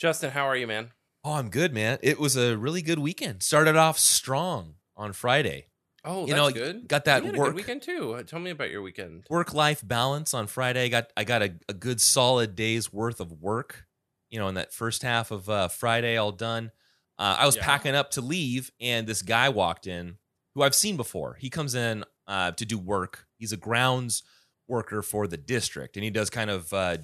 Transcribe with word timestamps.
Justin, 0.00 0.30
how 0.30 0.44
are 0.46 0.56
you, 0.56 0.66
man? 0.66 0.92
Oh, 1.24 1.34
I'm 1.34 1.50
good, 1.50 1.74
man. 1.74 1.98
It 2.02 2.18
was 2.18 2.34
a 2.34 2.56
really 2.56 2.80
good 2.80 2.98
weekend. 2.98 3.42
Started 3.42 3.76
off 3.76 3.98
strong 3.98 4.76
on 4.96 5.12
Friday. 5.12 5.66
Oh, 6.02 6.22
You 6.22 6.28
that's 6.28 6.38
know, 6.38 6.50
good. 6.50 6.88
got 6.88 7.04
that 7.04 7.20
You 7.22 7.26
had 7.26 7.34
a 7.34 7.38
work- 7.38 7.48
good 7.48 7.56
weekend 7.56 7.82
too. 7.82 8.14
Uh, 8.14 8.22
Tell 8.22 8.38
me 8.40 8.50
about 8.50 8.70
your 8.70 8.80
weekend. 8.80 9.26
Work 9.28 9.52
life 9.52 9.86
balance 9.86 10.32
on 10.32 10.46
Friday. 10.46 10.88
Got 10.88 11.12
I 11.18 11.24
got 11.24 11.42
a, 11.42 11.54
a 11.68 11.74
good 11.74 12.00
solid 12.00 12.56
day's 12.56 12.90
worth 12.90 13.20
of 13.20 13.30
work. 13.32 13.84
You 14.30 14.38
know, 14.38 14.48
in 14.48 14.54
that 14.54 14.72
first 14.72 15.02
half 15.02 15.30
of 15.30 15.50
uh, 15.50 15.68
Friday, 15.68 16.16
all 16.16 16.32
done. 16.32 16.70
Uh, 17.18 17.36
I 17.40 17.44
was 17.44 17.56
Yeah. 17.56 17.64
packing 17.66 17.94
up 17.94 18.12
to 18.12 18.22
leave, 18.22 18.70
and 18.80 19.06
this 19.06 19.20
guy 19.20 19.50
walked 19.50 19.86
in, 19.86 20.16
who 20.54 20.62
I've 20.62 20.74
seen 20.74 20.96
before. 20.96 21.34
He 21.34 21.50
comes 21.50 21.74
in 21.74 22.04
uh, 22.26 22.52
to 22.52 22.64
do 22.64 22.78
work. 22.78 23.26
He's 23.36 23.52
a 23.52 23.56
grounds 23.58 24.22
worker 24.68 25.02
for 25.02 25.26
the 25.26 25.36
district, 25.36 25.96
and 25.98 26.04
he 26.04 26.08
does 26.10 26.30
kind 26.30 26.48
of 26.48 26.72
uh, 26.72 26.98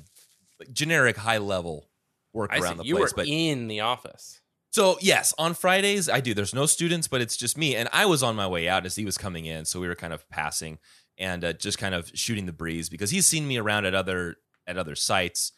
generic 0.73 1.19
high 1.19 1.39
level 1.39 1.91
work 2.37 2.53
I 2.53 2.59
around 2.59 2.75
see. 2.75 2.83
the 2.83 2.85
You 2.87 2.97
place. 2.97 3.13
were 3.13 3.17
but 3.17 3.27
in 3.29 3.67
the 3.69 3.81
office. 3.81 4.41
So 4.71 4.99
yes, 5.01 5.35
on 5.39 5.55
Fridays 5.55 6.09
I 6.09 6.21
do. 6.21 6.35
There's 6.35 6.55
no 6.55 6.67
students, 6.67 7.09
but 7.09 7.21
it's 7.21 7.37
just 7.37 7.57
me, 7.57 7.75
and 7.75 7.89
I 7.93 8.07
was 8.07 8.23
on 8.23 8.37
my 8.37 8.47
way 8.47 8.69
out 8.69 8.85
as 8.87 8.95
he 8.95 9.05
was 9.05 9.17
coming 9.17 9.47
in, 9.47 9.65
so 9.65 9.81
we 9.81 9.89
were 9.89 9.95
kind 9.95 10.13
of 10.13 10.29
passing 10.29 10.79
and 11.19 11.45
uh, 11.45 11.53
just 11.55 11.79
kind 11.79 11.95
of 11.95 12.11
shooting 12.15 12.45
the 12.47 12.53
breeze 12.53 12.89
because 12.91 13.11
he's 13.11 13.27
seen 13.27 13.49
me 13.49 13.57
around 13.57 13.87
at 13.87 13.95
other 13.95 14.37
at 14.67 14.77
other 14.77 14.95
sites, 14.95 15.53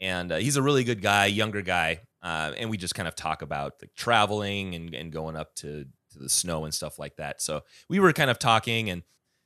and 0.00 0.30
uh, 0.32 0.36
he's 0.36 0.56
a 0.56 0.62
really 0.62 0.84
good 0.84 1.02
guy, 1.02 1.26
younger 1.26 1.60
guy, 1.62 2.00
uh, 2.22 2.52
and 2.56 2.70
we 2.70 2.76
just 2.76 2.94
kind 2.94 3.08
of 3.08 3.16
talk 3.16 3.42
about 3.42 3.74
like, 3.82 3.94
traveling 3.96 4.74
and, 4.74 4.94
and 4.94 5.12
going 5.12 5.36
up 5.36 5.54
to 5.56 5.86
to 6.12 6.18
the 6.18 6.28
snow 6.28 6.64
and 6.64 6.72
stuff 6.72 6.98
like 6.98 7.16
that. 7.16 7.42
So 7.42 7.62
we 7.88 7.98
were 7.98 8.12
kind 8.12 8.30
of 8.30 8.38
talking, 8.38 8.90
and 8.90 9.02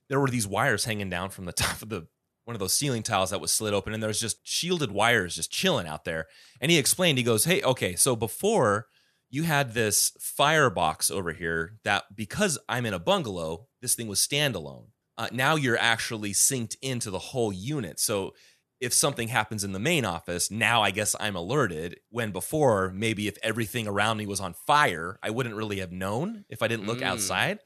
there 0.09 0.21
were 0.21 0.29
these 0.29 0.47
wires 0.47 0.85
hanging 0.85 1.09
down 1.09 1.30
from 1.30 1.47
the 1.47 1.52
top 1.65 1.80
of 1.80 1.88
the 1.88 2.07
one 2.47 2.57
of 2.57 2.61
those 2.61 2.73
ceiling 2.73 3.03
tiles 3.03 3.31
that 3.31 3.41
was 3.41 3.53
slid 3.53 3.75
open, 3.75 3.93
and 3.93 4.03
there's 4.03 4.21
just 4.21 4.39
shielded 4.47 4.91
wires 4.91 5.35
just 5.37 5.53
chilling 5.53 5.87
out 5.87 6.05
there. 6.05 6.27
And 6.61 6.71
he 6.71 6.79
explained, 6.79 7.19
he 7.19 7.25
goes, 7.25 7.45
"Hey, 7.45 7.61
okay, 7.63 7.95
so 7.95 8.17
before." 8.17 8.87
you 9.29 9.43
had 9.43 9.75
this 9.75 10.13
firebox 10.21 11.11
over 11.11 11.33
here 11.33 11.79
that 11.83 12.05
because 12.15 12.61
I'm 12.69 12.87
in 12.87 12.95
a 12.95 12.99
bungalow, 13.01 13.66
this 13.83 13.97
thing 13.97 14.07
was 14.07 14.21
standalone. 14.21 14.87
Uh, 15.19 15.27
now 15.33 15.57
you're 15.57 15.77
actually 15.77 16.33
synced 16.33 16.77
into 16.80 17.11
the 17.11 17.19
whole 17.19 17.53
unit. 17.53 17.99
So 17.99 18.35
if 18.81 18.93
something 18.95 19.27
happens 19.27 19.65
in 19.65 19.73
the 19.73 19.81
main 19.81 20.05
office, 20.05 20.49
now 20.49 20.81
I 20.81 20.93
guess 20.93 21.16
I'm 21.19 21.35
alerted. 21.35 21.99
When 22.09 22.31
before, 22.31 22.93
maybe 22.95 23.27
if 23.27 23.37
everything 23.43 23.88
around 23.88 24.19
me 24.19 24.27
was 24.27 24.41
on 24.41 24.55
fire, 24.55 25.19
I 25.25 25.31
wouldn't 25.31 25.57
really 25.57 25.81
have 25.81 25.91
known 25.91 26.45
if 26.49 26.63
I 26.63 26.69
didn't 26.69 26.87
look 26.87 27.01
Mm. 27.01 27.07
outside. 27.07 27.59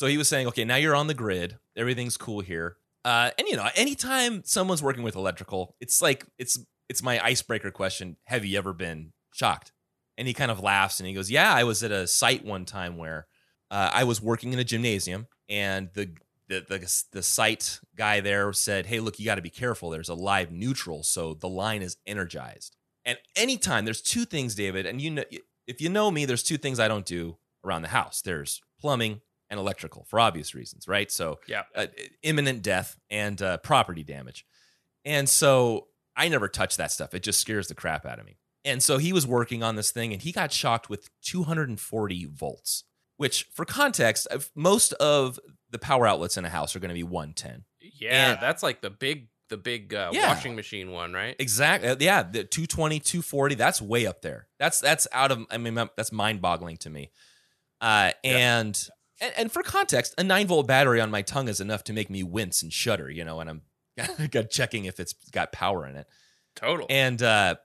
So 0.00 0.08
he 0.08 0.18
was 0.18 0.26
saying, 0.26 0.48
okay, 0.48 0.64
now 0.64 0.76
you're 0.76 0.96
on 0.96 1.06
the 1.06 1.14
grid. 1.14 1.58
Everything's 1.76 2.16
cool 2.16 2.40
here. 2.40 2.76
Uh, 3.08 3.30
and 3.38 3.48
you 3.48 3.56
know, 3.56 3.66
anytime 3.74 4.42
someone's 4.44 4.82
working 4.82 5.02
with 5.02 5.16
electrical, 5.16 5.74
it's 5.80 6.02
like 6.02 6.26
it's 6.38 6.58
it's 6.90 7.02
my 7.02 7.18
icebreaker 7.24 7.70
question. 7.70 8.18
Have 8.24 8.44
you 8.44 8.58
ever 8.58 8.74
been 8.74 9.14
shocked? 9.32 9.72
And 10.18 10.28
he 10.28 10.34
kind 10.34 10.50
of 10.50 10.60
laughs 10.60 11.00
and 11.00 11.06
he 11.06 11.14
goes, 11.14 11.30
"Yeah, 11.30 11.50
I 11.50 11.64
was 11.64 11.82
at 11.82 11.90
a 11.90 12.06
site 12.06 12.44
one 12.44 12.66
time 12.66 12.98
where 12.98 13.26
uh, 13.70 13.90
I 13.94 14.04
was 14.04 14.20
working 14.20 14.52
in 14.52 14.58
a 14.58 14.64
gymnasium, 14.64 15.26
and 15.48 15.88
the 15.94 16.10
the 16.48 16.66
the, 16.68 17.02
the 17.12 17.22
site 17.22 17.80
guy 17.96 18.20
there 18.20 18.52
said, 18.52 18.84
"Hey, 18.84 19.00
look, 19.00 19.18
you 19.18 19.24
got 19.24 19.36
to 19.36 19.42
be 19.42 19.48
careful. 19.48 19.88
There's 19.88 20.10
a 20.10 20.14
live 20.14 20.52
neutral, 20.52 21.02
so 21.02 21.32
the 21.32 21.48
line 21.48 21.80
is 21.80 21.96
energized." 22.06 22.76
And 23.06 23.16
anytime 23.34 23.86
there's 23.86 24.02
two 24.02 24.26
things, 24.26 24.54
David, 24.54 24.84
and 24.84 25.00
you 25.00 25.12
know, 25.12 25.24
if 25.66 25.80
you 25.80 25.88
know 25.88 26.10
me, 26.10 26.26
there's 26.26 26.42
two 26.42 26.58
things 26.58 26.78
I 26.78 26.88
don't 26.88 27.06
do 27.06 27.38
around 27.64 27.80
the 27.80 27.88
house. 27.88 28.20
There's 28.20 28.60
plumbing 28.78 29.22
and 29.50 29.58
electrical 29.58 30.04
for 30.08 30.20
obvious 30.20 30.54
reasons, 30.54 30.86
right? 30.88 31.10
So 31.10 31.38
Yeah. 31.46 31.62
uh, 31.74 31.86
imminent 32.22 32.62
death 32.62 32.96
and 33.10 33.40
uh, 33.40 33.58
property 33.58 34.02
damage. 34.04 34.44
And 35.04 35.28
so 35.28 35.88
I 36.16 36.28
never 36.28 36.48
touch 36.48 36.76
that 36.76 36.90
stuff. 36.92 37.14
It 37.14 37.22
just 37.22 37.40
scares 37.40 37.68
the 37.68 37.74
crap 37.74 38.04
out 38.04 38.18
of 38.18 38.26
me. 38.26 38.38
And 38.64 38.82
so 38.82 38.98
he 38.98 39.12
was 39.12 39.26
working 39.26 39.62
on 39.62 39.76
this 39.76 39.90
thing 39.90 40.12
and 40.12 40.20
he 40.20 40.32
got 40.32 40.52
shocked 40.52 40.90
with 40.90 41.08
240 41.22 42.26
volts, 42.26 42.84
which 43.16 43.44
for 43.54 43.64
context, 43.64 44.26
most 44.54 44.92
of 44.94 45.38
the 45.70 45.78
power 45.78 46.06
outlets 46.06 46.36
in 46.36 46.44
a 46.44 46.48
house 46.50 46.74
are 46.76 46.80
going 46.80 46.88
to 46.90 46.94
be 46.94 47.02
110. 47.04 47.64
Yeah, 47.80 48.32
And- 48.32 48.38
that's 48.42 48.62
like 48.62 48.80
the 48.82 48.90
big 48.90 49.28
the 49.48 49.56
big 49.56 49.94
uh, 49.94 50.10
Yeah. 50.12 50.28
washing 50.34 50.54
machine 50.56 50.90
one, 50.90 51.14
right? 51.14 51.34
Exactly. 51.38 51.96
Yeah, 52.04 52.22
the 52.22 52.44
220, 52.44 53.00
240, 53.00 53.54
that's 53.54 53.80
way 53.80 54.04
up 54.06 54.20
there. 54.20 54.46
That's 54.58 54.78
that's 54.78 55.06
out 55.10 55.30
of 55.30 55.46
I 55.50 55.56
mean 55.56 55.74
that's 55.74 56.12
mind-boggling 56.12 56.76
to 56.78 56.90
me. 56.90 57.12
Uh 57.80 58.10
and, 58.22 58.78
and 59.20 59.32
and 59.36 59.52
for 59.52 59.62
context, 59.62 60.14
a 60.18 60.24
9 60.24 60.46
volt 60.46 60.66
battery 60.66 61.00
on 61.00 61.10
my 61.10 61.22
tongue 61.22 61.48
is 61.48 61.60
enough 61.60 61.84
to 61.84 61.92
make 61.92 62.10
me 62.10 62.22
wince 62.22 62.62
and 62.62 62.72
shudder, 62.72 63.10
you 63.10 63.24
know, 63.24 63.40
and 63.40 63.50
I'm 63.50 63.62
checking 64.50 64.84
if 64.84 65.00
it's 65.00 65.14
got 65.32 65.52
power 65.52 65.86
in 65.86 65.96
it. 65.96 66.06
Total. 66.54 66.86
And 66.88 67.22
uh 67.22 67.56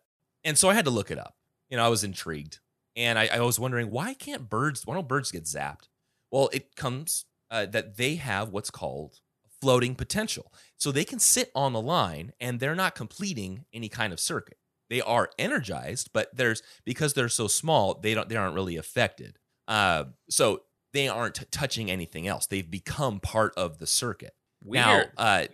and 0.43 0.57
so 0.57 0.69
I 0.69 0.73
had 0.73 0.85
to 0.85 0.91
look 0.91 1.11
it 1.11 1.17
up. 1.17 1.35
You 1.69 1.77
know, 1.77 1.85
I 1.85 1.89
was 1.89 2.03
intrigued. 2.03 2.59
And 2.95 3.17
I, 3.17 3.27
I 3.33 3.39
was 3.39 3.59
wondering 3.59 3.89
why 3.89 4.13
can't 4.13 4.49
birds 4.49 4.85
why 4.85 4.95
don't 4.95 5.07
birds 5.07 5.31
get 5.31 5.45
zapped? 5.45 5.87
Well, 6.31 6.49
it 6.53 6.75
comes 6.75 7.25
uh, 7.51 7.67
that 7.67 7.97
they 7.97 8.15
have 8.15 8.49
what's 8.49 8.71
called 8.71 9.19
floating 9.61 9.95
potential. 9.95 10.51
So 10.75 10.91
they 10.91 11.05
can 11.05 11.19
sit 11.19 11.51
on 11.55 11.71
the 11.71 11.79
line 11.79 12.33
and 12.39 12.59
they're 12.59 12.75
not 12.75 12.95
completing 12.95 13.65
any 13.71 13.87
kind 13.87 14.11
of 14.11 14.19
circuit. 14.19 14.57
They 14.89 14.99
are 14.99 15.29
energized, 15.39 16.09
but 16.13 16.35
there's 16.35 16.61
because 16.83 17.13
they're 17.13 17.29
so 17.29 17.47
small, 17.47 17.93
they 17.95 18.13
don't 18.13 18.27
they 18.27 18.35
aren't 18.35 18.55
really 18.55 18.75
affected. 18.75 19.39
Uh, 19.67 20.05
so 20.29 20.63
they 20.93 21.07
aren't 21.07 21.35
t- 21.35 21.45
touching 21.51 21.91
anything 21.91 22.27
else. 22.27 22.45
They've 22.45 22.69
become 22.69 23.19
part 23.19 23.53
of 23.57 23.79
the 23.79 23.87
circuit. 23.87 24.33
Weird. 24.63 24.85
Now, 24.85 25.03
uh, 25.17 25.45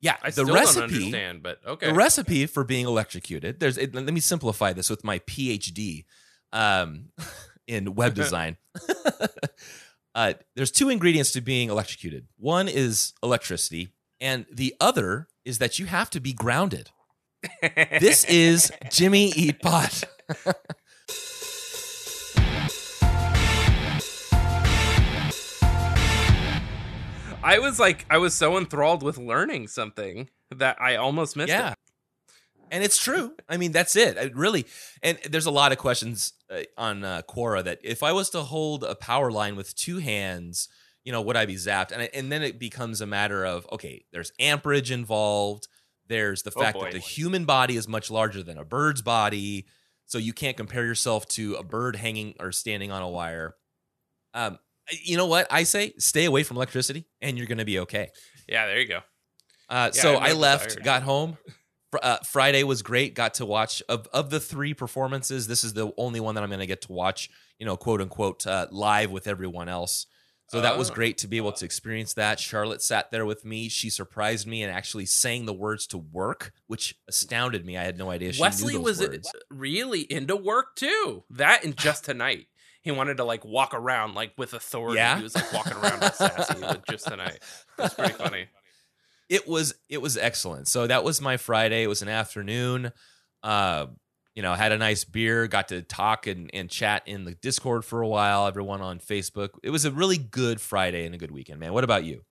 yeah, 0.00 0.16
I 0.22 0.28
the 0.28 0.32
still 0.32 0.46
don't 0.46 0.54
recipe 0.54 0.82
understand, 0.82 1.42
but 1.42 1.58
okay. 1.66 1.86
the 1.88 1.94
recipe 1.94 2.46
for 2.46 2.64
being 2.64 2.86
electrocuted. 2.86 3.60
There's. 3.60 3.78
It, 3.78 3.94
let 3.94 4.04
me 4.04 4.20
simplify 4.20 4.72
this 4.72 4.90
with 4.90 5.04
my 5.04 5.20
PhD 5.20 6.04
um, 6.52 7.10
in 7.66 7.94
web 7.94 8.14
design. 8.14 8.56
uh, 10.14 10.34
there's 10.56 10.70
two 10.70 10.88
ingredients 10.88 11.30
to 11.32 11.40
being 11.40 11.70
electrocuted. 11.70 12.26
One 12.36 12.68
is 12.68 13.14
electricity, 13.22 13.90
and 14.20 14.44
the 14.52 14.74
other 14.80 15.28
is 15.44 15.58
that 15.58 15.78
you 15.78 15.86
have 15.86 16.10
to 16.10 16.20
be 16.20 16.32
grounded. 16.32 16.90
This 18.00 18.24
is 18.24 18.72
Jimmy 18.90 19.32
Eat 19.36 19.60
Pod. 19.60 19.92
I 27.42 27.58
was 27.58 27.80
like, 27.80 28.06
I 28.08 28.18
was 28.18 28.34
so 28.34 28.56
enthralled 28.56 29.02
with 29.02 29.18
learning 29.18 29.68
something 29.68 30.28
that 30.50 30.80
I 30.80 30.96
almost 30.96 31.36
missed 31.36 31.48
yeah. 31.48 31.72
it. 31.72 31.78
And 32.70 32.82
it's 32.82 32.96
true. 32.96 33.34
I 33.48 33.58
mean, 33.58 33.72
that's 33.72 33.96
it. 33.96 34.16
It 34.16 34.34
really. 34.34 34.66
And 35.02 35.18
there's 35.28 35.46
a 35.46 35.50
lot 35.50 35.72
of 35.72 35.78
questions 35.78 36.32
uh, 36.50 36.62
on 36.78 37.04
uh, 37.04 37.22
Quora 37.28 37.62
that 37.64 37.80
if 37.84 38.02
I 38.02 38.12
was 38.12 38.30
to 38.30 38.40
hold 38.40 38.82
a 38.84 38.94
power 38.94 39.30
line 39.30 39.56
with 39.56 39.74
two 39.74 39.98
hands, 39.98 40.68
you 41.04 41.12
know, 41.12 41.20
would 41.20 41.36
I 41.36 41.44
be 41.44 41.56
zapped? 41.56 41.92
And 41.92 42.08
and 42.14 42.32
then 42.32 42.42
it 42.42 42.58
becomes 42.58 43.00
a 43.00 43.06
matter 43.06 43.44
of 43.44 43.66
okay, 43.72 44.04
there's 44.12 44.32
amperage 44.38 44.90
involved. 44.90 45.68
There's 46.06 46.42
the 46.42 46.52
Oh, 46.56 46.60
fact 46.60 46.78
boy. 46.78 46.84
that 46.84 46.92
the 46.92 46.98
human 46.98 47.44
body 47.44 47.76
is 47.76 47.86
much 47.88 48.10
larger 48.10 48.42
than 48.42 48.56
a 48.56 48.64
bird's 48.64 49.02
body, 49.02 49.66
so 50.06 50.16
you 50.16 50.32
can't 50.32 50.56
compare 50.56 50.84
yourself 50.84 51.26
to 51.30 51.54
a 51.54 51.62
bird 51.62 51.96
hanging 51.96 52.34
or 52.40 52.52
standing 52.52 52.90
on 52.90 53.02
a 53.02 53.08
wire. 53.08 53.56
Um, 54.32 54.58
you 55.04 55.16
know 55.16 55.26
what 55.26 55.46
I 55.50 55.62
say? 55.64 55.94
Stay 55.98 56.24
away 56.24 56.42
from 56.42 56.56
electricity, 56.56 57.06
and 57.20 57.36
you're 57.38 57.46
going 57.46 57.58
to 57.58 57.64
be 57.64 57.78
okay. 57.80 58.08
Yeah, 58.48 58.66
there 58.66 58.80
you 58.80 58.88
go. 58.88 59.00
Uh, 59.68 59.90
Yeah, 59.94 60.02
so 60.02 60.14
I 60.16 60.30
I 60.30 60.32
left, 60.32 60.68
desire. 60.70 60.84
got 60.84 61.02
home. 61.02 61.38
Uh, 62.02 62.16
Friday 62.30 62.62
was 62.64 62.82
great. 62.82 63.14
Got 63.14 63.34
to 63.34 63.46
watch 63.46 63.82
of 63.88 64.06
of 64.12 64.30
the 64.30 64.40
three 64.40 64.72
performances. 64.74 65.46
This 65.46 65.62
is 65.62 65.74
the 65.74 65.92
only 65.98 66.20
one 66.20 66.34
that 66.34 66.42
I'm 66.44 66.48
going 66.50 66.60
to 66.60 66.66
get 66.66 66.82
to 66.82 66.92
watch. 66.92 67.28
You 67.58 67.66
know, 67.66 67.76
quote 67.76 68.00
unquote, 68.00 68.46
uh, 68.46 68.66
live 68.70 69.10
with 69.10 69.26
everyone 69.26 69.68
else. 69.68 70.06
So 70.48 70.60
that 70.60 70.76
was 70.76 70.90
Oh. 70.90 70.94
great 70.94 71.16
to 71.18 71.28
be 71.28 71.38
able 71.38 71.52
to 71.52 71.64
experience 71.64 72.12
that. 72.14 72.38
Charlotte 72.38 72.82
sat 72.82 73.10
there 73.10 73.24
with 73.24 73.42
me. 73.44 73.70
She 73.70 73.88
surprised 73.88 74.46
me 74.46 74.62
and 74.62 74.70
actually 74.70 75.06
sang 75.06 75.46
the 75.46 75.52
words 75.54 75.86
to 75.88 75.98
"Work," 75.98 76.52
which 76.66 76.94
astounded 77.08 77.64
me. 77.64 77.78
I 77.78 77.84
had 77.84 77.96
no 77.96 78.10
idea 78.10 78.32
she 78.34 78.40
Wesley 78.42 78.72
knew 78.74 78.80
those 78.80 78.98
was 79.00 79.08
words. 79.08 79.32
really 79.50 80.00
into 80.00 80.36
work 80.36 80.74
too. 80.76 81.24
That 81.30 81.64
and 81.64 81.74
just 81.76 82.04
tonight. 82.04 82.48
He 82.82 82.90
wanted 82.90 83.18
to 83.18 83.24
like 83.24 83.44
walk 83.44 83.74
around 83.74 84.14
like 84.14 84.32
with 84.36 84.52
authority. 84.54 84.98
Yeah? 84.98 85.16
He 85.16 85.22
was 85.22 85.34
like 85.34 85.52
walking 85.52 85.74
around 85.74 86.02
all 86.02 86.10
sassy 86.10 86.60
with 86.60 86.82
just 86.90 87.06
tonight. 87.06 87.38
That's 87.78 87.94
pretty 87.94 88.14
funny. 88.14 88.46
it 89.28 89.48
was 89.48 89.74
it 89.88 90.02
was 90.02 90.16
excellent. 90.16 90.68
So 90.68 90.86
that 90.86 91.04
was 91.04 91.20
my 91.20 91.36
Friday. 91.36 91.84
It 91.84 91.88
was 91.88 92.02
an 92.02 92.08
afternoon. 92.08 92.92
Uh, 93.42 93.86
you 94.34 94.42
know, 94.42 94.54
had 94.54 94.72
a 94.72 94.78
nice 94.78 95.04
beer, 95.04 95.46
got 95.46 95.68
to 95.68 95.82
talk 95.82 96.26
and, 96.26 96.50
and 96.54 96.70
chat 96.70 97.02
in 97.06 97.24
the 97.24 97.34
Discord 97.34 97.84
for 97.84 98.00
a 98.00 98.08
while, 98.08 98.46
everyone 98.46 98.80
on 98.80 98.98
Facebook. 98.98 99.50
It 99.62 99.70
was 99.70 99.84
a 99.84 99.90
really 99.90 100.16
good 100.16 100.60
Friday 100.60 101.04
and 101.04 101.14
a 101.14 101.18
good 101.18 101.30
weekend, 101.30 101.60
man. 101.60 101.72
What 101.72 101.84
about 101.84 102.04
you? 102.04 102.22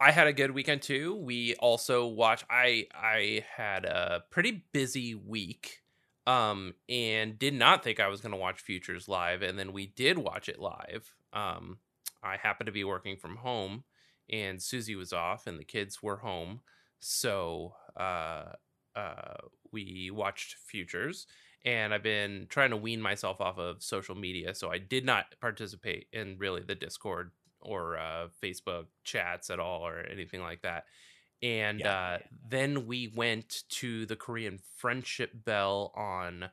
I 0.00 0.10
had 0.10 0.26
a 0.26 0.32
good 0.32 0.50
weekend 0.50 0.82
too. 0.82 1.14
We 1.14 1.54
also 1.56 2.06
watched 2.06 2.44
I 2.50 2.86
I 2.94 3.44
had 3.56 3.84
a 3.84 4.24
pretty 4.30 4.64
busy 4.72 5.14
week 5.14 5.81
um 6.26 6.74
and 6.88 7.38
did 7.38 7.54
not 7.54 7.82
think 7.82 8.00
I 8.00 8.08
was 8.08 8.20
going 8.20 8.32
to 8.32 8.38
watch 8.38 8.60
Futures 8.60 9.08
live 9.08 9.42
and 9.42 9.58
then 9.58 9.72
we 9.72 9.86
did 9.86 10.18
watch 10.18 10.48
it 10.48 10.58
live. 10.58 11.14
Um 11.32 11.78
I 12.22 12.36
happened 12.36 12.66
to 12.66 12.72
be 12.72 12.84
working 12.84 13.16
from 13.16 13.36
home 13.36 13.84
and 14.30 14.62
Susie 14.62 14.94
was 14.94 15.12
off 15.12 15.46
and 15.46 15.58
the 15.58 15.64
kids 15.64 16.02
were 16.02 16.18
home. 16.18 16.60
So 17.00 17.74
uh 17.96 18.52
uh 18.94 19.36
we 19.72 20.10
watched 20.12 20.56
Futures 20.66 21.26
and 21.64 21.94
I've 21.94 22.02
been 22.02 22.46
trying 22.48 22.70
to 22.70 22.76
wean 22.76 23.00
myself 23.00 23.40
off 23.40 23.58
of 23.58 23.82
social 23.82 24.14
media. 24.14 24.54
So 24.54 24.70
I 24.70 24.78
did 24.78 25.04
not 25.04 25.26
participate 25.40 26.06
in 26.12 26.36
really 26.38 26.62
the 26.62 26.74
Discord 26.74 27.30
or 27.60 27.96
uh, 27.96 28.28
Facebook 28.42 28.86
chats 29.04 29.50
at 29.50 29.60
all 29.60 29.86
or 29.86 30.00
anything 30.00 30.40
like 30.40 30.62
that. 30.62 30.84
And 31.42 31.80
Yeah, 31.80 31.92
uh, 31.92 32.18
then 32.48 32.86
we 32.86 33.08
went 33.08 33.64
to 33.70 34.06
the 34.06 34.16
Korean 34.16 34.60
Friendship 34.78 35.32
Bell 35.34 35.92
on 35.96 36.50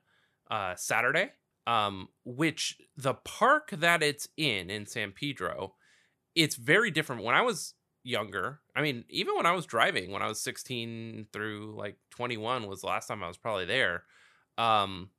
uh, 0.49 0.75
Saturday, 0.75 1.31
um, 1.67 2.09
which 2.25 2.77
the 2.97 3.13
park 3.13 3.69
that 3.71 4.01
it's 4.01 4.27
in 4.35 4.69
in 4.69 4.85
San 4.87 5.11
Pedro, 5.11 5.75
it's 6.35 6.55
very 6.55 6.91
different. 6.91 7.23
When 7.23 7.35
I 7.35 7.41
was 7.43 7.75
younger, 8.03 8.61
I 8.75 8.81
mean, 8.81 9.05
even 9.09 9.35
when 9.35 9.45
I 9.45 9.51
was 9.51 9.65
driving, 9.65 10.11
when 10.11 10.21
I 10.21 10.27
was 10.27 10.41
16 10.41 11.27
through 11.31 11.75
like 11.77 11.97
21 12.11 12.67
was 12.67 12.81
the 12.81 12.87
last 12.87 13.07
time 13.07 13.23
I 13.23 13.27
was 13.27 13.37
probably 13.37 13.65
there. 13.65 14.05
Um, 14.57 15.11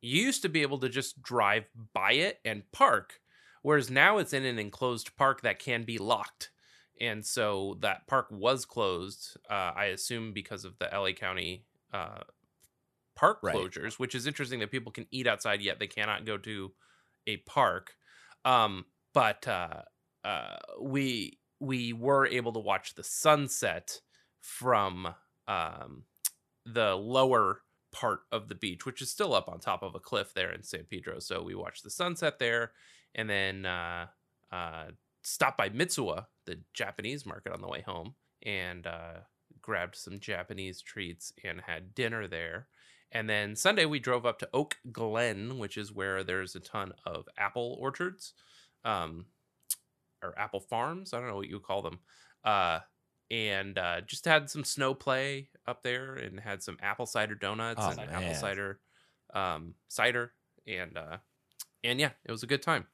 you 0.00 0.22
used 0.22 0.42
to 0.42 0.48
be 0.48 0.62
able 0.62 0.78
to 0.78 0.88
just 0.88 1.22
drive 1.22 1.64
by 1.92 2.12
it 2.12 2.38
and 2.44 2.70
park, 2.72 3.20
whereas 3.62 3.90
now 3.90 4.18
it's 4.18 4.32
in 4.32 4.44
an 4.44 4.58
enclosed 4.58 5.16
park 5.16 5.42
that 5.42 5.58
can 5.58 5.84
be 5.84 5.98
locked. 5.98 6.50
And 7.00 7.24
so 7.24 7.78
that 7.80 8.06
park 8.06 8.26
was 8.30 8.64
closed, 8.66 9.36
uh, 9.48 9.72
I 9.74 9.86
assume, 9.86 10.32
because 10.32 10.64
of 10.64 10.78
the 10.78 10.88
LA 10.92 11.12
County 11.12 11.64
uh, 11.92 12.20
park 13.16 13.42
Right. 13.42 13.56
closures, 13.56 13.98
which 13.98 14.14
is 14.14 14.26
interesting 14.26 14.60
that 14.60 14.70
people 14.70 14.92
can 14.92 15.06
eat 15.10 15.26
outside 15.26 15.60
yet 15.62 15.78
they 15.78 15.86
cannot 15.86 16.24
go 16.24 16.36
to 16.38 16.72
a 17.26 17.38
park. 17.38 17.96
Um, 18.44 18.86
but 19.12 19.46
uh, 19.46 19.82
uh, 20.24 20.56
we 20.80 21.38
we 21.58 21.92
were 21.92 22.26
able 22.26 22.52
to 22.54 22.58
watch 22.58 22.94
the 22.94 23.04
sunset 23.04 24.00
from 24.40 25.14
um, 25.46 26.04
the 26.64 26.94
lower 26.94 27.62
part 27.92 28.20
of 28.32 28.48
the 28.48 28.54
beach, 28.54 28.86
which 28.86 29.02
is 29.02 29.10
still 29.10 29.34
up 29.34 29.48
on 29.48 29.58
top 29.60 29.82
of 29.82 29.94
a 29.94 30.00
cliff 30.00 30.32
there 30.32 30.52
in 30.52 30.62
San 30.62 30.84
Pedro. 30.84 31.18
So 31.18 31.42
we 31.42 31.54
watched 31.54 31.82
the 31.82 31.90
sunset 31.90 32.38
there, 32.38 32.72
and 33.14 33.28
then 33.28 33.66
uh, 33.66 34.06
uh, 34.50 34.86
stopped 35.22 35.58
by 35.58 35.68
Mitsuwa, 35.68 36.26
the 36.50 36.60
Japanese 36.74 37.24
market, 37.24 37.52
on 37.52 37.60
the 37.60 37.68
way 37.68 37.82
home, 37.82 38.14
and 38.42 38.86
uh, 38.86 39.18
grabbed 39.60 39.94
some 39.96 40.18
Japanese 40.18 40.82
treats 40.82 41.32
and 41.44 41.60
had 41.60 41.94
dinner 41.94 42.26
there. 42.26 42.66
And 43.12 43.28
then 43.28 43.56
Sunday 43.56 43.86
we 43.86 43.98
drove 43.98 44.24
up 44.26 44.38
to 44.40 44.48
Oak 44.52 44.78
Glen, 44.92 45.58
which 45.58 45.76
is 45.76 45.92
where 45.92 46.22
there's 46.22 46.54
a 46.56 46.60
ton 46.60 46.92
of 47.06 47.28
apple 47.38 47.76
orchards, 47.80 48.34
um, 48.84 49.26
or 50.22 50.38
apple 50.38 50.60
farms. 50.60 51.12
I 51.12 51.18
don't 51.18 51.28
know 51.28 51.36
what 51.36 51.48
you 51.48 51.60
call 51.60 51.82
them. 51.82 52.00
Uh, 52.44 52.80
and 53.30 53.78
uh, 53.78 54.00
just 54.02 54.24
had 54.24 54.50
some 54.50 54.64
snow 54.64 54.92
play 54.94 55.50
up 55.66 55.82
there, 55.82 56.14
and 56.14 56.40
had 56.40 56.62
some 56.62 56.76
apple 56.82 57.06
cider 57.06 57.34
donuts 57.36 57.80
Oh, 57.82 57.90
and 57.90 58.00
apple 58.10 58.34
cider, 58.34 58.80
um, 59.34 59.74
cider, 59.88 60.32
and 60.66 60.96
uh, 60.98 61.18
and 61.84 62.00
yeah, 62.00 62.10
it 62.24 62.30
was 62.32 62.42
a 62.42 62.48
good 62.48 62.62
time. 62.62 62.86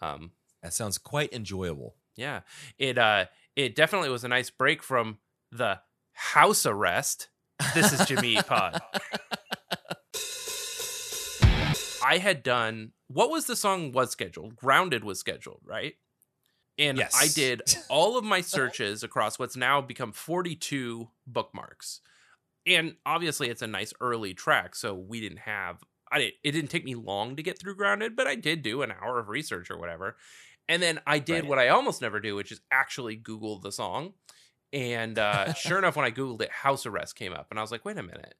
Um, 0.00 0.32
That 0.62 0.74
sounds 0.74 0.98
quite 0.98 1.32
enjoyable. 1.32 1.96
Yeah, 2.18 2.40
it 2.78 2.98
uh, 2.98 3.26
it 3.56 3.74
definitely 3.74 4.10
was 4.10 4.24
a 4.24 4.28
nice 4.28 4.50
break 4.50 4.82
from 4.82 5.18
the 5.52 5.80
house 6.12 6.66
arrest. 6.66 7.28
This 7.74 7.92
is 7.92 8.06
Jimmy 8.06 8.36
Eat 8.36 8.46
Pod. 8.46 8.80
I 12.04 12.18
had 12.18 12.42
done 12.42 12.92
what 13.08 13.30
was 13.30 13.46
the 13.46 13.56
song 13.56 13.92
was 13.92 14.10
scheduled? 14.10 14.56
Grounded 14.56 15.04
was 15.04 15.18
scheduled, 15.20 15.60
right? 15.64 15.94
And 16.76 16.98
Yes. 16.98 17.14
I 17.16 17.28
did 17.28 17.62
all 17.88 18.18
of 18.18 18.24
my 18.24 18.40
searches 18.40 19.02
across 19.02 19.38
what's 19.38 19.56
now 19.56 19.80
become 19.80 20.12
42 20.12 21.08
bookmarks. 21.26 22.00
And 22.66 22.96
obviously 23.06 23.48
it's 23.48 23.62
a 23.62 23.66
nice 23.66 23.94
early 24.00 24.34
track, 24.34 24.74
so 24.74 24.94
we 24.94 25.20
didn't 25.20 25.38
have 25.40 25.78
I 26.10 26.18
didn't, 26.18 26.34
it 26.42 26.52
didn't 26.52 26.70
take 26.70 26.84
me 26.84 26.94
long 26.94 27.36
to 27.36 27.42
get 27.42 27.58
through 27.58 27.76
Grounded, 27.76 28.16
but 28.16 28.26
I 28.26 28.34
did 28.34 28.62
do 28.62 28.80
an 28.82 28.92
hour 28.92 29.18
of 29.18 29.28
research 29.28 29.70
or 29.70 29.76
whatever. 29.78 30.16
And 30.68 30.82
then 30.82 31.00
I 31.06 31.18
did 31.18 31.40
Right. 31.42 31.46
what 31.46 31.58
I 31.58 31.68
almost 31.68 32.02
never 32.02 32.20
do, 32.20 32.34
which 32.36 32.52
is 32.52 32.60
actually 32.70 33.16
Google 33.16 33.58
the 33.58 33.72
song. 33.72 34.12
And 34.72 35.18
uh, 35.18 35.52
sure 35.54 35.78
enough, 35.78 35.96
when 35.96 36.04
I 36.04 36.10
Googled 36.10 36.42
it, 36.42 36.50
House 36.50 36.84
Arrest 36.86 37.16
came 37.16 37.32
up. 37.32 37.46
And 37.50 37.58
I 37.58 37.62
was 37.62 37.70
like, 37.72 37.84
wait 37.84 37.96
a 37.98 38.02
minute. 38.02 38.34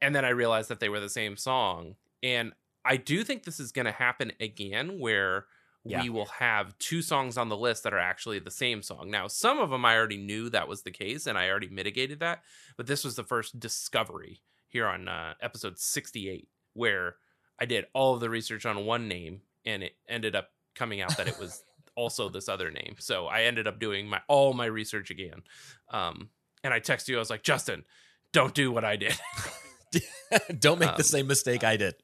And 0.00 0.14
then 0.14 0.24
I 0.24 0.30
realized 0.30 0.68
that 0.70 0.80
they 0.80 0.88
were 0.88 1.00
the 1.00 1.08
same 1.08 1.36
song. 1.36 1.94
And 2.22 2.52
I 2.84 2.96
do 2.96 3.22
think 3.24 3.44
this 3.44 3.60
is 3.60 3.72
going 3.72 3.86
to 3.86 3.92
happen 3.92 4.32
again 4.40 4.98
where 4.98 5.46
Yeah. 5.84 6.02
we 6.02 6.10
will 6.10 6.26
have 6.26 6.76
two 6.78 7.00
songs 7.02 7.36
on 7.38 7.48
the 7.48 7.56
list 7.56 7.82
that 7.84 7.92
are 7.94 7.98
actually 7.98 8.38
the 8.40 8.50
same 8.50 8.82
song. 8.82 9.10
Now, 9.10 9.28
some 9.28 9.58
of 9.60 9.70
them 9.70 9.84
I 9.84 9.96
already 9.96 10.16
knew 10.16 10.50
that 10.50 10.68
was 10.68 10.82
the 10.82 10.90
case 10.90 11.26
and 11.26 11.38
I 11.38 11.48
already 11.48 11.68
mitigated 11.68 12.20
that. 12.20 12.42
But 12.76 12.86
this 12.88 13.04
was 13.04 13.14
the 13.16 13.24
first 13.24 13.58
discovery 13.60 14.40
here 14.68 14.86
on 14.86 15.08
uh, 15.08 15.34
episode 15.40 15.78
68 15.78 16.48
where 16.74 17.16
I 17.60 17.64
did 17.66 17.86
all 17.92 18.14
of 18.14 18.20
the 18.20 18.30
research 18.30 18.66
on 18.66 18.84
one 18.84 19.08
name 19.08 19.42
and 19.64 19.82
it 19.82 19.94
ended 20.08 20.34
up 20.36 20.50
coming 20.74 21.00
out 21.00 21.16
that 21.16 21.26
it 21.28 21.38
was 21.38 21.64
also 21.98 22.28
this 22.28 22.48
other 22.48 22.70
name. 22.70 22.94
So 22.98 23.26
I 23.26 23.42
ended 23.42 23.66
up 23.66 23.78
doing 23.80 24.06
my 24.08 24.20
all 24.28 24.52
my 24.54 24.66
research 24.66 25.10
again. 25.10 25.42
Um, 25.90 26.30
and 26.64 26.72
I 26.72 26.80
texted 26.80 27.08
you, 27.08 27.16
I 27.16 27.18
was 27.18 27.30
like, 27.30 27.42
Justin, 27.42 27.84
don't 28.32 28.54
do 28.54 28.70
what 28.72 28.84
I 28.84 28.96
did. 28.96 29.16
Don't 30.60 30.78
make 30.78 30.90
Um, 30.90 30.94
the 30.98 31.04
same 31.04 31.26
mistake 31.26 31.64
I 31.64 31.76
did. 31.78 31.94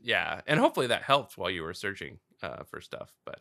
yeah. 0.00 0.40
And 0.46 0.60
hopefully 0.60 0.86
that 0.88 1.02
helped 1.02 1.36
while 1.36 1.50
you 1.50 1.62
were 1.62 1.74
searching 1.74 2.18
uh, 2.42 2.62
for 2.64 2.80
stuff. 2.80 3.12
But 3.26 3.40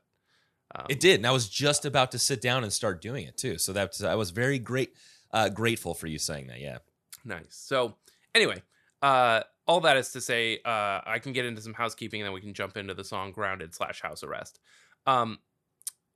um, 0.74 0.88
It 0.90 1.00
did, 1.00 1.16
and 1.20 1.28
I 1.28 1.32
was 1.32 1.48
just 1.48 1.86
about 1.86 2.12
to 2.14 2.20
sit 2.20 2.42
down 2.42 2.64
and 2.64 2.74
start 2.74 3.02
doing 3.02 3.26
it 3.28 3.38
too. 3.38 3.58
So 3.60 3.72
that's 3.74 4.04
I 4.04 4.16
was 4.16 4.32
very 4.32 4.58
great, 4.58 4.94
uh, 5.32 5.50
grateful 5.50 5.94
for 5.94 6.08
you 6.08 6.18
saying 6.18 6.48
that. 6.48 6.60
Yeah. 6.60 6.80
Nice. 7.24 7.46
So 7.52 7.98
anyway, 8.34 8.64
uh, 9.04 9.42
all 9.68 9.82
that 9.82 9.98
is 9.98 10.10
to 10.14 10.22
say, 10.22 10.58
uh, 10.66 11.02
I 11.06 11.20
can 11.22 11.34
get 11.34 11.46
into 11.46 11.62
some 11.62 11.74
housekeeping, 11.76 12.22
and 12.22 12.26
then 12.26 12.34
we 12.34 12.42
can 12.42 12.54
jump 12.56 12.76
into 12.78 12.96
the 12.96 13.04
song 13.04 13.32
"Grounded" 13.32 13.76
slash 13.76 14.02
"House 14.02 14.24
Arrest." 14.24 14.60
Um, 15.06 15.38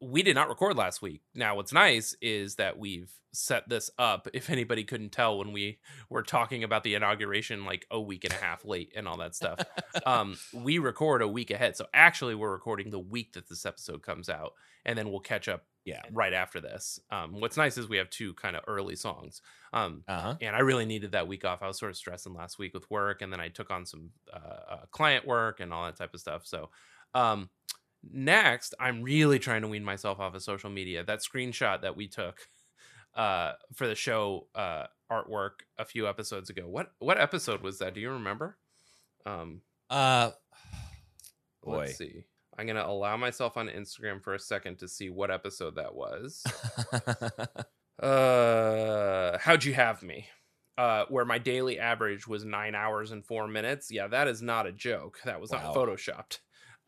we 0.06 0.24
did 0.24 0.36
not 0.36 0.50
record 0.50 0.78
last 0.78 1.02
week. 1.02 1.22
Now, 1.34 1.56
what's 1.56 1.74
nice 1.74 2.16
is 2.22 2.56
that 2.56 2.78
we've 2.78 3.12
set 3.34 3.68
this 3.68 3.90
up. 3.98 4.28
If 4.34 4.50
anybody 4.50 4.84
couldn't 4.84 5.12
tell 5.12 5.38
when 5.38 5.52
we 5.52 5.80
were 6.10 6.24
talking 6.24 6.64
about 6.64 6.84
the 6.84 6.96
inauguration, 6.96 7.66
like 7.66 7.86
a 7.92 8.00
week 8.00 8.24
and 8.24 8.34
a 8.34 8.38
half 8.38 8.64
late 8.66 8.92
and 8.96 9.08
all 9.08 9.18
that 9.18 9.36
stuff, 9.36 9.60
um, 10.06 10.38
we 10.54 10.78
record 10.80 11.22
a 11.22 11.28
week 11.28 11.52
ahead. 11.52 11.76
So 11.76 11.88
actually, 11.94 12.36
we're 12.36 12.52
recording 12.52 12.92
the 12.92 13.00
week 13.00 13.34
that 13.34 13.50
this 13.50 13.66
episode 13.66 14.04
comes 14.04 14.30
out, 14.30 14.54
and 14.86 14.98
then 14.98 15.10
we'll 15.10 15.20
catch 15.22 15.48
up 15.48 15.66
Yeah. 15.86 16.02
right 16.12 16.34
after 16.34 16.62
this. 16.62 17.00
Um, 17.10 17.40
what's 17.42 17.58
nice 17.58 17.78
is 17.78 17.90
we 17.90 17.98
have 17.98 18.10
two 18.10 18.34
kind 18.36 18.56
of 18.56 18.64
early 18.68 18.96
songs. 18.96 19.42
Um, 19.74 20.04
Uh 20.08 20.20
huh. 20.22 20.36
and 20.42 20.56
I 20.56 20.60
really 20.60 20.86
needed 20.86 21.12
that 21.14 21.28
week 21.28 21.44
off. 21.46 21.62
I 21.62 21.68
was 21.68 21.78
sort 21.80 21.92
of 21.92 21.98
stressing 21.98 22.34
last 22.34 22.58
week 22.60 22.74
with 22.74 22.90
work, 22.92 23.22
and 23.22 23.34
then 23.34 23.40
I 23.42 23.50
took 23.50 23.72
on 23.72 23.86
some 23.86 24.12
uh, 24.32 24.38
uh, 24.74 24.86
client 24.92 25.26
work 25.26 25.60
and 25.60 25.74
all 25.74 25.86
that 25.86 25.96
type 25.98 26.14
of 26.14 26.20
stuff. 26.22 26.46
So, 26.46 26.70
um, 27.14 27.50
next, 28.12 28.74
I'm 28.80 29.02
really 29.02 29.40
trying 29.40 29.62
to 29.64 29.68
wean 29.68 29.84
myself 29.84 30.20
off 30.20 30.36
of 30.36 30.42
social 30.44 30.70
media. 30.70 31.04
That 31.04 31.20
screenshot 31.20 31.82
that 31.82 31.96
we 31.96 32.08
took 32.08 32.38
uh, 33.16 33.54
for 33.74 33.88
the 33.88 33.96
show 33.96 34.48
uh, 34.56 34.86
artwork 35.12 35.62
a 35.78 35.86
few 35.86 36.08
episodes 36.08 36.50
ago. 36.50 36.68
What 36.68 36.92
what 37.00 37.20
episode 37.20 37.62
was 37.62 37.80
that? 37.80 37.94
Do 37.94 38.02
you 38.02 38.12
remember? 38.12 38.58
Um, 39.26 39.62
Uh, 39.90 40.32
boy. 41.64 41.78
let's 41.78 41.98
see. 41.98 42.26
I'm 42.58 42.68
gonna 42.68 42.86
allow 42.86 43.18
myself 43.18 43.58
on 43.58 43.68
Instagram 43.68 44.24
for 44.24 44.34
a 44.34 44.40
second 44.40 44.78
to 44.80 44.88
see 44.88 45.10
what 45.10 45.30
episode 45.32 45.76
that 45.76 45.94
was. 45.94 46.44
uh 48.04 49.38
how'd 49.40 49.64
you 49.64 49.74
have 49.74 50.04
me 50.04 50.28
uh 50.78 51.06
where 51.08 51.24
my 51.24 51.38
daily 51.38 51.80
average 51.80 52.28
was 52.28 52.44
nine 52.44 52.76
hours 52.76 53.12
and 53.12 53.26
four 53.26 53.48
minutes 53.48 53.90
yeah 53.90 54.06
that 54.08 54.28
is 54.28 54.42
not 54.42 54.68
a 54.68 54.72
joke 54.74 55.18
that 55.24 55.40
was 55.40 55.52
Wow. 55.52 55.64
not 55.64 55.76
photoshopped 55.76 56.40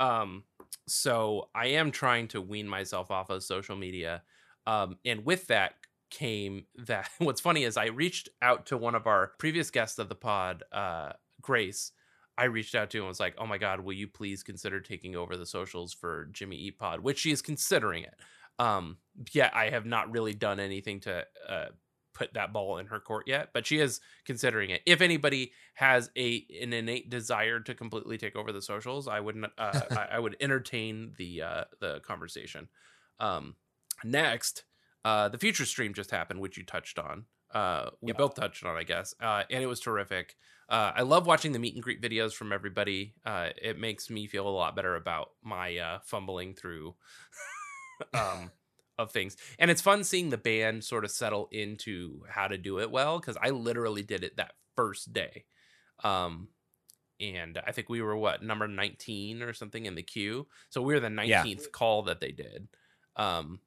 um 0.01 0.43
so 0.87 1.49
i 1.55 1.67
am 1.67 1.91
trying 1.91 2.27
to 2.27 2.41
wean 2.41 2.67
myself 2.67 3.11
off 3.11 3.29
of 3.29 3.43
social 3.43 3.75
media 3.75 4.21
um 4.65 4.97
and 5.05 5.25
with 5.25 5.47
that 5.47 5.73
came 6.09 6.65
that 6.75 7.09
what's 7.19 7.41
funny 7.41 7.63
is 7.63 7.77
i 7.77 7.87
reached 7.87 8.29
out 8.41 8.65
to 8.65 8.77
one 8.77 8.95
of 8.95 9.07
our 9.07 9.31
previous 9.39 9.69
guests 9.69 9.99
of 9.99 10.09
the 10.09 10.15
pod 10.15 10.63
uh 10.71 11.11
grace 11.41 11.91
I 12.37 12.45
reached 12.45 12.75
out 12.75 12.91
to 12.91 12.99
and 12.99 13.07
was 13.07 13.19
like, 13.19 13.33
"Oh 13.37 13.47
my 13.47 13.57
god, 13.57 13.79
will 13.79 13.93
you 13.93 14.07
please 14.07 14.43
consider 14.43 14.79
taking 14.79 15.15
over 15.15 15.35
the 15.35 15.45
socials 15.45 15.91
for 15.93 16.29
Jimmy 16.31 16.55
Eat 16.55 16.77
Pod?" 16.77 16.99
Which 16.99 17.19
she 17.19 17.31
is 17.31 17.41
considering 17.41 18.03
it. 18.03 18.13
Um, 18.59 18.97
yeah, 19.33 19.49
I 19.53 19.69
have 19.69 19.85
not 19.85 20.11
really 20.11 20.33
done 20.33 20.59
anything 20.59 20.99
to 21.01 21.25
uh, 21.47 21.69
put 22.17 22.33
that 22.33 22.51
ball 22.51 22.77
in 22.77 22.87
her 22.87 22.99
court 22.99 23.27
yet, 23.27 23.49
but 23.53 23.65
she 23.65 23.79
is 23.79 23.99
considering 24.25 24.69
it. 24.71 24.81
If 24.85 25.01
anybody 25.01 25.51
has 25.75 26.09
a 26.17 26.45
an 26.61 26.73
innate 26.73 27.09
desire 27.09 27.59
to 27.61 27.73
completely 27.75 28.17
take 28.17 28.35
over 28.35 28.51
the 28.51 28.61
socials, 28.61 29.07
I 29.07 29.19
would 29.19 29.43
uh, 29.57 29.81
I, 29.91 30.07
I 30.13 30.19
would 30.19 30.35
entertain 30.39 31.13
the 31.17 31.41
uh, 31.41 31.63
the 31.79 31.99
conversation. 31.99 32.67
Um, 33.19 33.55
next, 34.03 34.63
uh, 35.05 35.29
the 35.29 35.37
future 35.37 35.65
stream 35.65 35.93
just 35.93 36.11
happened, 36.11 36.39
which 36.39 36.57
you 36.57 36.63
touched 36.63 36.99
on. 36.99 37.25
Uh, 37.53 37.91
we 38.01 38.11
both 38.11 38.35
touched 38.35 38.65
on, 38.65 38.75
I 38.75 38.83
guess, 38.83 39.15
uh, 39.21 39.43
and 39.49 39.63
it 39.63 39.67
was 39.67 39.79
terrific. 39.79 40.35
Uh, 40.69 40.91
I 40.95 41.03
love 41.03 41.25
watching 41.25 41.53
the 41.53 41.59
meet 41.59 41.75
and 41.75 41.83
greet 41.83 42.01
videos 42.01 42.33
from 42.33 42.51
everybody. 42.51 43.13
Uh, 43.25 43.49
it 43.61 43.79
makes 43.79 44.09
me 44.09 44.27
feel 44.27 44.47
a 44.47 44.49
lot 44.49 44.75
better 44.75 44.97
about 44.97 45.29
my 45.41 45.77
uh, 45.77 45.99
fumbling 46.03 46.55
through 46.55 46.95
um, 48.13 48.51
of 48.97 49.11
things, 49.11 49.37
and 49.59 49.69
it's 49.71 49.81
fun 49.81 50.03
seeing 50.03 50.29
the 50.29 50.37
band 50.37 50.83
sort 50.83 51.05
of 51.05 51.11
settle 51.11 51.47
into 51.51 52.23
how 52.29 52.47
to 52.47 52.57
do 52.57 52.79
it 52.79 52.91
well 52.91 53.19
because 53.19 53.37
I 53.41 53.49
literally 53.51 54.03
did 54.03 54.23
it 54.23 54.37
that 54.37 54.53
first 54.75 55.13
day. 55.13 55.45
Um, 56.03 56.49
and 57.19 57.59
I 57.65 57.71
think 57.71 57.89
we 57.89 58.01
were 58.01 58.15
what 58.15 58.43
number 58.43 58.67
nineteen 58.67 59.41
or 59.41 59.53
something 59.53 59.85
in 59.85 59.95
the 59.95 60.03
queue. 60.03 60.47
So 60.69 60.81
we 60.81 60.93
were 60.93 60.99
the 60.99 61.09
Yeah. 61.21 61.43
nineteenth 61.43 61.71
call 61.71 62.03
that 62.03 62.19
they 62.19 62.31
did. 62.31 62.67
Um, 63.15 63.61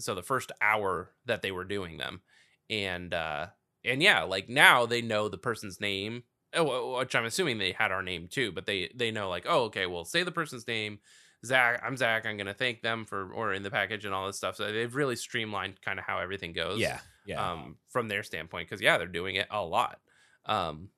so 0.00 0.14
the 0.14 0.22
first 0.22 0.52
hour 0.60 1.12
that 1.26 1.42
they 1.42 1.50
were 1.52 1.64
doing 1.64 1.98
them, 1.98 2.22
and 2.70 3.12
uh, 3.12 3.48
and 3.84 4.02
yeah, 4.02 4.22
like 4.22 4.48
now 4.48 4.86
they 4.86 5.02
know 5.02 5.28
the 5.28 5.38
person's 5.38 5.80
name, 5.80 6.24
oh, 6.54 6.98
which 6.98 7.14
I'm 7.14 7.24
assuming 7.24 7.58
they 7.58 7.72
had 7.72 7.92
our 7.92 8.02
name 8.02 8.28
too, 8.28 8.52
but 8.52 8.66
they 8.66 8.92
they 8.94 9.10
know 9.10 9.28
like, 9.28 9.46
oh, 9.48 9.64
okay, 9.64 9.86
well, 9.86 10.04
say 10.04 10.22
the 10.22 10.32
person's 10.32 10.66
name. 10.68 11.00
Zach, 11.44 11.82
I'm 11.84 11.96
Zach. 11.96 12.24
I'm 12.26 12.36
gonna 12.36 12.54
thank 12.54 12.82
them 12.82 13.04
for 13.04 13.32
ordering 13.32 13.62
the 13.62 13.70
package 13.70 14.04
and 14.04 14.14
all 14.14 14.26
this 14.26 14.36
stuff. 14.36 14.56
So 14.56 14.70
they've 14.72 14.94
really 14.94 15.16
streamlined 15.16 15.80
kind 15.82 15.98
of 15.98 16.04
how 16.04 16.18
everything 16.18 16.52
goes 16.52 16.78
Yeah, 16.78 16.98
yeah. 17.26 17.52
um, 17.52 17.76
from 17.88 18.08
their 18.08 18.22
standpoint 18.22 18.68
because 18.68 18.80
yeah 18.80 18.98
they're 18.98 19.06
doing 19.08 19.36
it 19.36 19.48
a 19.50 19.62
lot 19.64 19.98
um, 20.46 20.88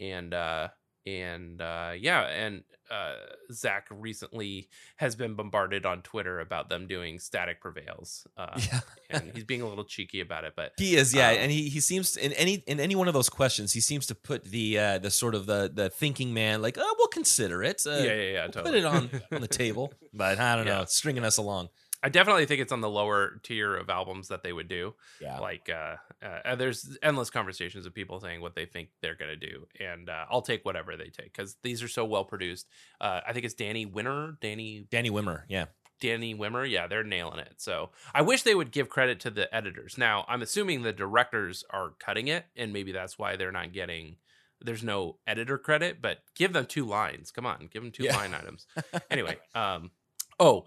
and 0.00 0.32
uh, 0.34 0.68
and 1.06 1.60
uh, 1.60 1.92
yeah 1.98 2.22
and 2.26 2.64
uh, 2.90 3.14
zach 3.52 3.86
recently 3.90 4.68
has 4.96 5.14
been 5.14 5.34
bombarded 5.34 5.84
on 5.84 6.00
twitter 6.02 6.40
about 6.40 6.68
them 6.68 6.86
doing 6.86 7.18
static 7.18 7.60
prevails 7.60 8.26
uh, 8.36 8.58
yeah. 8.70 8.80
and 9.10 9.30
he's 9.34 9.44
being 9.44 9.62
a 9.62 9.68
little 9.68 9.84
cheeky 9.84 10.20
about 10.20 10.44
it 10.44 10.54
but 10.56 10.72
He 10.78 10.96
is, 10.96 11.14
yeah, 11.14 11.30
Um, 11.30 11.36
and 11.38 11.52
he 11.52 11.68
he 11.68 11.80
seems 11.80 12.16
in 12.16 12.32
any 12.32 12.54
in 12.66 12.80
any 12.80 12.94
one 12.96 13.08
of 13.08 13.14
those 13.14 13.28
questions, 13.28 13.72
he 13.72 13.80
seems 13.80 14.06
to 14.06 14.14
put 14.14 14.44
the 14.44 14.78
uh 14.78 14.98
the 14.98 15.10
sort 15.10 15.34
of 15.34 15.46
the 15.46 15.70
the 15.72 15.90
thinking 15.90 16.32
man, 16.34 16.62
like, 16.62 16.76
oh, 16.78 16.94
we'll 16.98 17.08
consider 17.08 17.62
it. 17.62 17.82
Uh, 17.86 17.90
yeah 17.90 18.02
yeah 18.02 18.14
yeah 18.14 18.42
we'll 18.42 18.52
totally 18.52 18.72
Put 18.72 18.78
it 18.78 18.84
on 18.84 19.10
on 19.32 19.40
the 19.40 19.48
table, 19.48 19.92
but 20.12 20.38
I 20.38 20.56
don't 20.56 20.66
know, 20.66 20.82
it's 20.82 20.94
stringing 20.94 21.24
us 21.24 21.36
along. 21.36 21.68
I 22.02 22.08
definitely 22.08 22.46
think 22.46 22.60
it's 22.60 22.72
on 22.72 22.80
the 22.80 22.88
lower 22.90 23.40
tier 23.42 23.76
of 23.76 23.88
albums 23.90 24.28
that 24.28 24.42
they 24.42 24.52
would 24.52 24.68
do 24.68 24.94
Yeah, 25.20 25.38
like 25.40 25.68
uh, 25.70 25.96
uh 26.24 26.54
there's 26.56 26.96
endless 27.02 27.30
conversations 27.30 27.86
of 27.86 27.94
people 27.94 28.20
saying 28.20 28.40
what 28.40 28.54
they 28.54 28.66
think 28.66 28.90
they're 29.02 29.16
gonna 29.16 29.36
do 29.36 29.66
and 29.80 30.08
uh, 30.08 30.24
i'll 30.30 30.42
take 30.42 30.64
whatever 30.64 30.96
they 30.96 31.10
take 31.10 31.32
because 31.32 31.56
these 31.62 31.82
are 31.82 31.88
so 31.88 32.04
well 32.04 32.24
produced 32.24 32.66
uh 33.00 33.20
i 33.26 33.32
think 33.32 33.44
it's 33.44 33.54
danny 33.54 33.86
winner 33.86 34.38
danny 34.40 34.86
Danny 34.90 35.10
Wimmer, 35.10 35.42
yeah, 35.48 35.66
Danny 36.00 36.34
Wimmer, 36.34 36.68
yeah, 36.70 36.86
they're 36.86 37.02
nailing 37.02 37.40
it. 37.40 37.54
So 37.56 37.90
I 38.14 38.22
wish 38.22 38.42
they 38.44 38.54
would 38.54 38.70
give 38.70 38.88
credit 38.88 39.18
to 39.20 39.30
the 39.30 39.52
editors. 39.54 39.98
Now 39.98 40.24
I'm 40.28 40.42
assuming 40.42 40.82
the 40.82 40.92
directors 40.92 41.64
are 41.70 41.90
cutting 41.98 42.28
it, 42.28 42.46
and 42.56 42.72
maybe 42.72 42.92
that's 42.92 43.18
why 43.18 43.34
they're 43.36 43.50
not 43.52 43.72
getting. 43.72 44.16
There's 44.60 44.84
no 44.84 45.18
editor 45.26 45.58
credit, 45.58 46.00
but 46.00 46.18
give 46.36 46.52
them 46.52 46.66
two 46.66 46.84
lines. 46.86 47.30
Come 47.32 47.46
on, 47.46 47.68
give 47.72 47.82
them 47.82 47.90
two 47.90 48.04
Yeah. 48.04 48.16
line 48.16 48.32
items. 48.34 48.66
Anyway, 49.10 49.38
um, 49.56 49.90
oh, 50.38 50.66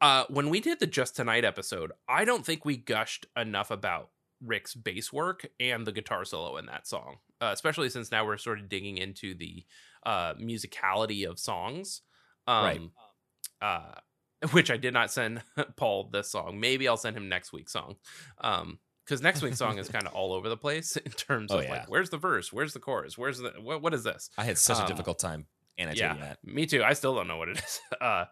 uh, 0.00 0.24
when 0.28 0.48
we 0.50 0.60
did 0.60 0.80
the 0.80 0.86
Just 0.86 1.16
Tonight 1.16 1.44
episode, 1.44 1.92
I 2.08 2.24
don't 2.24 2.44
think 2.46 2.64
we 2.64 2.76
gushed 2.76 3.26
enough 3.36 3.70
about 3.70 4.10
Rick's 4.44 4.74
bass 4.74 5.12
work 5.12 5.46
and 5.58 5.86
the 5.86 5.92
guitar 5.92 6.24
solo 6.24 6.56
in 6.58 6.66
that 6.66 6.86
song, 6.86 7.16
uh, 7.40 7.50
especially 7.52 7.88
since 7.90 8.10
now 8.12 8.24
we're 8.24 8.36
sort 8.38 8.60
of 8.60 8.68
digging 8.68 8.98
into 8.98 9.34
the 9.34 9.64
uh, 10.06 10.34
musicality 10.34 11.28
of 11.28 11.38
songs. 11.38 12.02
Um, 12.46 12.64
Right. 12.64 12.80
Uh, 13.60 13.94
which 14.52 14.70
I 14.70 14.76
did 14.76 14.94
not 14.94 15.10
send 15.10 15.42
Paul 15.76 16.10
this 16.12 16.30
song. 16.30 16.60
Maybe 16.60 16.86
I'll 16.86 16.96
send 16.96 17.16
him 17.16 17.28
next 17.28 17.52
week's 17.52 17.72
song. 17.72 17.96
Um, 18.40 18.78
because 19.04 19.20
next 19.22 19.42
week's 19.42 19.56
song 19.58 19.78
is 19.78 19.88
kind 19.88 20.06
of 20.06 20.12
all 20.12 20.32
over 20.34 20.48
the 20.50 20.56
place 20.56 20.96
in 21.04 21.10
terms 21.10 21.50
Oh, 21.50 21.58
of 21.58 21.64
yeah. 21.64 21.70
like 21.70 21.90
where's 21.90 22.10
the 22.10 22.18
verse, 22.18 22.52
where's 22.52 22.72
the 22.74 22.78
chorus, 22.78 23.16
where's 23.18 23.38
the 23.38 23.52
what, 23.60 23.82
what 23.82 23.94
is 23.94 24.04
this? 24.04 24.28
I 24.38 24.44
had 24.44 24.58
such 24.58 24.78
a 24.78 24.82
Um, 24.82 24.86
difficult 24.88 25.18
time 25.18 25.46
annotating 25.78 26.20
that. 26.20 26.38
Me 26.44 26.66
too. 26.66 26.84
I 26.84 26.92
still 26.92 27.14
don't 27.16 27.26
know 27.26 27.38
what 27.38 27.48
it 27.48 27.58
is. 27.58 27.80
Uh, 28.00 28.26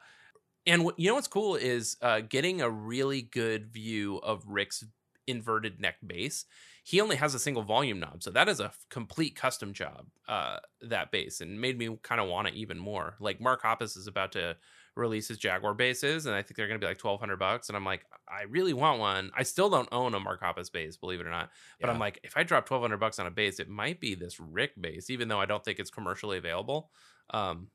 and 0.66 0.84
what, 0.84 0.98
you 0.98 1.08
know 1.08 1.14
what's 1.14 1.28
cool 1.28 1.54
is 1.54 1.96
uh, 2.02 2.20
getting 2.20 2.60
a 2.60 2.70
really 2.70 3.22
good 3.22 3.72
view 3.72 4.18
of 4.18 4.44
Rick's 4.46 4.84
inverted 5.26 5.80
neck 5.80 5.96
bass. 6.06 6.44
He 6.84 7.00
only 7.00 7.16
has 7.16 7.34
a 7.34 7.40
single 7.40 7.64
volume 7.64 7.98
knob, 7.98 8.22
so 8.22 8.30
that 8.30 8.48
is 8.48 8.60
a 8.60 8.70
complete 8.90 9.34
custom 9.34 9.72
job. 9.72 10.06
Uh, 10.28 10.58
that 10.82 11.10
bass 11.10 11.40
and 11.40 11.60
made 11.60 11.76
me 11.76 11.98
kind 12.02 12.20
of 12.20 12.28
want 12.28 12.46
it 12.46 12.54
even 12.54 12.78
more. 12.78 13.16
Like 13.18 13.40
Mark 13.40 13.62
Hoppus 13.62 13.96
is 13.96 14.06
about 14.06 14.32
to 14.32 14.56
release 14.94 15.28
his 15.28 15.36
Jaguar 15.36 15.74
basses, 15.74 16.26
and 16.26 16.34
I 16.34 16.42
think 16.42 16.56
they're 16.56 16.68
going 16.68 16.80
to 16.80 16.84
be 16.84 16.88
like 16.88 16.98
twelve 16.98 17.18
hundred 17.18 17.38
bucks. 17.38 17.68
And 17.68 17.76
I'm 17.76 17.84
like, 17.84 18.06
I 18.28 18.44
really 18.44 18.72
want 18.72 19.00
one. 19.00 19.32
I 19.36 19.42
still 19.42 19.68
don't 19.68 19.88
own 19.90 20.14
a 20.14 20.20
Mark 20.20 20.40
Hoppus 20.40 20.70
bass, 20.70 20.96
believe 20.96 21.20
it 21.20 21.26
or 21.26 21.30
not. 21.30 21.50
But 21.80 21.90
I'm 21.90 21.98
like, 21.98 22.20
if 22.22 22.36
I 22.36 22.44
drop 22.44 22.66
twelve 22.66 22.82
hundred 22.82 22.98
bucks 22.98 23.18
on 23.18 23.26
a 23.26 23.32
bass, 23.32 23.58
it 23.58 23.68
might 23.68 23.98
be 23.98 24.14
this 24.14 24.38
Rick 24.38 24.80
bass, 24.80 25.10
even 25.10 25.26
though 25.26 25.40
I 25.40 25.46
don't 25.46 25.64
think 25.64 25.80
it's 25.80 25.90
commercially 25.90 26.38
available. 26.38 26.90
Um, 27.30 27.66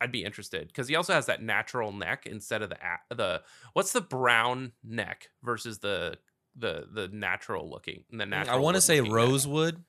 I'd 0.00 0.12
be 0.12 0.24
interested 0.24 0.66
because 0.68 0.88
he 0.88 0.96
also 0.96 1.12
has 1.12 1.26
that 1.26 1.42
natural 1.42 1.92
neck 1.92 2.26
instead 2.26 2.62
of 2.62 2.70
the 2.70 2.78
the 3.14 3.42
what's 3.74 3.92
the 3.92 4.00
brown 4.00 4.72
neck 4.82 5.28
versus 5.42 5.78
the 5.78 6.18
the 6.56 6.86
the 6.92 7.08
natural 7.08 7.68
looking 7.68 8.04
the 8.10 8.26
natural. 8.26 8.56
I 8.56 8.60
want 8.60 8.76
to 8.76 8.80
say 8.80 9.00
looking 9.00 9.12
neck. 9.12 9.16
rosewood. 9.16 9.84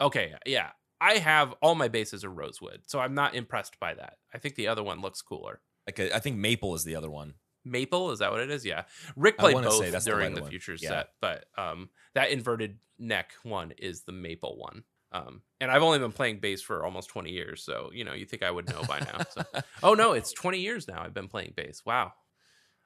Okay, 0.00 0.34
yeah, 0.46 0.70
I 1.00 1.14
have 1.14 1.54
all 1.62 1.74
my 1.74 1.88
bases 1.88 2.24
are 2.24 2.30
rosewood, 2.30 2.82
so 2.86 2.98
I'm 2.98 3.14
not 3.14 3.34
impressed 3.34 3.78
by 3.78 3.94
that. 3.94 4.18
I 4.32 4.38
think 4.38 4.54
the 4.54 4.68
other 4.68 4.82
one 4.82 5.00
looks 5.00 5.20
cooler. 5.22 5.60
Like 5.86 5.98
a, 5.98 6.14
I 6.14 6.18
think 6.18 6.36
maple 6.36 6.74
is 6.74 6.84
the 6.84 6.96
other 6.96 7.10
one. 7.10 7.34
Maple 7.64 8.10
is 8.10 8.18
that 8.18 8.32
what 8.32 8.40
it 8.40 8.50
is? 8.50 8.64
Yeah, 8.64 8.84
Rick 9.16 9.38
played 9.38 9.54
both 9.54 9.92
the 9.92 10.00
during 10.00 10.34
the, 10.34 10.42
one. 10.42 10.50
Futures 10.50 10.82
Yeah. 10.82 10.88
set, 10.88 11.08
but 11.20 11.44
um, 11.56 11.90
that 12.14 12.30
inverted 12.30 12.78
neck 12.98 13.32
one 13.42 13.72
is 13.78 14.02
the 14.02 14.12
maple 14.12 14.56
one. 14.56 14.84
Um, 15.12 15.42
and 15.60 15.70
I've 15.70 15.82
only 15.82 15.98
been 15.98 16.12
playing 16.12 16.40
bass 16.40 16.62
for 16.62 16.84
almost 16.84 17.10
20 17.10 17.30
years, 17.30 17.62
so 17.62 17.90
you 17.92 18.04
know 18.04 18.14
you 18.14 18.24
think 18.24 18.42
I 18.42 18.50
would 18.50 18.68
know 18.68 18.82
by 18.88 19.00
now. 19.00 19.20
So. 19.30 19.44
oh 19.82 19.94
no, 19.94 20.12
it's 20.12 20.32
20 20.32 20.58
years 20.58 20.88
now 20.88 21.02
I've 21.02 21.14
been 21.14 21.28
playing 21.28 21.52
bass. 21.54 21.82
Wow. 21.84 22.12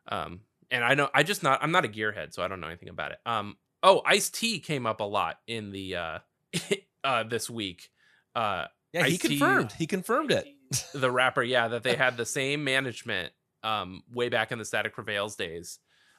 Um, 0.08 0.40
and 0.70 0.84
I 0.84 0.94
know 0.94 1.08
I 1.14 1.22
just 1.22 1.42
not 1.42 1.62
I'm 1.62 1.70
not 1.70 1.84
a 1.84 1.88
gearhead, 1.88 2.34
so 2.34 2.42
I 2.42 2.48
don't 2.48 2.60
know 2.60 2.66
anything 2.66 2.88
about 2.88 3.12
it. 3.12 3.18
Um, 3.24 3.56
oh, 3.82 4.02
Ice 4.04 4.28
T 4.30 4.58
came 4.58 4.86
up 4.86 5.00
a 5.00 5.04
lot 5.04 5.38
in 5.46 5.70
the 5.70 5.96
uh, 5.96 6.18
uh 7.04 7.22
this 7.22 7.48
week. 7.48 7.88
Uh, 8.34 8.66
yeah, 8.92 9.04
he 9.04 9.14
Ice-T- 9.14 9.28
confirmed. 9.28 9.72
He 9.72 9.86
confirmed 9.86 10.30
it. 10.30 10.46
the 10.94 11.10
rapper, 11.10 11.42
yeah, 11.42 11.68
that 11.68 11.82
they 11.82 11.94
had 11.94 12.16
the 12.16 12.26
same 12.26 12.64
management 12.64 13.32
um 13.62 14.02
way 14.12 14.28
back 14.28 14.52
in 14.52 14.58
the 14.58 14.64
Static 14.64 14.94
Prevails 14.94 15.36
days. 15.36 15.78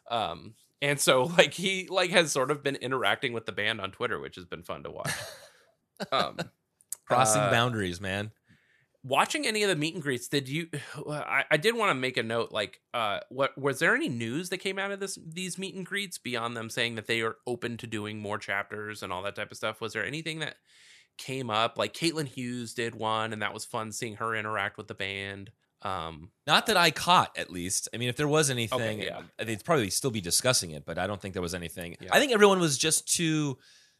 Um 0.09 0.53
and 0.81 0.99
so 0.99 1.23
like 1.23 1.53
he 1.53 1.87
like 1.89 2.11
has 2.11 2.31
sort 2.31 2.51
of 2.51 2.63
been 2.63 2.75
interacting 2.75 3.33
with 3.33 3.45
the 3.45 3.51
band 3.51 3.81
on 3.81 3.91
Twitter, 3.91 4.19
which 4.19 4.35
has 4.35 4.45
been 4.45 4.63
fun 4.63 4.83
to 4.83 4.91
watch. 4.91 5.11
Um 6.11 6.37
Crossing 7.05 7.41
uh, 7.41 7.51
boundaries, 7.51 8.01
man. 8.01 8.31
watching 9.03 9.47
any 9.47 9.63
of 9.63 9.69
the 9.69 9.75
meet 9.75 9.93
and 9.93 10.03
greets 10.03 10.27
did 10.27 10.49
you 10.49 10.67
I, 11.09 11.45
I 11.51 11.55
did 11.57 11.75
want 11.75 11.91
to 11.91 11.95
make 11.95 12.17
a 12.17 12.23
note 12.23 12.51
like 12.51 12.81
uh 12.93 13.19
what 13.29 13.57
was 13.57 13.79
there 13.79 13.95
any 13.95 14.09
news 14.09 14.49
that 14.49 14.57
came 14.57 14.77
out 14.77 14.91
of 14.91 14.99
this 14.99 15.17
these 15.25 15.57
meet 15.57 15.75
and 15.75 15.85
greets 15.85 16.17
beyond 16.17 16.57
them 16.57 16.69
saying 16.69 16.95
that 16.95 17.07
they 17.07 17.21
are 17.21 17.37
open 17.45 17.77
to 17.77 17.87
doing 17.87 18.19
more 18.19 18.37
chapters 18.37 19.03
and 19.03 19.13
all 19.13 19.21
that 19.23 19.35
type 19.35 19.51
of 19.51 19.55
stuff 19.57 19.79
was 19.79 19.93
there 19.93 20.05
anything 20.05 20.39
that 20.39 20.55
came 21.17 21.49
up 21.49 21.77
like 21.77 21.93
caitlin 21.93 22.27
hughes 22.27 22.73
did 22.73 22.93
one 22.95 23.31
and 23.31 23.41
that 23.41 23.53
was 23.53 23.63
fun 23.63 23.91
seeing 23.93 24.15
her 24.15 24.35
interact 24.35 24.77
with 24.77 24.87
the 24.89 24.93
band 24.95 25.51
um 25.83 26.31
Not 26.45 26.65
that 26.65 26.75
I 26.75 26.89
caught, 26.89 27.37
at 27.37 27.51
least. 27.51 27.87
I 27.93 27.97
mean, 27.97 28.09
if 28.09 28.15
there 28.15 28.27
was 28.27 28.49
anything, 28.49 28.99
yeah. 28.99 29.21
they'd 29.37 29.63
probably 29.63 29.91
still 29.91 30.09
be 30.09 30.21
discussing 30.21 30.71
it, 30.71 30.85
but 30.87 30.97
I 30.97 31.05
don't 31.05 31.21
think 31.21 31.33
there 31.35 31.41
was 31.41 31.53
anything. 31.53 31.95
Yeah. 32.01 32.09
I 32.11 32.19
think 32.19 32.31
everyone 32.33 32.59
was 32.59 32.79
just 32.79 33.07
too. 33.07 33.59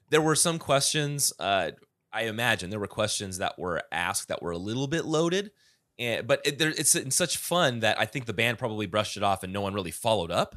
There 0.10 0.20
were 0.22 0.34
some 0.36 0.58
questions. 0.58 1.32
Uh, 1.40 1.72
I 2.14 2.24
imagine 2.24 2.70
there 2.70 2.80
were 2.80 2.88
questions 2.88 3.38
that 3.40 3.60
were 3.60 3.84
asked 3.92 4.28
that 4.30 4.42
were 4.42 4.52
a 4.52 4.58
little 4.58 4.88
bit 4.88 5.06
loaded, 5.06 5.52
and 6.00 6.26
but 6.28 6.42
it, 6.46 6.58
there, 6.58 6.70
it's 6.70 6.96
in 6.96 7.12
such 7.12 7.38
fun 7.38 7.82
that 7.82 8.00
I 8.00 8.06
think 8.06 8.26
the 8.26 8.34
band 8.34 8.58
probably 8.58 8.86
brushed 8.86 9.18
it 9.18 9.24
off, 9.24 9.44
and 9.44 9.52
no 9.54 9.62
one 9.62 9.74
really 9.74 9.92
followed 9.92 10.32
up. 10.32 10.56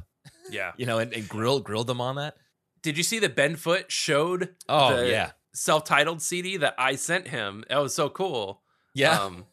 yeah. 0.49 0.71
You 0.77 0.85
know, 0.85 0.99
and, 0.99 1.13
and 1.13 1.27
grilled 1.27 1.63
grilled 1.63 1.87
them 1.87 1.99
on 2.01 2.15
that. 2.15 2.35
did 2.81 2.97
you 2.97 3.03
see 3.03 3.19
that 3.19 3.35
ben 3.35 3.55
foot 3.55 3.91
showed 3.91 4.55
Oh 4.69 4.95
the 4.95 5.09
yeah, 5.09 5.31
self-titled 5.53 6.21
cd 6.21 6.57
that 6.57 6.75
i 6.77 6.95
sent 6.95 7.27
him? 7.27 7.63
That 7.69 7.77
was 7.77 7.93
so 7.93 8.09
cool. 8.09 8.61
Yeah, 8.93 9.19
um 9.19 9.45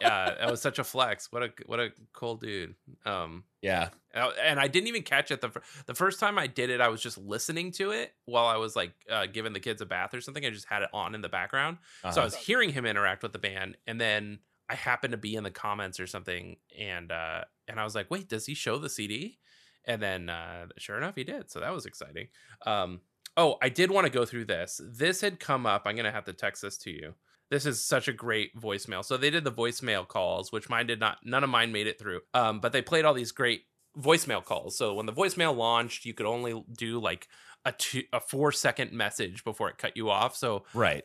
yeah 0.00 0.34
that 0.40 0.50
was 0.50 0.60
such 0.60 0.78
a 0.78 0.84
flex 0.84 1.30
what 1.32 1.42
a 1.42 1.52
what 1.66 1.80
a 1.80 1.90
cool 2.12 2.36
dude 2.36 2.74
um 3.04 3.44
yeah. 3.62 3.90
Uh, 4.14 4.30
and 4.42 4.58
I 4.58 4.68
didn't 4.68 4.88
even 4.88 5.02
catch 5.02 5.30
it 5.30 5.42
the 5.42 5.50
fir- 5.50 5.62
the 5.84 5.94
first 5.94 6.18
time 6.18 6.38
I 6.38 6.46
did 6.46 6.70
it. 6.70 6.80
I 6.80 6.88
was 6.88 7.02
just 7.02 7.18
listening 7.18 7.72
to 7.72 7.90
it 7.90 8.14
while 8.24 8.46
I 8.46 8.56
was 8.56 8.74
like 8.74 8.92
uh, 9.10 9.26
giving 9.26 9.52
the 9.52 9.60
kids 9.60 9.82
a 9.82 9.86
bath 9.86 10.14
or 10.14 10.22
something. 10.22 10.42
I 10.46 10.48
just 10.48 10.64
had 10.66 10.80
it 10.80 10.88
on 10.94 11.14
in 11.14 11.20
the 11.20 11.28
background, 11.28 11.76
so 12.00 12.08
I 12.08 12.10
Uh-huh. 12.10 12.22
was 12.24 12.34
hearing 12.36 12.70
him 12.72 12.86
interact 12.86 13.22
with 13.22 13.34
the 13.34 13.38
band, 13.38 13.76
and 13.86 14.00
then 14.00 14.38
I 14.70 14.76
happened 14.76 15.12
to 15.12 15.18
be 15.18 15.34
in 15.34 15.44
the 15.44 15.50
comments 15.50 16.00
or 16.00 16.06
something, 16.06 16.56
and 16.78 17.12
uh, 17.12 17.42
and 17.68 17.78
I 17.78 17.84
was 17.84 17.94
like, 17.94 18.10
wait, 18.10 18.30
does 18.30 18.46
he 18.46 18.54
show 18.54 18.78
the 18.78 18.88
CD? 18.88 19.38
And 19.84 20.00
then 20.02 20.30
uh, 20.30 20.68
sure 20.78 20.96
enough, 20.96 21.16
he 21.16 21.24
did. 21.24 21.50
So 21.50 21.60
that 21.60 21.74
was 21.74 21.84
exciting. 21.84 22.28
Um, 22.64 23.02
oh, 23.36 23.58
I 23.60 23.68
did 23.68 23.90
want 23.90 24.06
to 24.06 24.10
go 24.12 24.24
through 24.24 24.46
this. 24.46 24.80
This 24.82 25.20
had 25.20 25.38
come 25.38 25.66
up. 25.66 25.82
I'm 25.84 25.96
gonna 25.96 26.10
have 26.12 26.24
to 26.24 26.32
text 26.32 26.62
this 26.62 26.78
to 26.78 26.90
you. 26.90 27.14
This 27.50 27.66
is 27.66 27.84
such 27.84 28.06
a 28.06 28.12
great 28.12 28.56
voicemail. 28.56 29.04
So 29.04 29.16
they 29.16 29.30
did 29.30 29.44
the 29.44 29.52
voicemail 29.52 30.06
calls, 30.06 30.52
which 30.52 30.68
mine 30.68 30.86
did 30.86 31.00
not. 31.00 31.18
None 31.24 31.42
of 31.42 31.50
mine 31.50 31.72
made 31.72 31.86
it 31.86 31.98
through. 31.98 32.20
Um, 32.32 32.60
but 32.60 32.72
they 32.72 32.82
played 32.82 33.04
all 33.04 33.14
these 33.14 33.32
great 33.32 33.62
voicemail 33.98 34.44
calls. 34.44 34.78
So 34.78 34.94
when 34.94 35.06
the 35.06 35.12
voicemail 35.12 35.56
launched, 35.56 36.04
you 36.04 36.14
could 36.14 36.26
only 36.26 36.64
do 36.72 37.00
like 37.00 37.26
a 37.64 37.72
two, 37.72 38.04
a 38.12 38.20
four 38.20 38.52
second 38.52 38.92
message 38.92 39.42
before 39.44 39.68
it 39.68 39.78
cut 39.78 39.96
you 39.96 40.10
off. 40.10 40.36
So 40.36 40.64
right. 40.74 41.02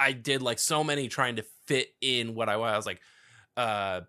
I 0.00 0.12
did 0.12 0.42
like 0.42 0.58
so 0.58 0.82
many 0.82 1.08
trying 1.08 1.36
to 1.36 1.44
fit 1.66 1.88
in 2.00 2.34
what 2.34 2.48
I 2.48 2.56
was. 2.56 2.72
I 2.72 2.76
was 2.76 2.86
like, 2.86 3.00
uh, 3.56 4.00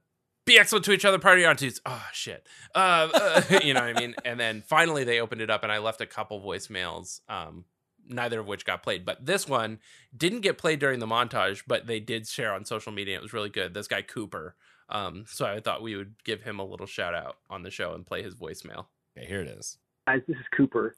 be 0.45 0.57
excellent 0.57 0.85
to 0.85 0.91
each 0.91 1.05
other, 1.05 1.19
party 1.19 1.45
on 1.45 1.55
Tuesdays. 1.55 1.81
Oh 1.85 2.05
shit, 2.11 2.47
uh, 2.75 3.09
uh, 3.13 3.41
you 3.63 3.73
know 3.73 3.81
what 3.81 3.95
I 3.95 3.99
mean. 3.99 4.15
And 4.25 4.39
then 4.39 4.63
finally 4.67 5.03
they 5.03 5.21
opened 5.21 5.41
it 5.41 5.49
up, 5.49 5.63
and 5.63 5.71
I 5.71 5.77
left 5.77 6.01
a 6.01 6.05
couple 6.05 6.41
voicemails 6.41 7.21
um, 7.29 7.65
neither 8.07 8.39
of 8.39 8.47
which 8.47 8.65
got 8.65 8.83
played. 8.83 9.05
But 9.05 9.25
this 9.25 9.47
one 9.47 9.79
didn't 10.15 10.41
get 10.41 10.57
played 10.57 10.79
during 10.79 10.99
the 10.99 11.07
montage, 11.07 11.63
but 11.67 11.87
they 11.87 11.99
did 11.99 12.27
share 12.27 12.53
on 12.53 12.65
social 12.65 12.91
media. 12.91 13.17
It 13.17 13.21
was 13.21 13.33
really 13.33 13.49
good. 13.49 13.73
This 13.73 13.87
guy 13.87 14.01
Cooper. 14.01 14.55
Um, 14.89 15.25
so 15.27 15.45
I 15.45 15.59
thought 15.59 15.81
we 15.81 15.95
would 15.95 16.15
give 16.23 16.43
him 16.43 16.59
a 16.59 16.65
little 16.65 16.85
shout 16.85 17.15
out 17.15 17.37
on 17.49 17.63
the 17.63 17.71
show 17.71 17.93
and 17.93 18.05
play 18.05 18.21
his 18.21 18.35
voicemail. 18.35 18.85
Okay, 19.17 19.27
here 19.27 19.41
it 19.41 19.47
is. 19.47 19.77
Guys, 20.07 20.21
this 20.27 20.37
is 20.37 20.45
Cooper. 20.55 20.95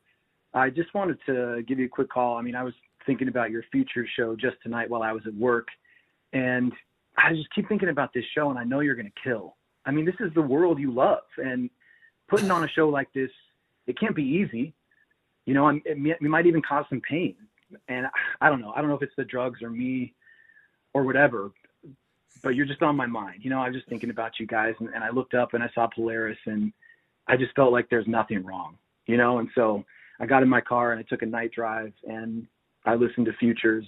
I 0.53 0.69
just 0.69 0.93
wanted 0.93 1.17
to 1.27 1.63
give 1.67 1.79
you 1.79 1.85
a 1.85 1.89
quick 1.89 2.09
call. 2.09 2.37
I 2.37 2.41
mean, 2.41 2.55
I 2.55 2.63
was 2.63 2.73
thinking 3.05 3.27
about 3.27 3.51
your 3.51 3.63
future 3.71 4.07
show 4.17 4.35
just 4.35 4.55
tonight 4.63 4.89
while 4.89 5.03
I 5.03 5.11
was 5.11 5.23
at 5.27 5.33
work, 5.35 5.67
and 6.33 6.71
I 7.17 7.33
just 7.33 7.53
keep 7.53 7.67
thinking 7.67 7.89
about 7.89 8.13
this 8.13 8.23
show, 8.33 8.49
and 8.49 8.57
I 8.57 8.63
know 8.63 8.79
you're 8.79 8.95
going 8.95 9.11
to 9.11 9.21
kill. 9.23 9.55
I 9.85 9.91
mean, 9.91 10.05
this 10.05 10.15
is 10.19 10.33
the 10.33 10.41
world 10.41 10.79
you 10.79 10.91
love, 10.91 11.23
and 11.37 11.69
putting 12.27 12.49
on 12.51 12.63
a 12.63 12.67
show 12.67 12.89
like 12.89 13.11
this, 13.13 13.29
it 13.85 13.99
can't 13.99 14.15
be 14.15 14.23
easy. 14.23 14.73
You 15.45 15.53
know, 15.53 15.69
it, 15.69 15.81
it 15.85 16.21
might 16.21 16.47
even 16.47 16.61
cause 16.61 16.85
some 16.89 17.01
pain, 17.01 17.35
and 17.87 18.07
I 18.41 18.49
don't 18.49 18.61
know. 18.61 18.73
I 18.75 18.81
don't 18.81 18.89
know 18.89 18.95
if 18.95 19.03
it's 19.03 19.15
the 19.15 19.25
drugs 19.25 19.61
or 19.61 19.69
me 19.69 20.13
or 20.93 21.03
whatever, 21.03 21.51
but 22.41 22.55
you're 22.55 22.65
just 22.65 22.81
on 22.81 22.95
my 22.95 23.05
mind. 23.05 23.43
You 23.43 23.49
know, 23.49 23.59
I 23.61 23.67
was 23.67 23.75
just 23.75 23.87
thinking 23.87 24.09
about 24.09 24.39
you 24.39 24.47
guys, 24.47 24.73
and, 24.79 24.89
and 24.89 25.03
I 25.03 25.09
looked 25.09 25.33
up 25.33 25.53
and 25.53 25.63
I 25.63 25.69
saw 25.75 25.87
Polaris, 25.87 26.37
and 26.45 26.73
I 27.27 27.37
just 27.37 27.55
felt 27.55 27.71
like 27.71 27.89
there's 27.89 28.07
nothing 28.07 28.43
wrong. 28.43 28.77
You 29.05 29.17
know, 29.17 29.37
and 29.37 29.49
so 29.53 29.83
I 30.19 30.25
got 30.25 30.41
in 30.41 30.49
my 30.49 30.61
car 30.61 30.91
and 30.91 30.99
I 30.99 31.03
took 31.03 31.21
a 31.21 31.27
night 31.27 31.51
drive, 31.51 31.93
and 32.05 32.47
I 32.85 32.95
listened 32.95 33.27
to 33.27 33.33
Futures 33.33 33.85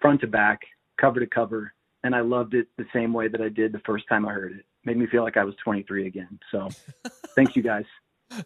front 0.00 0.20
to 0.20 0.26
back, 0.26 0.60
cover 1.00 1.20
to 1.20 1.26
cover, 1.26 1.72
and 2.04 2.14
I 2.14 2.20
loved 2.20 2.54
it 2.54 2.68
the 2.76 2.86
same 2.92 3.12
way 3.12 3.28
that 3.28 3.40
I 3.40 3.48
did 3.48 3.72
the 3.72 3.80
first 3.80 4.08
time 4.08 4.26
I 4.26 4.32
heard 4.32 4.52
it. 4.52 4.64
Made 4.84 4.96
me 4.96 5.06
feel 5.06 5.22
like 5.22 5.36
I 5.36 5.44
was 5.44 5.54
23 5.62 6.06
again. 6.06 6.38
So, 6.50 6.68
thank 7.34 7.56
you 7.56 7.62
guys. 7.62 7.84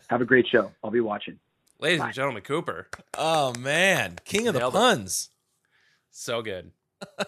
Have 0.09 0.21
a 0.21 0.25
great 0.25 0.47
show. 0.47 0.71
I'll 0.83 0.91
be 0.91 1.01
watching. 1.01 1.39
Ladies 1.83 1.99
Bye. 1.99 2.07
and 2.07 2.15
gentlemen, 2.15 2.43
Cooper. 2.45 2.87
Oh 3.19 3.53
man, 3.59 4.17
king 4.25 4.47
of 4.47 4.55
Nailed 4.55 4.73
the 4.73 4.79
puns. 4.79 5.31
It. 5.33 6.17
So 6.17 6.41
good. 6.41 6.71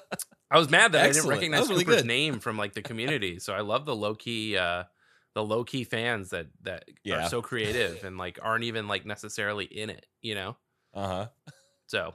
I 0.50 0.58
was 0.58 0.70
mad 0.70 0.92
that 0.92 1.04
I 1.04 1.10
didn't 1.10 1.28
recognize 1.28 1.68
really 1.68 1.84
Cooper's 1.84 2.02
good. 2.02 2.06
name 2.06 2.38
from 2.38 2.56
like 2.56 2.72
the 2.72 2.82
community. 2.82 3.40
So 3.40 3.52
I 3.52 3.62
love 3.62 3.84
the 3.84 3.96
low 3.96 4.14
key, 4.14 4.56
uh, 4.56 4.84
the 5.34 5.44
low 5.44 5.64
key 5.64 5.82
fans 5.82 6.30
that 6.30 6.46
that 6.62 6.84
yeah. 7.02 7.26
are 7.26 7.28
so 7.28 7.42
creative 7.50 8.04
and 8.04 8.16
like 8.16 8.38
aren't 8.40 8.62
even 8.62 8.86
like 8.86 9.04
necessarily 9.04 9.64
in 9.64 9.90
it. 9.90 10.06
You 10.22 10.36
know. 10.36 10.56
Uh 10.94 11.08
huh. 11.08 11.26
So, 11.88 12.14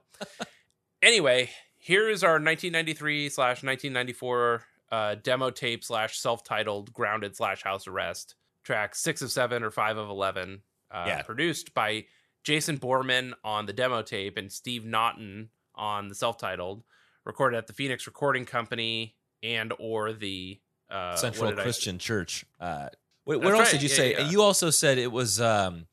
anyway, 1.01 1.49
here 1.77 2.09
is 2.09 2.23
our 2.23 2.35
1993 2.35 3.27
slash 3.27 3.63
1994 3.63 4.63
uh, 4.91 5.15
demo 5.21 5.49
tape 5.49 5.83
slash 5.83 6.17
self 6.17 6.45
titled 6.45 6.93
grounded 6.93 7.35
slash 7.35 7.63
house 7.63 7.85
arrest 7.85 8.35
track 8.63 8.95
six 8.95 9.21
of 9.21 9.29
seven 9.29 9.61
or 9.61 9.71
five 9.71 9.97
of 9.97 10.09
eleven. 10.09 10.61
Uh, 10.89 11.03
yeah. 11.05 11.21
Produced 11.21 11.73
by 11.73 12.05
Jason 12.43 12.77
Borman 12.77 13.33
on 13.43 13.65
the 13.65 13.73
demo 13.73 14.01
tape 14.01 14.37
and 14.37 14.51
Steve 14.51 14.85
Naughton 14.85 15.49
on 15.75 16.07
the 16.07 16.15
self 16.15 16.37
titled 16.37 16.83
recorded 17.25 17.57
at 17.57 17.67
the 17.67 17.73
Phoenix 17.73 18.07
Recording 18.07 18.45
Company 18.45 19.15
and 19.43 19.73
or 19.79 20.13
the 20.13 20.59
uh, 20.89 21.15
Central 21.15 21.51
Christian 21.53 21.95
I... 21.95 21.99
Church. 21.99 22.45
Uh, 22.59 22.89
wait, 23.25 23.37
what 23.37 23.53
else 23.53 23.59
right. 23.59 23.71
did 23.71 23.83
you 23.83 23.89
yeah, 23.89 23.95
say? 23.95 24.11
Yeah. 24.11 24.29
You 24.29 24.41
also 24.41 24.69
said 24.69 24.97
it 24.97 25.11
was 25.11 25.39
um, 25.39 25.85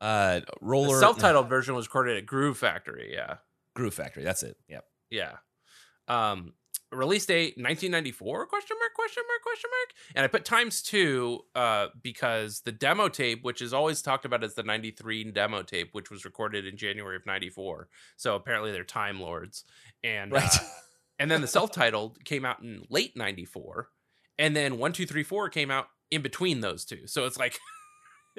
uh, 0.00 0.40
roller. 0.60 0.94
The 0.96 1.00
self-titled 1.00 1.48
version 1.48 1.74
was 1.74 1.86
recorded 1.86 2.16
at 2.16 2.26
Groove 2.26 2.58
Factory. 2.58 3.10
Yeah, 3.12 3.36
Groove 3.74 3.94
Factory. 3.94 4.24
That's 4.24 4.42
it. 4.42 4.56
Yep. 4.68 4.84
Yeah. 5.10 5.32
Um, 6.08 6.54
release 6.90 7.26
date 7.26 7.54
1994 7.56 8.46
question 8.46 8.76
mark 8.80 8.94
question 8.94 9.22
mark 9.28 9.42
question 9.42 9.70
mark? 9.70 9.94
And 10.14 10.24
i 10.24 10.26
put 10.28 10.44
times 10.44 10.82
two 10.82 11.40
uh 11.54 11.88
because 12.02 12.60
the 12.60 12.72
demo 12.72 13.08
tape 13.08 13.44
which 13.44 13.60
is 13.60 13.72
always 13.72 14.00
talked 14.00 14.24
about 14.24 14.42
as 14.42 14.54
the 14.54 14.62
93 14.62 15.24
demo 15.32 15.62
tape 15.62 15.90
which 15.92 16.10
was 16.10 16.24
recorded 16.24 16.66
in 16.66 16.76
january 16.76 17.16
of 17.16 17.26
94 17.26 17.88
so 18.16 18.34
apparently 18.34 18.72
they're 18.72 18.84
time 18.84 19.20
lords. 19.20 19.64
And 20.02 20.32
right. 20.32 20.44
uh, 20.44 20.58
and 21.18 21.30
then 21.30 21.40
the 21.40 21.46
self-titled 21.46 22.24
came 22.24 22.44
out 22.44 22.60
in 22.60 22.84
late 22.90 23.16
94 23.16 23.88
and 24.38 24.56
then 24.56 24.78
1234 24.78 25.50
came 25.50 25.70
out 25.70 25.88
in 26.10 26.22
between 26.22 26.60
those 26.60 26.84
two. 26.84 27.06
So 27.06 27.26
it's 27.26 27.38
like 27.38 27.58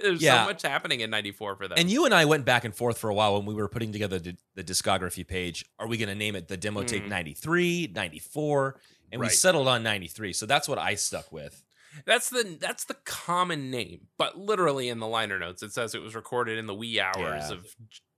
There's 0.02 0.22
yeah. 0.22 0.44
so 0.44 0.50
much 0.50 0.62
happening 0.62 1.02
in 1.02 1.10
94 1.10 1.56
for 1.56 1.68
them. 1.68 1.78
And 1.78 1.90
you 1.90 2.06
and 2.06 2.14
I 2.14 2.26
went 2.26 2.46
back 2.46 2.66
and 2.66 2.76
forth 2.76 2.98
for 2.98 3.10
a 3.10 3.14
while 3.14 3.38
when 3.38 3.46
we 3.46 3.54
were 3.54 3.68
putting 3.68 3.92
together 3.92 4.20
the, 4.20 4.36
the 4.56 4.64
discography 4.64 5.26
page. 5.26 5.66
Are 5.78 5.88
we 5.88 5.98
going 5.98 6.10
to 6.10 6.16
name 6.16 6.36
it 6.36 6.48
the 6.48 6.58
demo 6.58 6.84
tape 6.84 7.04
mm. 7.04 7.10
93, 7.10 7.92
94? 7.94 8.80
And 9.12 9.22
right. 9.22 9.28
we 9.28 9.34
settled 9.34 9.68
on 9.68 9.84
93. 9.84 10.34
So 10.34 10.46
that's 10.46 10.68
what 10.68 10.78
I 10.78 10.96
stuck 10.96 11.32
with. 11.32 11.64
That's 12.06 12.30
the 12.30 12.58
that's 12.60 12.86
the 12.86 12.96
common 13.06 13.72
name, 13.72 14.08
but 14.18 14.38
literally 14.38 14.90
in 14.90 15.00
the 15.00 15.08
liner 15.08 15.40
notes 15.40 15.64
it 15.64 15.74
says 15.74 15.96
it 15.96 16.02
was 16.02 16.16
recorded 16.16 16.58
in 16.58 16.68
the 16.68 16.74
wee 16.74 17.00
hours 17.00 17.50
yeah. 17.50 17.52
of 17.52 17.76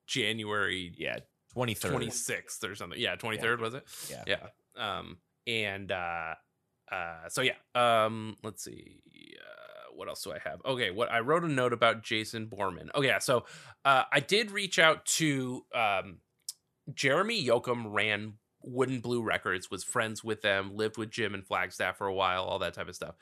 January 0.07 0.93
yeah, 0.97 1.19
23rd. 1.55 2.09
26th 2.09 2.69
or 2.69 2.75
something. 2.75 2.99
Yeah, 2.99 3.15
23rd 3.15 3.43
yeah. 3.43 3.63
was 3.63 3.73
it? 3.73 3.83
Yeah. 4.09 4.23
Yeah. 4.27 4.95
Um 4.97 5.17
and 5.47 5.91
uh 5.91 6.35
uh 6.91 7.29
so 7.29 7.41
yeah, 7.41 7.53
um 7.75 8.35
let's 8.43 8.63
see. 8.63 9.01
Uh, 9.39 9.70
what 10.01 10.09
else 10.09 10.23
do 10.23 10.31
I 10.31 10.39
have? 10.39 10.59
Okay, 10.65 10.89
what 10.89 11.11
I 11.11 11.19
wrote 11.19 11.43
a 11.43 11.47
note 11.47 11.73
about 11.73 12.01
Jason 12.01 12.47
Borman. 12.47 12.89
Okay, 12.95 13.05
yeah, 13.05 13.19
so 13.19 13.45
uh, 13.85 14.05
I 14.11 14.19
did 14.19 14.49
reach 14.49 14.79
out 14.79 15.05
to 15.17 15.63
um, 15.75 16.21
Jeremy 16.91 17.45
Yoakum 17.45 17.85
ran 17.93 18.33
Wooden 18.63 18.99
Blue 18.99 19.21
Records, 19.21 19.69
was 19.69 19.83
friends 19.83 20.23
with 20.23 20.41
them, 20.41 20.75
lived 20.75 20.97
with 20.97 21.11
Jim 21.11 21.35
and 21.35 21.45
Flagstaff 21.45 21.99
for 21.99 22.07
a 22.07 22.13
while, 22.15 22.45
all 22.45 22.57
that 22.57 22.73
type 22.73 22.87
of 22.87 22.95
stuff. 22.95 23.13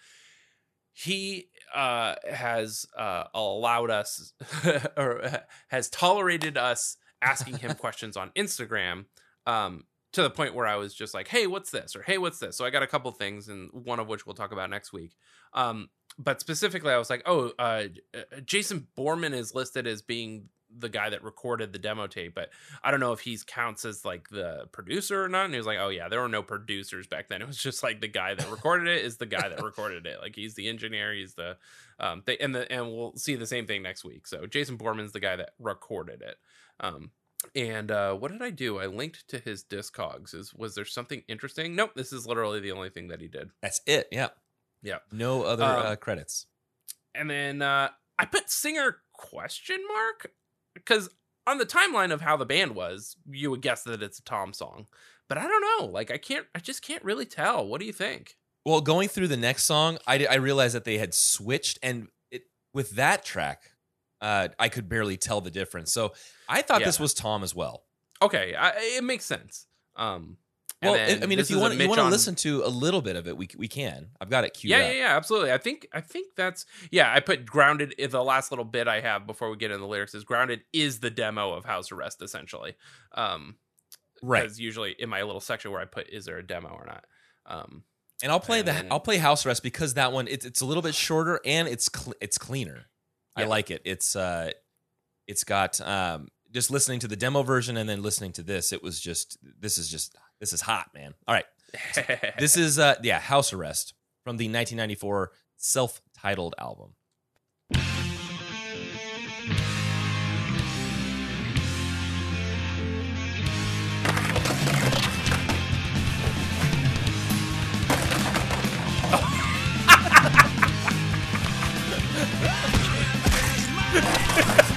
He 0.94 1.50
uh, 1.76 2.16
has 2.32 2.86
uh, 2.98 3.26
allowed 3.34 3.92
us 3.92 4.32
or 4.98 5.42
has 5.68 5.90
tolerated 5.90 6.58
us 6.58 6.96
asking 7.22 7.58
him 7.58 7.74
questions 7.78 8.16
on 8.16 8.32
Instagram. 8.38 9.04
Um, 9.46 9.84
to 10.14 10.24
the 10.24 10.30
point 10.30 10.56
where 10.56 10.66
I 10.66 10.78
was 10.78 10.96
just 10.96 11.14
like, 11.14 11.28
"Hey, 11.28 11.46
what's 11.46 11.72
this?" 11.72 11.94
or 11.96 12.04
"Hey, 12.04 12.18
what's 12.18 12.40
this?" 12.40 12.58
So 12.58 12.64
I 12.64 12.70
got 12.70 12.84
a 12.84 12.88
couple 12.88 13.12
things, 13.12 13.50
and 13.50 13.70
one 13.74 14.00
of 14.00 14.08
which 14.08 14.26
we'll 14.26 14.34
talk 14.34 14.52
about 14.52 14.70
next 14.70 14.94
week. 14.94 15.16
Um, 15.54 15.90
but 16.20 16.42
specifically, 16.42 16.92
I 16.92 16.98
was 16.98 17.10
like, 17.10 17.24
"Oh, 17.26 17.54
uh, 17.58 17.86
uh, 18.14 18.42
Jason 18.46 18.88
Borman 18.98 19.34
is 19.34 19.56
listed 19.56 19.88
as 19.88 20.02
being 20.02 20.50
the 20.70 20.90
guy 20.90 21.10
that 21.10 21.24
recorded 21.24 21.74
the 21.74 21.80
demo 21.80 22.06
tape, 22.06 22.36
but 22.36 22.50
I 22.84 22.92
don't 22.92 23.00
know 23.00 23.14
if 23.14 23.22
he 23.22 23.40
counts 23.48 23.86
as 23.86 24.04
like 24.04 24.28
the 24.30 24.68
producer 24.74 25.24
or 25.24 25.30
not." 25.30 25.46
And 25.46 25.54
he 25.54 25.58
was 25.58 25.66
like, 25.66 25.80
"Oh 25.80 25.88
yeah, 25.88 26.10
there 26.10 26.20
were 26.20 26.28
no 26.28 26.44
producers 26.44 27.08
back 27.08 27.30
then. 27.30 27.42
It 27.42 27.48
was 27.48 27.58
just 27.58 27.82
like 27.82 28.02
the 28.02 28.10
guy 28.10 28.36
that 28.36 28.52
recorded 28.52 28.90
it 28.90 29.06
is 29.06 29.18
the 29.18 29.26
guy 29.26 29.48
that 29.48 29.64
recorded 29.64 30.06
it. 30.06 30.20
Like 30.22 30.36
he's 30.36 30.56
the 30.56 30.68
engineer, 30.68 31.14
he's 31.14 31.36
the 31.36 31.58
um, 32.00 32.22
they, 32.26 32.38
and 32.38 32.54
the 32.54 32.70
and 32.70 32.92
we'll 32.92 33.16
see 33.16 33.36
the 33.36 33.48
same 33.48 33.66
thing 33.66 33.82
next 33.82 34.04
week. 34.04 34.28
So 34.28 34.46
Jason 34.46 34.78
Borman's 34.78 35.14
the 35.14 35.22
guy 35.22 35.38
that 35.38 35.52
recorded 35.58 36.22
it." 36.22 36.36
Um, 36.82 37.12
and 37.56 37.90
uh, 37.90 38.14
what 38.16 38.32
did 38.32 38.42
I 38.42 38.50
do? 38.50 38.80
I 38.80 38.88
linked 38.88 39.30
to 39.30 39.40
his 39.40 39.64
Discogs. 39.64 40.36
Is 40.36 40.54
was 40.54 40.76
there 40.76 40.84
something 40.84 41.24
interesting? 41.30 41.76
Nope. 41.76 41.92
This 41.96 42.12
is 42.12 42.28
literally 42.28 42.60
the 42.60 42.74
only 42.74 42.90
thing 42.90 43.08
that 43.08 43.22
he 43.22 43.30
did. 43.30 43.52
That's 43.62 43.80
it. 43.86 44.10
Yeah. 44.12 44.30
Yeah. 44.82 44.98
No 45.12 45.44
other 45.44 45.64
um, 45.64 45.86
uh, 45.86 45.96
credits. 45.96 46.46
And 47.16 47.30
then 47.30 47.62
uh, 47.62 47.90
I 48.18 48.26
put 48.26 48.50
singer 48.50 48.98
question 49.14 49.80
mark 49.88 50.32
because 50.74 51.10
on 51.48 51.58
the 51.58 51.66
timeline 51.66 52.12
of 52.12 52.22
how 52.22 52.38
the 52.38 52.46
band 52.46 52.76
was, 52.76 53.18
you 53.30 53.50
would 53.52 53.62
guess 53.62 53.84
that 53.84 54.04
it's 54.04 54.20
a 54.20 54.24
Tom 54.24 54.54
song. 54.54 54.88
But 55.28 55.38
I 55.38 55.48
don't 55.48 55.62
know. 55.62 55.86
Like 55.88 56.12
I 56.12 56.18
can't. 56.18 56.48
I 56.56 56.60
just 56.60 56.82
can't 56.82 57.04
really 57.04 57.26
tell. 57.26 57.68
What 57.68 57.80
do 57.80 57.86
you 57.86 57.94
think? 57.94 58.36
Well, 58.66 58.82
going 58.82 59.10
through 59.10 59.28
the 59.28 59.38
next 59.38 59.64
song, 59.64 59.98
I, 60.08 60.26
I 60.26 60.36
realized 60.36 60.76
that 60.76 60.84
they 60.84 60.98
had 60.98 61.14
switched, 61.14 61.80
and 61.82 62.08
it 62.32 62.44
with 62.74 62.92
that 62.92 63.24
track, 63.24 63.72
uh, 64.22 64.50
I 64.58 64.70
could 64.70 64.90
barely 64.90 65.18
tell 65.18 65.40
the 65.40 65.52
difference. 65.52 65.94
So 65.94 66.14
I 66.48 66.62
thought 66.62 66.82
yeah. 66.82 66.88
this 66.88 67.00
was 67.00 67.14
Tom 67.14 67.44
as 67.44 67.56
well. 67.56 67.84
Okay, 68.22 68.56
I, 68.56 68.74
it 68.98 69.04
makes 69.04 69.26
sense. 69.26 69.68
Um, 69.96 70.38
well, 70.82 70.94
I 70.94 71.26
mean, 71.26 71.40
if 71.40 71.50
you 71.50 71.60
want, 71.60 71.76
you 71.76 71.88
want 71.90 72.00
to 72.00 72.06
on... 72.06 72.12
listen 72.12 72.36
to 72.36 72.64
a 72.64 72.70
little 72.70 73.02
bit 73.02 73.16
of 73.16 73.28
it, 73.28 73.36
we 73.36 73.50
we 73.58 73.68
can. 73.68 74.08
I've 74.22 74.30
got 74.30 74.46
it 74.46 74.54
queued. 74.54 74.72
Yeah, 74.72 74.78
up. 74.78 74.94
yeah, 74.94 75.00
yeah, 75.00 75.16
absolutely. 75.18 75.52
I 75.52 75.58
think 75.58 75.88
I 75.92 76.00
think 76.00 76.36
that's 76.36 76.66
yeah. 76.90 77.14
I 77.14 77.20
put 77.20 77.46
grounded. 77.46 77.96
The 77.98 78.24
last 78.24 78.52
little 78.52 78.66
bit 78.66 78.88
I 78.88 79.02
have 79.02 79.28
before 79.28 79.50
we 79.50 79.58
get 79.58 79.72
into 79.72 79.82
the 79.82 79.88
lyrics 79.88 80.14
is 80.14 80.24
grounded 80.24 80.62
is 80.72 81.00
the 81.00 81.10
demo 81.10 81.52
of 81.54 81.66
House 81.66 81.92
Arrest 81.92 82.22
essentially. 82.22 82.76
Um, 83.14 83.56
right. 84.22 84.44
Because 84.44 84.60
usually 84.60 84.96
in 84.98 85.10
my 85.10 85.22
little 85.24 85.42
section 85.42 85.72
where 85.72 85.82
I 85.82 85.86
put 85.86 86.10
is 86.10 86.26
there 86.26 86.38
a 86.38 86.46
demo 86.46 86.70
or 86.70 86.86
not. 86.86 87.06
Um, 87.46 87.84
and 88.24 88.32
I'll 88.32 88.40
play 88.40 88.62
that. 88.62 88.86
I'll 88.90 89.00
play 89.00 89.18
House 89.18 89.46
Arrest 89.46 89.64
because 89.64 89.96
that 89.96 90.14
one 90.14 90.28
it's 90.28 90.46
it's 90.46 90.62
a 90.62 90.66
little 90.66 90.84
bit 90.84 90.96
shorter 90.96 91.42
and 91.46 91.68
it's 91.68 91.90
cl- 91.94 92.16
it's 92.22 92.38
cleaner. 92.38 92.86
Yeah. 93.38 93.44
I 93.44 93.48
like 93.48 93.70
it. 93.70 93.82
It's 93.84 94.16
uh, 94.16 94.52
it's 95.28 95.44
got 95.44 95.80
um, 95.82 96.30
just 96.52 96.72
listening 96.72 97.00
to 97.00 97.08
the 97.08 97.16
demo 97.16 97.44
version 97.44 97.78
and 97.78 97.88
then 97.88 98.02
listening 98.02 98.32
to 98.34 98.44
this. 98.44 98.74
It 98.74 98.82
was 98.84 99.00
just 99.00 99.38
this 99.60 99.78
is 99.78 99.90
just 99.90 100.16
this 100.40 100.54
is 100.54 100.62
hot, 100.62 100.90
man. 100.94 101.14
All 101.28 101.36
right, 101.36 101.46
so 101.94 102.02
this 102.40 102.58
is 102.58 102.80
uh, 102.80 102.96
yeah, 103.04 103.20
House 103.20 103.54
Arrest 103.54 103.94
from 104.24 104.38
the 104.38 104.46
1994 104.46 105.32
self-titled 105.58 106.56
album. 106.58 106.94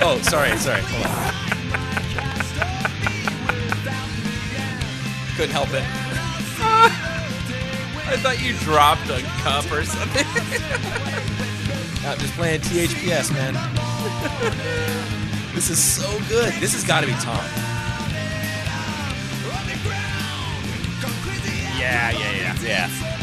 oh, 0.05 0.21
sorry, 0.23 0.57
sorry. 0.59 0.83
Couldn't 5.37 5.51
help 5.51 5.69
it. 5.71 5.83
I 8.13 8.17
thought 8.19 8.43
you 8.43 8.53
dropped 8.59 9.09
a 9.09 9.23
cup 9.43 9.71
or 9.73 9.85
something. 9.85 10.27
I'm 12.05 12.19
just 12.19 12.35
playing 12.35 12.61
THPS, 12.61 13.33
man. 13.33 13.55
this 15.55 15.71
is 15.71 15.83
so 15.83 16.11
good. 16.29 16.53
This 16.55 16.75
has 16.75 16.85
got 16.85 17.01
to 17.01 17.07
be 17.07 17.15
Tom. 17.15 17.43
yeah, 21.79 22.11
yeah, 22.11 22.33
yeah. 22.33 22.57
Yeah. 22.63 23.22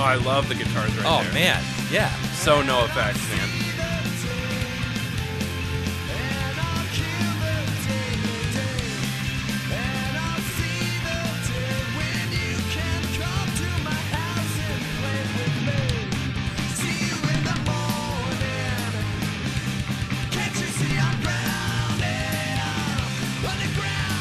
Oh, 0.00 0.02
I 0.02 0.14
love 0.14 0.48
the 0.48 0.54
guitars 0.54 0.96
right 0.96 1.04
Oh 1.06 1.22
there. 1.24 1.34
man. 1.34 1.62
Yeah. 1.92 2.08
So 2.32 2.62
no 2.62 2.86
effects, 2.86 3.20
man. 3.36 3.48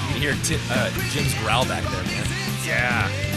You 0.07 0.13
can 0.13 0.21
hear 0.21 0.33
Ti- 0.43 0.59
uh, 0.71 0.89
Jim's 1.11 1.33
growl 1.35 1.65
back 1.65 1.83
there, 1.83 2.03
man. 2.03 2.25
Yeah. 2.65 3.28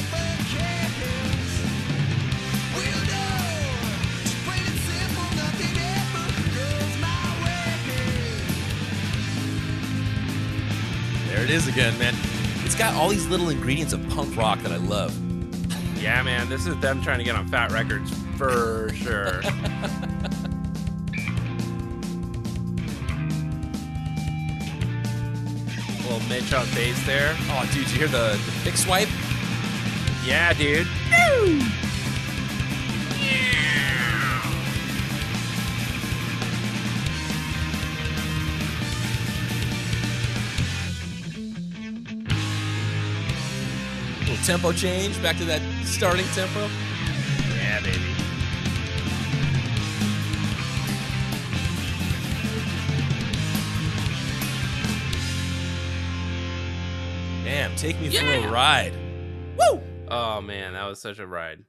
There 11.43 11.51
it 11.51 11.57
is 11.57 11.67
again, 11.67 11.99
man. 11.99 12.15
It's 12.65 12.77
got 12.77 12.95
all 12.95 13.09
these 13.09 13.27
little 13.27 13.49
ingredients 13.49 13.93
of 13.93 14.09
punk 14.11 14.37
rock 14.37 14.61
that 14.61 14.71
I 14.71 14.77
love. 14.77 15.13
Yeah, 16.01 16.23
man. 16.23 16.49
This 16.49 16.69
is 16.69 16.79
them 16.79 17.03
trying 17.03 17.19
to 17.19 17.25
get 17.25 17.35
on 17.35 17.49
Fat 17.49 17.73
Wreck 17.73 17.89
Chords 17.89 18.15
for 18.37 18.89
sure. 18.95 19.43
Little 26.05 26.21
Mitch 26.29 26.53
on 26.53 26.65
bass 26.77 27.05
there. 27.07 27.35
Oh, 27.49 27.69
dude, 27.75 27.91
you 27.91 27.99
hear 27.99 28.07
the, 28.07 28.41
the 28.47 28.53
pick 28.63 28.77
swipe? 28.77 29.09
Yeah, 30.25 30.53
dude. 30.53 30.87
Little 31.11 31.59
tempo 44.45 44.73
change 44.73 45.21
back 45.23 45.37
to 45.39 45.45
that 45.45 45.63
starting 45.85 46.27
tempo. 46.35 46.69
Yeah, 47.57 47.81
baby. 47.81 47.99
Damn, 57.45 57.75
take 57.77 58.01
me 58.01 58.09
for 58.09 58.25
a 58.25 58.49
ride. 58.49 58.93
Woo! 59.59 59.83
Oh 60.09 60.41
man, 60.41 60.75
that 60.75 60.85
was 60.87 61.01
such 61.01 61.19
a 61.19 61.27
ride. 61.27 61.65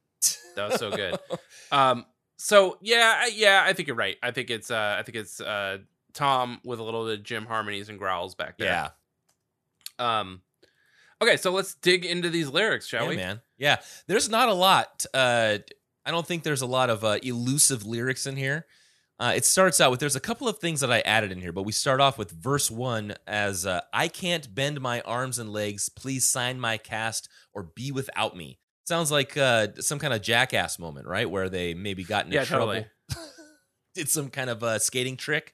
That 0.56 0.70
was 0.70 0.80
so 0.80 0.92
good. 0.92 1.18
um, 1.72 2.06
so 2.38 2.78
yeah, 2.82 3.22
I- 3.24 3.32
yeah, 3.34 3.64
I 3.66 3.74
think 3.74 3.88
you're 3.88 3.98
right. 3.98 4.18
I 4.22 4.32
think 4.32 4.50
it's 4.52 4.70
uh, 4.70 4.96
I 5.00 5.02
think 5.04 5.16
it's 5.18 5.42
uh, 5.42 5.80
Tom 6.14 6.62
with 6.64 6.80
a 6.80 6.84
little 6.84 7.06
bit 7.06 7.20
of 7.20 7.24
Jim 7.24 7.46
harmonies 7.48 7.90
and 7.90 7.98
growls 7.98 8.36
back 8.36 8.58
there. 8.58 8.68
Yeah. 10.00 10.20
Um. 10.20 10.42
Okay, 11.24 11.38
so 11.38 11.52
let's 11.52 11.74
dig 11.76 12.04
into 12.04 12.30
these 12.30 12.50
lyrics, 12.50 12.86
shall 12.86 13.04
yeah, 13.04 13.10
we? 13.10 13.16
man. 13.16 13.42
Yeah, 13.58 13.78
there's 14.08 14.28
not 14.28 14.50
a 14.50 14.54
lot. 14.54 15.06
Uh, 15.14 15.60
I 16.06 16.12
don't 16.12 16.28
think 16.28 16.44
there's 16.44 16.62
a 16.62 16.68
lot 16.68 16.90
of 16.90 17.06
uh, 17.06 17.20
elusive 17.24 17.86
lyrics 17.86 18.28
in 18.28 18.36
here. 18.36 18.66
Uh, 19.18 19.32
it 19.34 19.46
starts 19.46 19.80
out 19.80 19.90
with 19.90 20.02
there's 20.02 20.18
a 20.18 20.20
couple 20.20 20.50
of 20.50 20.58
things 20.58 20.82
that 20.82 20.92
I 20.92 21.00
added 21.00 21.32
in 21.32 21.40
here, 21.40 21.54
but 21.54 21.64
we 21.64 21.72
start 21.72 22.02
off 22.02 22.18
with 22.18 22.32
verse 22.32 22.70
one 22.70 23.14
as 23.26 23.66
uh, 23.66 23.80
I 23.94 24.10
can't 24.10 24.54
bend 24.54 24.82
my 24.82 25.00
arms 25.02 25.40
and 25.40 25.50
legs. 25.50 25.88
Please 25.88 26.28
sign 26.28 26.60
my 26.60 26.76
cast 26.78 27.30
or 27.54 27.64
be 27.64 27.94
without 27.94 28.36
me. 28.36 28.60
Sounds 28.84 29.10
like 29.10 29.38
uh, 29.38 29.68
some 29.80 30.00
kind 30.00 30.14
of 30.14 30.22
jackass 30.22 30.78
moment, 30.78 31.08
right? 31.08 31.30
Where 31.30 31.48
they 31.48 31.74
maybe 31.74 32.04
got 32.04 32.26
into 32.26 32.36
Yeah, 32.36 32.44
trouble, 32.44 32.66
totally. 32.66 32.88
did 33.96 34.10
some 34.10 34.30
kind 34.30 34.50
of 34.50 34.62
uh, 34.62 34.78
skating 34.78 35.16
trick, 35.16 35.54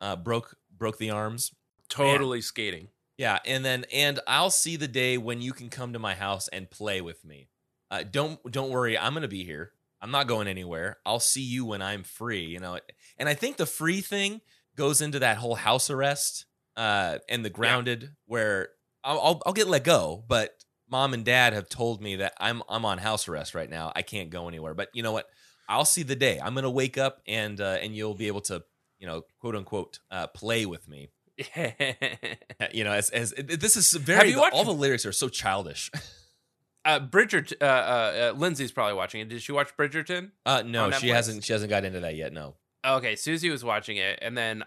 uh, 0.00 0.14
broke 0.14 0.56
broke 0.70 0.98
the 0.98 1.10
arms. 1.10 1.52
Totally 1.88 2.42
skating. 2.42 2.88
Yeah, 3.16 3.38
and 3.46 3.64
then 3.64 3.84
and 3.92 4.20
I'll 4.26 4.50
see 4.50 4.76
the 4.76 4.88
day 4.88 5.18
when 5.18 5.40
you 5.40 5.52
can 5.52 5.68
come 5.68 5.92
to 5.92 5.98
my 5.98 6.14
house 6.14 6.48
and 6.48 6.70
play 6.70 7.00
with 7.00 7.24
me. 7.24 7.48
Uh, 7.90 8.02
don't 8.02 8.40
don't 8.50 8.70
worry, 8.70 8.98
I'm 8.98 9.14
gonna 9.14 9.28
be 9.28 9.44
here. 9.44 9.72
I'm 10.00 10.10
not 10.10 10.26
going 10.26 10.48
anywhere. 10.48 10.98
I'll 11.06 11.20
see 11.20 11.42
you 11.42 11.64
when 11.64 11.80
I'm 11.80 12.02
free. 12.02 12.44
You 12.44 12.60
know, 12.60 12.78
and 13.16 13.28
I 13.28 13.34
think 13.34 13.56
the 13.56 13.66
free 13.66 14.00
thing 14.00 14.40
goes 14.76 15.00
into 15.00 15.20
that 15.20 15.36
whole 15.36 15.54
house 15.54 15.90
arrest 15.90 16.46
uh, 16.76 17.18
and 17.28 17.44
the 17.44 17.50
grounded, 17.50 18.10
where 18.26 18.70
I'll, 19.04 19.20
I'll 19.20 19.42
I'll 19.46 19.52
get 19.52 19.68
let 19.68 19.84
go, 19.84 20.24
but 20.26 20.50
mom 20.90 21.14
and 21.14 21.24
dad 21.24 21.52
have 21.52 21.68
told 21.68 22.02
me 22.02 22.16
that 22.16 22.34
I'm 22.38 22.62
I'm 22.68 22.84
on 22.84 22.98
house 22.98 23.28
arrest 23.28 23.54
right 23.54 23.70
now. 23.70 23.92
I 23.94 24.02
can't 24.02 24.30
go 24.30 24.48
anywhere. 24.48 24.74
But 24.74 24.88
you 24.92 25.02
know 25.02 25.12
what? 25.12 25.28
I'll 25.68 25.84
see 25.84 26.02
the 26.02 26.16
day. 26.16 26.40
I'm 26.42 26.54
gonna 26.54 26.70
wake 26.70 26.98
up 26.98 27.22
and 27.26 27.60
uh, 27.60 27.78
and 27.80 27.94
you'll 27.94 28.14
be 28.14 28.26
able 28.26 28.42
to 28.42 28.64
you 28.98 29.06
know 29.06 29.22
quote 29.38 29.54
unquote 29.54 30.00
uh, 30.10 30.26
play 30.28 30.66
with 30.66 30.88
me. 30.88 31.10
You 32.72 32.84
know, 32.84 32.92
as, 32.92 33.10
as 33.10 33.34
this 33.36 33.76
is 33.76 33.92
very 33.92 34.30
you 34.30 34.40
watched- 34.40 34.54
all 34.54 34.64
the 34.64 34.72
lyrics 34.72 35.04
are 35.06 35.12
so 35.12 35.28
childish. 35.28 35.90
uh, 36.84 37.00
Bridgerton. 37.00 37.54
Uh, 37.60 37.64
uh, 37.64 37.68
uh, 37.68 38.38
Lindsay's 38.38 38.72
probably 38.72 38.94
watching 38.94 39.20
it. 39.20 39.28
Did 39.28 39.42
she 39.42 39.52
watch 39.52 39.76
Bridgerton? 39.76 40.30
Uh, 40.46 40.62
no, 40.64 40.90
she 40.92 41.08
hasn't. 41.08 41.44
She 41.44 41.52
hasn't 41.52 41.70
got 41.70 41.84
into 41.84 42.00
that 42.00 42.14
yet. 42.16 42.32
No. 42.32 42.54
Okay, 42.84 43.16
Susie 43.16 43.50
was 43.50 43.64
watching 43.64 43.96
it, 43.96 44.18
and 44.22 44.36
then 44.36 44.62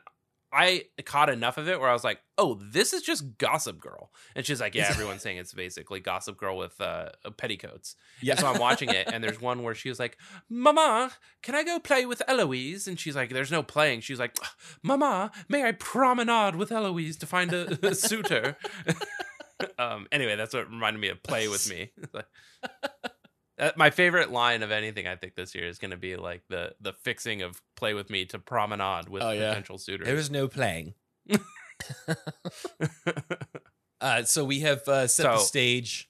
I 0.51 0.85
caught 1.05 1.29
enough 1.29 1.57
of 1.57 1.67
it 1.67 1.79
where 1.79 1.89
I 1.89 1.93
was 1.93 2.03
like, 2.03 2.19
"Oh, 2.37 2.59
this 2.71 2.93
is 2.93 3.01
just 3.01 3.37
Gossip 3.37 3.79
Girl," 3.79 4.11
and 4.35 4.45
she's 4.45 4.61
like, 4.61 4.75
"Yeah, 4.75 4.87
everyone's 4.89 5.21
saying 5.21 5.37
it's 5.37 5.53
basically 5.53 5.99
Gossip 5.99 6.37
Girl 6.37 6.57
with 6.57 6.79
uh, 6.79 7.09
petticoats." 7.37 7.95
Yeah. 8.21 8.33
And 8.33 8.39
so 8.39 8.47
I'm 8.47 8.59
watching 8.59 8.89
it, 8.89 9.09
and 9.11 9.23
there's 9.23 9.41
one 9.41 9.63
where 9.63 9.75
she 9.75 9.89
was 9.89 9.99
like, 9.99 10.17
"Mama, 10.49 11.11
can 11.41 11.55
I 11.55 11.63
go 11.63 11.79
play 11.79 12.05
with 12.05 12.21
Eloise?" 12.27 12.87
And 12.87 12.99
she's 12.99 13.15
like, 13.15 13.29
"There's 13.29 13.51
no 13.51 13.61
playing." 13.61 14.01
She's 14.01 14.19
like, 14.19 14.37
"Mama, 14.83 15.31
may 15.49 15.63
I 15.63 15.73
promenade 15.73 16.55
with 16.55 16.71
Eloise 16.71 17.17
to 17.17 17.25
find 17.25 17.51
a, 17.53 17.77
a 17.85 17.95
suitor?" 17.95 18.57
um. 19.79 20.07
Anyway, 20.11 20.35
that's 20.35 20.53
what 20.53 20.69
reminded 20.69 20.99
me 20.99 21.09
of 21.09 21.21
"Play 21.23 21.47
with 21.47 21.69
Me." 21.69 21.91
Uh, 23.59 23.71
my 23.75 23.89
favorite 23.89 24.31
line 24.31 24.61
of 24.61 24.69
anything 24.71 25.07
I 25.07 25.15
think 25.15 25.33
this 25.35 25.55
year 25.55 25.65
is 25.67 25.79
going 25.79 25.91
to 25.91 25.97
be 25.97 26.15
like 26.15 26.43
the 26.47 26.75
the 26.79 26.93
fixing 26.93 27.41
of 27.41 27.61
"Play 27.75 27.93
with 27.95 28.09
Me" 28.09 28.25
to 28.25 28.37
promenade 28.39 29.09
with 29.09 29.23
Oh, 29.23 29.31
yeah. 29.31 29.49
potential 29.49 29.77
suitors. 29.77 30.05
There 30.05 30.15
is 30.15 30.29
no 30.29 30.47
playing. 30.47 30.93
uh, 34.01 34.23
so 34.23 34.43
we 34.45 34.59
have 34.61 34.87
uh, 34.87 35.07
set 35.07 35.23
the 35.23 35.37
stage 35.39 36.09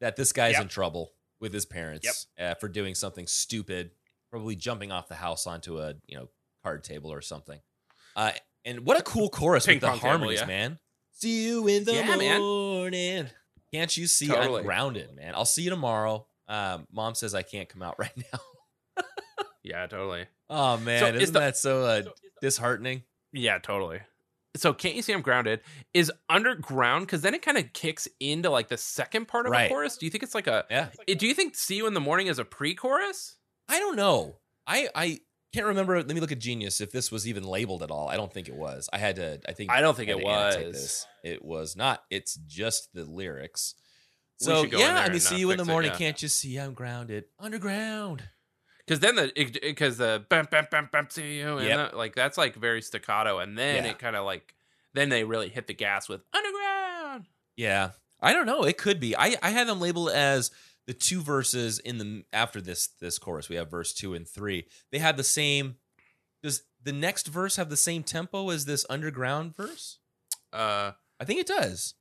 that 0.00 0.16
this 0.16 0.32
guy's 0.32 0.52
Yep. 0.54 0.62
in 0.62 0.68
trouble 0.68 1.12
with 1.40 1.52
his 1.52 1.64
parents 1.66 2.26
uh, 2.38 2.54
for 2.54 2.68
doing 2.68 2.94
something 2.94 3.26
stupid, 3.26 3.90
probably 4.30 4.56
jumping 4.56 4.92
off 4.92 5.08
the 5.08 5.14
house 5.16 5.46
onto 5.46 5.78
a 5.78 5.94
you 6.06 6.16
know 6.16 6.28
card 6.62 6.84
table 6.84 7.12
or 7.12 7.20
something. 7.20 7.60
Uh, 8.16 8.32
and 8.64 8.80
what 8.86 8.98
a 8.98 9.02
cool 9.02 9.28
chorus 9.28 9.66
Ping 9.66 9.76
with 9.76 9.80
the 9.82 9.86
pong 9.88 9.96
table, 9.98 10.08
harmonies, 10.10 10.40
yeah. 10.40 10.46
man. 10.46 10.78
See 11.12 11.44
you 11.46 11.66
in 11.68 11.84
the 11.84 11.94
Yeah, 11.94 12.16
man. 12.16 12.40
morning. 12.40 13.26
Can't 13.72 13.96
you 13.96 14.06
see 14.06 14.28
Totally. 14.28 14.60
I'm 14.60 14.64
grounded, 14.66 15.14
man? 15.16 15.34
I'll 15.34 15.44
see 15.44 15.62
you 15.62 15.70
tomorrow. 15.70 16.26
Um, 16.48 16.86
Mom 16.92 17.14
says 17.14 17.34
I 17.34 17.42
can't 17.42 17.68
come 17.68 17.82
out 17.82 17.96
right 17.98 18.12
now. 18.32 19.02
yeah, 19.62 19.86
totally. 19.86 20.26
Oh 20.50 20.76
man, 20.78 21.00
So 21.00 21.06
is 21.08 21.22
isn't 21.24 21.32
the- 21.32 21.40
that 21.40 21.56
so 21.56 21.82
uh, 21.84 22.02
disheartening? 22.40 23.02
Yeah, 23.32 23.58
totally. 23.58 24.00
So 24.56 24.72
can't 24.72 24.94
you 24.94 25.02
see 25.02 25.12
I'm 25.12 25.22
grounded? 25.22 25.60
Is 25.94 26.12
underground 26.28 27.06
because 27.06 27.22
then 27.22 27.34
it 27.34 27.42
kind 27.42 27.58
of 27.58 27.72
kicks 27.72 28.06
into 28.20 28.50
like 28.50 28.68
the 28.68 28.76
second 28.76 29.26
part 29.26 29.46
of 29.46 29.52
Right. 29.52 29.64
a 29.66 29.68
chorus. 29.68 29.96
Do 29.96 30.06
you 30.06 30.10
think 30.10 30.22
it's 30.22 30.34
like 30.34 30.46
a? 30.46 30.64
Yeah. 30.70 30.88
Do 31.16 31.26
you 31.26 31.34
think 31.34 31.56
"See 31.56 31.76
You 31.76 31.86
in 31.88 31.94
the 31.94 32.00
Morning" 32.00 32.28
is 32.28 32.38
a 32.38 32.44
pre-chorus? 32.44 33.36
I 33.68 33.80
don't 33.80 33.96
know. 33.96 34.36
I 34.66 34.88
I 34.94 35.18
can't 35.52 35.66
remember. 35.66 35.96
Let 35.96 36.06
me 36.06 36.20
look 36.20 36.30
at 36.30 36.38
Genius 36.38 36.80
if 36.80 36.92
this 36.92 37.10
was 37.10 37.26
even 37.26 37.42
labeled 37.42 37.82
at 37.82 37.90
all. 37.90 38.08
I 38.08 38.16
don't 38.16 38.32
think 38.32 38.46
it 38.48 38.54
was. 38.54 38.88
I 38.92 38.98
had 38.98 39.16
to. 39.16 39.40
I 39.48 39.52
think 39.54 39.72
I 39.72 39.80
don't 39.80 39.96
think 39.96 40.08
it 40.10 40.22
was. 40.22 40.54
this. 40.54 41.06
It 41.24 41.44
was 41.44 41.74
not. 41.74 42.04
It's 42.10 42.36
just 42.46 42.90
the 42.94 43.04
lyrics. 43.04 43.74
So 44.38 44.64
yeah, 44.64 44.98
I 44.98 45.08
mean, 45.10 45.20
see 45.20 45.38
you 45.38 45.50
in 45.50 45.58
the 45.58 45.64
fix 45.64 45.68
it, 45.68 45.72
morning. 45.72 45.90
yeah. 45.92 45.98
Can't 45.98 46.22
you 46.22 46.28
see 46.28 46.56
I'm 46.58 46.74
grounded 46.74 47.24
underground? 47.38 48.22
Because 48.86 49.00
then 49.00 49.14
the 49.16 49.32
because 49.62 49.96
the 49.96 50.24
bam 50.28 50.46
bam 50.50 50.66
bam 50.70 50.88
bam 50.92 51.06
see 51.10 51.38
you 51.38 51.56
and 51.58 51.66
Yep. 51.68 51.90
the- 51.92 51.96
like 51.96 52.14
that's 52.14 52.36
like 52.36 52.54
very 52.56 52.82
staccato, 52.82 53.38
and 53.38 53.56
then 53.56 53.84
Yeah. 53.84 53.90
it 53.92 53.98
kind 53.98 54.16
of 54.16 54.24
like 54.24 54.54
then 54.92 55.08
they 55.08 55.24
really 55.24 55.48
hit 55.48 55.66
the 55.66 55.74
gas 55.74 56.08
with 56.08 56.22
underground. 56.34 57.26
Yeah, 57.56 57.92
I 58.20 58.32
don't 58.32 58.46
know. 58.46 58.64
It 58.64 58.76
could 58.78 59.00
be. 59.00 59.16
I 59.16 59.36
I 59.42 59.50
had 59.50 59.68
them 59.68 59.80
labeled 59.80 60.10
as 60.10 60.50
the 60.86 60.92
two 60.94 61.22
verses 61.22 61.78
in 61.78 61.96
the 61.98 62.24
after 62.32 62.60
this 62.60 62.88
this 62.88 63.18
chorus, 63.18 63.48
we 63.48 63.56
have 63.56 63.70
verse 63.70 63.94
two 63.94 64.12
and 64.14 64.28
three. 64.28 64.66
They 64.90 64.98
had 64.98 65.16
the 65.16 65.24
same. 65.24 65.76
Does 66.42 66.64
the 66.82 66.92
next 66.92 67.28
verse 67.28 67.56
have 67.56 67.70
the 67.70 67.76
same 67.76 68.02
tempo 68.02 68.50
as 68.50 68.66
this 68.66 68.84
underground 68.90 69.56
verse? 69.56 69.98
Uh, 70.52 70.92
I 71.18 71.24
think 71.24 71.40
it 71.40 71.46
does. 71.46 71.94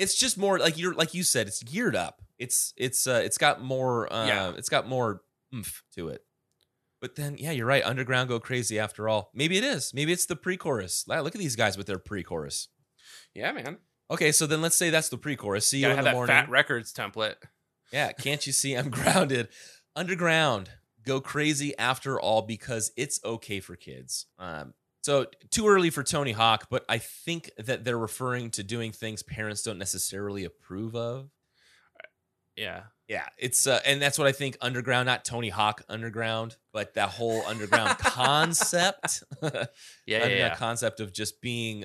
It's 0.00 0.14
just 0.14 0.38
more 0.38 0.58
like 0.58 0.78
you're 0.78 0.94
like 0.94 1.14
you 1.14 1.22
said. 1.22 1.46
It's 1.46 1.62
geared 1.62 1.94
up. 1.96 2.22
It's 2.38 2.72
it's 2.76 3.06
uh 3.06 3.20
it's 3.24 3.38
got 3.38 3.62
more 3.62 4.12
uh 4.12 4.26
Yeah. 4.26 4.52
it's 4.56 4.68
got 4.68 4.88
more 4.88 5.22
oomph 5.54 5.82
to 5.94 6.08
it. 6.08 6.22
But 7.00 7.16
then 7.16 7.36
yeah, 7.38 7.50
you're 7.52 7.66
right. 7.66 7.84
Underground 7.84 8.28
go 8.28 8.40
crazy 8.40 8.78
after 8.78 9.08
all. 9.08 9.30
Maybe 9.34 9.56
it 9.56 9.64
is. 9.64 9.92
Maybe 9.94 10.12
it's 10.12 10.26
the 10.26 10.36
pre-chorus. 10.36 11.04
Wow, 11.08 11.22
Look 11.22 11.34
at 11.34 11.38
these 11.40 11.56
guys 11.56 11.76
with 11.76 11.86
their 11.86 11.98
pre-chorus. 11.98 12.68
yeah, 13.34 13.52
man. 13.52 13.78
Okay, 14.10 14.32
so 14.32 14.46
then 14.46 14.60
let's 14.60 14.76
say 14.76 14.90
that's 14.90 15.08
the 15.08 15.16
pre-chorus. 15.18 15.66
See 15.66 15.78
you 15.78 15.84
Gotta 15.84 15.92
in 15.92 15.96
have 15.98 16.04
the 16.06 16.12
morning. 16.12 16.34
Fat 16.34 16.50
Wreck 16.50 16.66
Chords 16.68 16.92
template. 16.92 17.36
Yeah, 17.92 18.12
can't 18.12 18.46
you 18.46 18.52
see 18.52 18.74
I'm 18.74 18.90
grounded? 18.98 19.48
Underground, 19.96 20.70
go 21.06 21.20
crazy 21.20 21.76
after 21.78 22.20
all 22.20 22.42
because 22.42 22.92
it's 22.96 23.20
okay 23.24 23.60
for 23.60 23.76
kids. 23.76 24.26
Um, 24.38 24.74
so 25.02 25.26
too 25.50 25.68
early 25.68 25.90
for 25.90 26.02
Tony 26.02 26.32
Hawk, 26.32 26.66
but 26.70 26.84
I 26.88 26.98
think 26.98 27.50
that 27.58 27.84
they're 27.84 27.98
referring 27.98 28.50
to 28.52 28.62
doing 28.62 28.92
things 28.92 29.22
parents 29.22 29.62
don't 29.62 29.78
necessarily 29.78 30.44
approve 30.44 30.94
of. 30.94 31.30
Yeah. 32.56 32.82
Yeah, 33.10 33.26
it's 33.38 33.66
uh, 33.66 33.80
and 33.84 34.00
that's 34.00 34.18
what 34.18 34.28
I 34.28 34.32
think. 34.32 34.56
Underground, 34.60 35.06
not 35.06 35.24
Tony 35.24 35.48
Hawk 35.48 35.82
Underground, 35.88 36.56
but 36.72 36.94
that 36.94 37.08
whole 37.08 37.42
underground 37.44 37.98
concept. 37.98 39.24
Yeah, 39.42 39.64
yeah, 40.06 40.16
underground 40.18 40.38
yeah. 40.38 40.54
concept 40.54 41.00
of 41.00 41.12
just 41.12 41.40
being, 41.40 41.80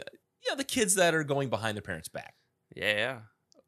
yeah, 0.48 0.54
the 0.56 0.64
kids 0.64 0.94
that 0.96 1.16
are 1.16 1.24
going 1.24 1.50
behind 1.50 1.76
their 1.76 1.82
parents' 1.82 2.10
back. 2.10 2.36
Yeah, 2.76 2.92
yeah. 2.96 3.20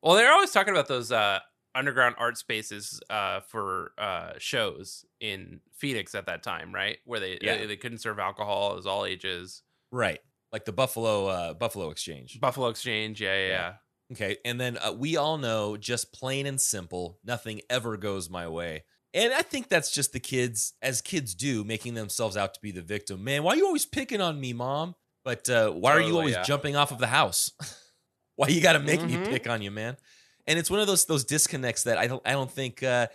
Well, 0.03 0.13
they're 0.13 0.31
always 0.31 0.51
talking 0.51 0.71
about 0.71 0.87
those 0.87 1.11
uh, 1.11 1.39
underground 1.77 2.15
art 2.17 2.37
spaces 2.37 2.99
uh, 3.09 3.39
for 3.41 3.91
uh, 3.97 4.31
shows 4.37 5.05
in 5.19 5.61
Phoenix 5.73 6.15
at 6.15 6.25
that 6.25 6.43
time, 6.43 6.73
right? 6.73 6.97
Where 7.05 7.19
they 7.19 7.37
Yeah. 7.41 7.57
they, 7.57 7.65
they 7.67 7.77
couldn't 7.77 7.99
serve 7.99 8.19
alcohol, 8.19 8.73
it 8.73 8.75
was 8.77 8.87
all 8.87 9.05
ages. 9.05 9.61
Right, 9.91 10.19
like 10.51 10.65
the 10.65 10.73
Buffalo 10.73 11.27
uh, 11.27 11.53
Buffalo 11.53 11.89
Exchange. 11.91 12.39
Buffalo 12.39 12.67
Exchange, 12.69 13.21
yeah, 13.21 13.35
yeah, 13.35 13.47
Yeah. 13.49 13.73
Okay, 14.13 14.37
and 14.45 14.59
then 14.59 14.77
uh, 14.77 14.93
we 14.93 15.17
all 15.17 15.37
know, 15.37 15.75
just 15.77 16.13
plain 16.13 16.45
and 16.45 16.59
simple, 16.61 17.19
nothing 17.25 17.61
ever 17.69 17.97
goes 17.97 18.29
my 18.29 18.47
way. 18.47 18.83
And 19.13 19.33
I 19.33 19.41
think 19.41 19.67
that's 19.69 19.91
just 19.91 20.13
the 20.13 20.19
kids, 20.19 20.73
as 20.81 21.01
kids 21.01 21.33
do, 21.35 21.63
making 21.63 21.93
themselves 21.95 22.37
out 22.37 22.53
to 22.53 22.59
be 22.61 22.71
the 22.71 22.81
victim. 22.81 23.23
Man, 23.23 23.43
why 23.43 23.53
are 23.53 23.55
you 23.57 23.65
always 23.65 23.85
picking 23.85 24.21
on 24.21 24.39
me, 24.39 24.53
mom? 24.53 24.95
But 25.25 25.49
uh, 25.49 25.71
why 25.71 25.91
are 25.93 26.01
you 26.01 26.17
always 26.17 26.35
yeah. 26.35 26.43
jumping 26.43 26.75
off 26.77 26.91
of 26.91 26.99
the 26.99 27.07
house? 27.07 27.51
why 28.35 28.47
you 28.47 28.61
got 28.61 28.73
to 28.73 28.79
make 28.79 29.01
Mhm. 29.01 29.07
me 29.07 29.17
pick 29.17 29.49
on 29.49 29.61
you, 29.61 29.71
man? 29.71 29.97
And 30.47 30.57
it's 30.57 30.69
one 30.71 30.79
of 30.79 30.87
those 30.87 31.05
those 31.05 31.25
disconnects 31.25 31.83
that 31.83 31.97
I 31.97 32.07
don't 32.07 32.21
I 32.25 32.31
don't 32.31 32.51
think 32.51 32.81
uh, 32.83 33.07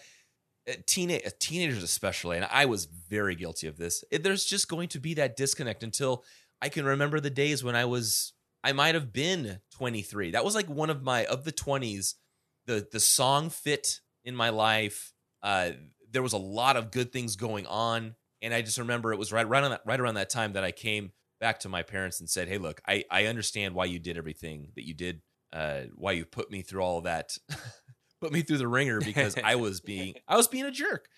teenage 0.86 1.22
teenagers 1.38 1.82
especially, 1.82 2.36
and 2.36 2.46
I 2.50 2.66
was 2.66 2.84
very 2.86 3.34
guilty 3.34 3.66
of 3.66 3.76
this. 3.76 4.04
it- 4.10 4.22
There's 4.22 4.44
just 4.44 4.68
going 4.68 4.88
to 4.90 5.00
be 5.00 5.14
that 5.14 5.36
disconnect 5.36 5.82
until 5.82 6.24
I 6.60 6.68
can 6.68 6.84
remember 6.84 7.20
the 7.20 7.30
days 7.30 7.64
when 7.64 7.74
I 7.76 7.84
was 7.84 8.32
I 8.64 8.72
might 8.72 8.94
have 8.94 9.12
been 9.12 9.60
23. 9.72 10.32
That 10.32 10.44
was 10.44 10.54
like 10.54 10.68
one 10.68 10.90
of 10.90 11.02
my 11.02 11.24
of 11.26 11.44
the 11.44 11.52
20s. 11.52 12.14
The 12.66 12.86
the 12.90 13.00
song 13.00 13.50
fit 13.50 14.00
in 14.24 14.36
my 14.36 14.50
life. 14.50 15.12
Uh, 15.42 15.72
there 16.10 16.22
was 16.22 16.32
a 16.34 16.38
lot 16.38 16.76
of 16.76 16.90
good 16.92 17.12
things 17.12 17.34
going 17.36 17.66
on, 17.66 18.14
and 18.40 18.54
I 18.54 18.62
just 18.62 18.78
remember 18.78 19.12
it 19.12 19.18
was 19.18 19.32
right 19.32 19.48
right 19.48 19.64
on 19.64 19.70
that 19.72 19.82
right 19.84 19.98
around 19.98 20.14
that 20.14 20.30
time 20.30 20.52
that 20.52 20.62
I 20.64 20.70
came 20.70 21.12
back 21.40 21.58
to 21.60 21.68
my 21.68 21.82
parents 21.82 22.20
and 22.20 22.30
said, 22.30 22.46
"Hey, 22.48 22.58
look, 22.58 22.80
I 22.86 23.04
I 23.10 23.26
understand 23.26 23.74
why 23.74 23.86
you 23.86 23.98
did 23.98 24.16
everything 24.16 24.70
that 24.76 24.86
you 24.86 24.94
did. 24.94 25.22
Uh, 25.52 25.82
why 25.94 26.12
you 26.12 26.24
put 26.24 26.50
me 26.50 26.62
through 26.62 26.82
all 26.82 27.02
that, 27.02 27.36
put 28.20 28.32
me 28.32 28.42
through 28.42 28.58
the 28.58 28.68
ringer 28.68 29.00
because 29.00 29.36
I 29.42 29.56
was 29.56 29.80
being 29.80 30.14
I 30.28 30.36
was 30.36 30.48
being 30.48 30.64
a 30.64 30.70
jerk." 30.70 31.08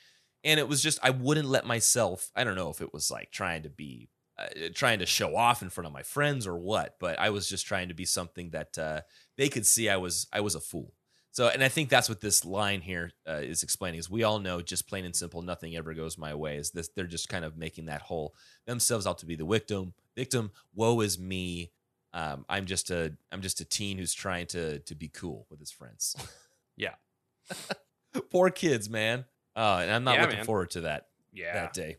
And 0.43 0.61
it 0.61 0.69
was 0.69 0.83
just 0.83 0.99
I 1.03 1.11
wouldn't 1.11 1.49
let 1.49 1.67
myself. 1.67 2.31
I 2.37 2.45
don't 2.45 2.57
know 2.57 2.71
if 2.71 2.81
it 2.81 2.93
was 2.93 3.11
like 3.11 3.31
trying 3.31 3.63
to 3.63 3.71
be 3.71 4.09
uh, 4.39 4.47
trying 4.75 4.99
to 4.99 5.07
show 5.07 5.37
off 5.37 5.63
in 5.63 5.71
front 5.71 5.87
of 5.87 5.93
my 5.93 6.03
friends 6.03 6.47
or 6.47 6.59
what, 6.59 6.97
but 6.99 7.19
I 7.19 7.31
was 7.31 7.49
just 7.49 7.67
trying 7.67 7.89
to 7.89 7.95
be 7.95 8.05
something 8.05 8.51
that 8.51 8.77
uh, 8.77 9.01
they 9.37 9.49
could 9.49 9.67
see 9.67 9.89
I 9.89 9.97
was 9.97 10.27
I 10.33 10.41
was 10.41 10.55
a 10.55 10.61
fool. 10.61 10.93
So, 11.35 11.49
and 11.49 11.65
I 11.65 11.69
think 11.69 11.89
that's 11.89 12.09
what 12.09 12.21
this 12.21 12.45
line 12.45 12.81
here 12.81 13.11
uh, 13.29 13.41
is 13.43 13.65
explaining. 13.65 13.99
Is 13.99 14.09
we 14.09 14.23
all 14.23 14.39
know, 14.39 14.61
just 14.63 14.89
plain 14.89 15.05
and 15.05 15.17
simple, 15.17 15.43
nothing 15.43 15.75
ever 15.75 15.93
goes 15.93 16.17
my 16.17 16.33
way. 16.33 16.59
Is 16.59 16.71
this? 16.71 16.89
They're 16.95 17.09
just 17.09 17.29
kind 17.29 17.45
of 17.45 17.57
making 17.57 17.87
that 17.87 18.03
whole 18.03 18.35
themselves 18.67 19.05
out 19.05 19.19
to 19.19 19.27
be 19.27 19.35
the 19.35 19.45
victim. 19.45 19.95
Victim. 20.17 20.53
Woe 20.77 21.01
is 21.01 21.19
me. 21.19 21.73
Um, 22.15 22.47
I'm 22.49 22.65
just 22.65 22.91
a 22.91 23.13
I'm 23.33 23.43
just 23.43 23.61
a 23.61 23.65
teen 23.67 23.99
who's 23.99 24.15
trying 24.15 24.47
to 24.49 24.79
to 24.79 24.95
be 24.95 25.09
cool 25.09 25.47
with 25.51 25.61
his 25.61 25.71
friends. 25.71 26.17
Yeah. 26.77 26.95
Poor 28.33 28.51
kids, 28.51 28.91
man. 28.91 29.27
Uh, 29.55 29.79
and 29.83 29.93
I'm 29.93 30.03
not 30.03 30.15
Yeah, 30.15 30.23
looking 30.23 30.37
man. 30.39 30.45
forward 30.47 30.71
to 30.71 30.81
that 30.83 31.07
Yeah. 31.33 31.53
that 31.53 31.73
day. 31.73 31.99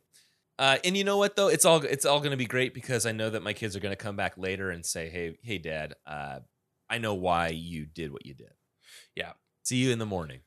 Uh, 0.59 0.77
and 0.83 0.97
you 0.97 1.03
know 1.05 1.17
what 1.17 1.35
though? 1.37 1.47
It's 1.47 1.63
all 1.63 1.77
it's 1.83 2.03
all 2.05 2.19
going 2.19 2.31
to 2.31 2.37
be 2.37 2.45
great 2.45 2.73
because 2.73 3.05
I 3.05 3.13
know 3.13 3.29
that 3.29 3.41
my 3.43 3.53
kids 3.53 3.75
are 3.75 3.79
going 3.79 3.93
to 3.93 4.03
come 4.03 4.15
back 4.17 4.37
later 4.37 4.69
and 4.71 4.85
say, 4.85 5.07
"Hey, 5.09 5.37
hey, 5.43 5.59
Dad, 5.59 5.93
uh, 6.05 6.39
I 6.89 6.97
know 6.97 7.13
why 7.13 7.49
you 7.49 7.85
did 7.85 8.11
what 8.11 8.25
you 8.25 8.33
did." 8.33 8.51
Yeah. 9.15 9.33
See 9.63 9.77
you 9.77 9.91
in 9.91 9.99
the 9.99 10.05
morning. 10.05 10.41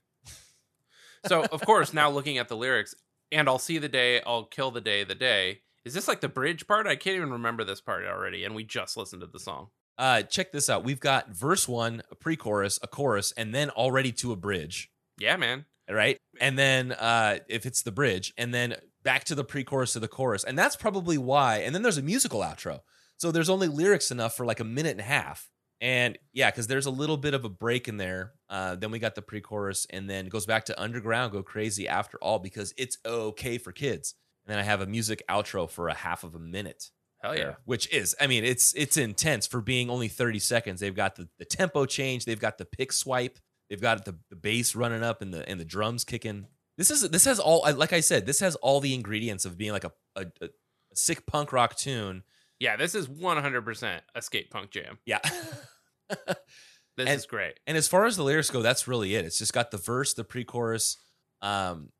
So, 1.26 1.44
of 1.44 1.60
course, 1.62 1.92
now 1.92 2.10
looking 2.10 2.38
at 2.38 2.48
the 2.48 2.56
lyrics, 2.56 2.94
and 3.32 3.48
I'll 3.48 3.58
see 3.58 3.78
the 3.78 3.88
day, 3.88 4.22
I'll 4.22 4.44
kill 4.44 4.70
the 4.70 4.80
day, 4.80 5.04
the 5.04 5.14
day. 5.14 5.60
Is 5.84 5.94
this 5.94 6.08
like 6.08 6.20
the 6.20 6.28
bridge 6.28 6.66
part? 6.66 6.86
I 6.86 6.96
can't 6.96 7.16
even 7.16 7.32
remember 7.32 7.64
this 7.64 7.80
part 7.80 8.04
already, 8.04 8.44
and 8.44 8.54
we 8.54 8.64
just 8.64 8.96
listened 8.96 9.22
to 9.22 9.26
the 9.26 9.38
song. 9.38 9.68
Uh, 9.96 10.22
check 10.22 10.52
this 10.52 10.70
out. 10.70 10.84
We've 10.84 11.00
got 11.00 11.30
verse 11.30 11.66
one, 11.66 12.02
a 12.10 12.14
pre-chorus, 12.14 12.78
a 12.82 12.86
chorus, 12.86 13.32
and 13.36 13.54
then 13.54 13.70
already 13.70 14.12
to 14.12 14.32
a 14.32 14.36
bridge. 14.36 14.90
Yeah, 15.18 15.36
man. 15.36 15.64
Right, 15.90 16.18
and 16.38 16.58
then 16.58 16.92
uh, 16.92 17.38
if 17.48 17.64
it's 17.64 17.80
the 17.80 17.90
bridge, 17.90 18.34
and 18.36 18.52
then 18.52 18.76
back 19.02 19.24
to 19.24 19.34
the 19.34 19.42
pre-chorus 19.42 19.94
to 19.94 20.00
the 20.00 20.06
chorus, 20.06 20.44
and 20.44 20.58
that's 20.58 20.76
probably 20.76 21.16
why. 21.16 21.58
And 21.58 21.74
then 21.74 21.80
there's 21.82 21.96
a 21.96 22.02
musical 22.02 22.40
outro, 22.40 22.80
so 23.16 23.32
there's 23.32 23.48
only 23.48 23.68
lyrics 23.68 24.10
enough 24.10 24.36
for 24.36 24.44
like 24.44 24.60
a 24.60 24.64
minute 24.64 24.90
and 24.90 25.00
a 25.00 25.04
half. 25.04 25.48
And 25.80 26.18
yeah, 26.34 26.50
because 26.50 26.66
there's 26.66 26.84
a 26.84 26.90
little 26.90 27.16
bit 27.16 27.32
of 27.32 27.44
a 27.46 27.48
break 27.48 27.88
in 27.88 27.96
there. 27.96 28.32
Uh, 28.50 28.74
then 28.74 28.90
we 28.90 28.98
got 28.98 29.14
the 29.14 29.22
pre-chorus, 29.22 29.86
and 29.88 30.10
then 30.10 30.26
it 30.26 30.30
goes 30.30 30.44
back 30.44 30.66
to 30.66 30.78
underground, 30.78 31.32
go 31.32 31.42
crazy 31.42 31.88
after 31.88 32.18
all 32.18 32.38
because 32.38 32.74
it's 32.76 32.98
okay 33.06 33.56
for 33.56 33.72
kids. 33.72 34.14
And 34.48 34.54
then 34.54 34.58
I 34.58 34.62
have 34.62 34.80
a 34.80 34.86
music 34.86 35.22
outro 35.28 35.68
for 35.68 35.88
a 35.88 35.94
half 35.94 36.24
of 36.24 36.34
a 36.34 36.38
minute 36.38 36.90
Hell 37.22 37.36
yeah. 37.36 37.54
which 37.64 37.92
is 37.92 38.14
i 38.20 38.26
mean 38.28 38.44
it's 38.44 38.72
it's 38.74 38.96
intense 38.96 39.46
for 39.46 39.60
being 39.60 39.90
only 39.90 40.08
30 40.08 40.38
seconds. 40.38 40.80
They've 40.80 40.94
got 40.94 41.16
the, 41.16 41.28
the 41.38 41.44
tempo 41.44 41.84
change. 41.84 42.24
They've 42.24 42.40
got 42.40 42.58
the 42.58 42.64
pick 42.64 42.92
swipe. 42.92 43.38
They've 43.68 43.80
got 43.80 44.04
the, 44.04 44.14
the 44.30 44.36
bass 44.36 44.74
running 44.74 45.02
up 45.02 45.20
and 45.20 45.34
the 45.34 45.46
and 45.48 45.60
the 45.60 45.64
drums 45.64 46.04
kicking. 46.04 46.46
This 46.78 46.90
is 46.90 47.02
this 47.10 47.24
has 47.26 47.38
all 47.40 47.66
like 47.76 47.92
i 47.92 47.98
said 48.00 48.24
this 48.24 48.38
has 48.40 48.54
all 48.56 48.78
the 48.80 48.94
ingredients 48.94 49.44
of 49.44 49.58
being 49.58 49.72
like 49.72 49.84
a, 49.84 49.92
a, 50.16 50.26
a 50.40 50.48
sick 50.94 51.26
punk 51.26 51.52
rock 51.52 51.74
tune. 51.76 52.22
Yeah, 52.60 52.76
this 52.76 52.94
is 52.94 53.06
100% 53.08 54.00
a 54.14 54.22
skate 54.22 54.50
punk 54.50 54.70
jam. 54.70 54.98
yeah. 55.04 55.18
This 56.96 57.06
And- 57.06 57.16
is 57.16 57.26
great. 57.26 57.60
and 57.66 57.76
as 57.76 57.86
far 57.86 58.06
as 58.06 58.16
the 58.16 58.24
lyrics 58.24 58.50
go 58.50 58.60
that's 58.62 58.88
really 58.88 59.14
it. 59.14 59.24
It's 59.24 59.38
just 59.38 59.52
got 59.52 59.70
the 59.70 59.76
verse 59.76 60.14
the 60.14 60.24
pre-chorus 60.24 60.96
um 61.42 61.90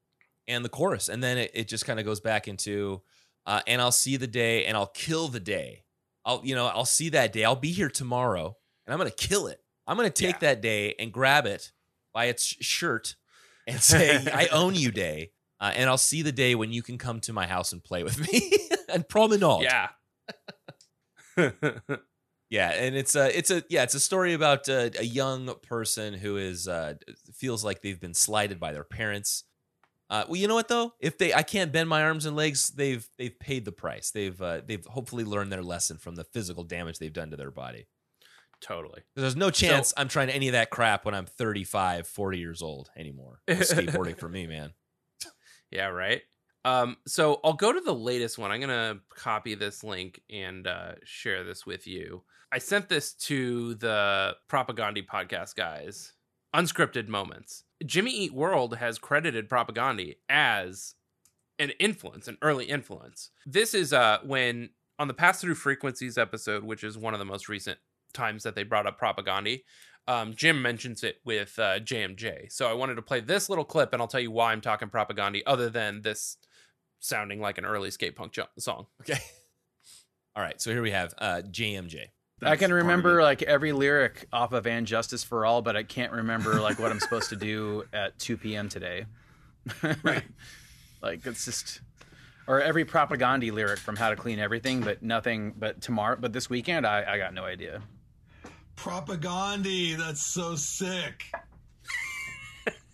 and 0.49 0.65
the 0.65 0.69
chorus 0.69 1.09
and 1.09 1.23
then 1.23 1.39
it, 1.39 1.51
it 1.55 1.69
just 1.69 1.85
kind 1.87 2.01
of 2.01 2.05
goes 2.07 2.21
back 2.21 2.49
into 2.49 3.01
uh 3.47 3.61
and 3.67 3.81
i'll 3.81 3.93
see 3.93 4.17
the 4.17 4.27
day 4.27 4.65
and 4.65 4.77
i'll 4.77 4.87
kill 4.89 5.29
the 5.29 5.39
day 5.41 5.85
i'll 6.25 6.41
you 6.45 6.55
know 6.55 6.67
i'll 6.67 6.85
see 6.85 7.09
that 7.11 7.33
day 7.33 7.45
i'll 7.45 7.55
be 7.55 7.71
here 7.71 7.89
tomorrow 7.91 8.57
and 8.87 8.93
i'm 8.93 8.99
gonna 8.99 9.11
kill 9.11 9.47
it 9.47 9.61
i'm 9.87 9.97
gonna 9.97 10.11
take 10.11 10.37
Yeah. 10.37 10.55
that 10.55 10.61
day 10.63 10.95
and 10.99 11.13
grab 11.13 11.47
it 11.47 11.71
by 12.13 12.25
its 12.27 12.45
shirt 12.45 13.15
and 13.67 13.81
say 13.81 14.17
i 14.33 14.47
own 14.53 14.75
you 14.75 14.91
day 14.91 15.31
uh, 15.61 15.73
and 15.77 15.89
i'll 15.89 15.97
see 15.99 16.23
the 16.23 16.33
day 16.33 16.55
when 16.55 16.73
you 16.73 16.83
can 16.83 16.99
come 16.99 17.21
to 17.21 17.33
my 17.33 17.47
house 17.47 17.73
and 17.73 17.85
play 17.85 18.03
with 18.03 18.19
me 18.19 18.51
and 18.89 19.09
promenade 19.09 19.63
Yeah. 19.63 19.89
Yeah, 22.51 22.71
and 22.71 22.97
it's 22.97 23.15
a 23.15 23.37
it's 23.37 23.51
a 23.51 23.63
yeah 23.69 23.83
it's 23.83 23.93
a 23.95 24.01
story 24.01 24.33
about 24.33 24.71
uh, 24.71 24.89
a 24.99 25.05
young 25.05 25.55
person 25.63 26.15
who 26.15 26.39
is 26.39 26.67
uh, 26.67 26.95
feels 27.35 27.63
like 27.63 27.83
they've 27.83 28.01
been 28.01 28.15
slighted 28.15 28.59
by 28.59 28.73
their 28.73 28.85
parents. 28.85 29.45
Uh, 30.11 30.25
well, 30.27 30.37
you 30.37 30.49
know 30.49 30.55
what 30.55 30.69
though? 30.69 30.95
If 31.01 31.19
they 31.19 31.35
I 31.35 31.43
can't 31.43 31.71
bend 31.71 31.89
my 31.89 32.03
arms 32.03 32.25
and 32.25 32.35
legs, 32.35 32.71
they've 32.71 33.07
they've 33.19 33.39
paid 33.39 33.65
the 33.65 33.73
price. 33.73 34.11
They've 34.11 34.41
uh, 34.41 34.63
they've 34.67 34.85
hopefully 34.87 35.25
learned 35.25 35.53
their 35.53 35.63
lesson 35.63 35.99
from 35.99 36.15
the 36.15 36.25
physical 36.25 36.65
damage 36.65 36.99
they've 36.99 37.13
done 37.13 37.31
to 37.31 37.37
their 37.37 37.51
body. 37.51 37.87
totally. 38.61 39.03
There's 39.15 39.37
no 39.37 39.51
chance 39.51 39.93
I'm 39.97 40.09
trying 40.09 40.31
any 40.31 40.49
of 40.49 40.53
that 40.53 40.71
crap 40.71 41.05
when 41.05 41.15
I'm 41.15 41.27
35, 41.27 42.07
40 42.07 42.39
years 42.39 42.63
old 42.63 42.91
anymore. 42.97 43.41
Skateboarding 43.49 44.19
for 44.19 44.29
me, 44.29 44.47
man. 44.47 44.73
Yeah, 45.71 45.87
right. 45.87 46.23
Um, 46.65 46.97
so 47.07 47.41
I'll 47.45 47.53
go 47.53 47.73
to 47.73 47.81
the 47.81 47.95
latest 47.95 48.39
one. 48.39 48.51
I'm 48.51 48.61
gonna 48.61 49.01
copy 49.15 49.55
this 49.55 49.85
link 49.85 50.21
and 50.31 50.67
uh, 50.67 50.93
share 51.05 51.45
this 51.45 51.67
with 51.67 51.87
you. 51.87 52.25
I 52.51 52.59
sent 52.59 52.89
this 52.89 53.13
to 53.15 53.75
the 53.75 54.37
Propagandhi 54.51 55.07
podcast 55.07 55.55
guys. 55.55 56.13
Unscripted 56.55 57.09
moments. 57.09 57.65
Jimmy 57.85 58.11
Eat 58.11 58.33
World 58.33 58.77
has 58.77 58.99
credited 58.99 59.49
Propagandhi 59.49 60.17
as 60.29 60.95
an 61.59 61.71
influence, 61.79 62.29
an 62.29 62.39
early 62.43 62.67
influence. 62.67 63.31
This 63.47 63.75
is 63.75 63.93
uh 63.93 64.19
when 64.25 64.71
on 64.99 65.09
the 65.09 65.15
Pass 65.15 65.41
Through 65.41 65.55
Frequencies 65.55 66.19
episode, 66.19 66.65
which 66.65 66.83
is 66.83 66.99
one 66.99 67.15
of 67.15 67.19
the 67.19 67.25
most 67.25 67.49
recent 67.49 67.79
times 68.13 68.43
that 68.43 68.55
they 68.55 68.63
brought 68.63 68.87
up 68.87 69.01
Propagandhi. 69.01 69.63
Um, 70.07 70.35
Jim 70.35 70.63
mentions 70.63 71.05
it 71.05 71.21
with 71.25 71.59
uh, 71.59 71.79
JMJ. 71.81 72.51
So 72.51 72.69
I 72.69 72.73
wanted 72.73 72.95
to 72.95 73.03
play 73.03 73.21
this 73.21 73.51
little 73.51 73.65
clip, 73.65 73.93
and 73.93 74.01
I'll 74.01 74.09
tell 74.09 74.21
you 74.21 74.31
why 74.31 74.53
I'm 74.53 74.63
talking 74.63 74.89
Propagandhi, 74.89 75.43
other 75.47 75.69
than 75.69 76.01
this 76.01 76.39
sounding 76.99 77.41
like 77.41 77.59
an 77.59 77.67
early 77.67 77.91
skate 77.91 78.17
punk 78.17 78.33
jo- 78.33 78.47
song. 78.59 78.87
Okay. 79.03 79.21
All 80.37 80.43
right. 80.43 80.61
So 80.61 80.71
here 80.71 80.83
we 80.83 80.93
have 80.93 81.15
uh, 81.19 81.43
JMJ. 81.45 82.07
I 82.43 82.57
can 82.57 82.73
remember 82.73 83.23
like 83.23 83.43
every 83.43 83.73
lyric 83.73 84.29
off 84.33 84.53
of 84.53 84.67
"And 84.67 84.87
Justice 84.87 85.25
for 85.25 85.45
All," 85.45 85.63
but 85.63 85.77
I 85.77 85.83
can't 85.83 86.13
remember 86.13 86.61
like 86.61 86.79
what 86.79 86.91
I'm 86.91 87.01
supposed 87.01 87.31
to 87.31 87.37
do 87.37 87.85
at 87.93 88.19
2 88.19 88.37
p.m. 88.37 88.69
today. 88.69 89.07
Right. 90.03 90.23
like 91.03 91.27
it's 91.27 91.45
just, 91.45 91.83
or 92.47 92.63
every 92.63 92.87
Propagandhi 92.87 93.53
lyric 93.53 93.79
from 93.79 93.97
How 93.97 94.09
to 94.09 94.17
Clean 94.17 94.39
Everything, 94.39 94.81
but 94.81 95.03
nothing. 95.03 95.53
But 95.59 95.83
tomorrow, 95.83 96.17
but 96.19 96.33
this 96.33 96.49
weekend, 96.49 96.87
I, 96.87 97.05
I 97.07 97.19
got 97.19 97.35
no 97.35 97.45
idea. 97.45 97.83
Propagandhi. 98.77 99.97
That's 99.97 100.23
so 100.23 100.55
sick. 100.57 101.25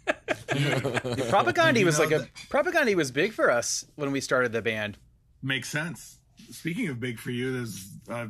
Propagandhi 0.48 1.84
was 1.84 1.98
know 1.98 2.04
like 2.04 2.12
a 2.12 2.28
Propagandhi 2.48 2.94
was 2.94 3.10
big 3.10 3.32
for 3.32 3.50
us 3.50 3.84
when 3.94 4.10
we 4.10 4.20
started 4.20 4.52
the 4.52 4.62
band. 4.62 4.98
Makes 5.42 5.68
sense. 5.68 6.18
Speaking 6.50 6.88
of 6.88 7.00
big 7.00 7.18
for 7.18 7.30
you, 7.30 7.52
there's 7.52 7.88
uh, 8.08 8.26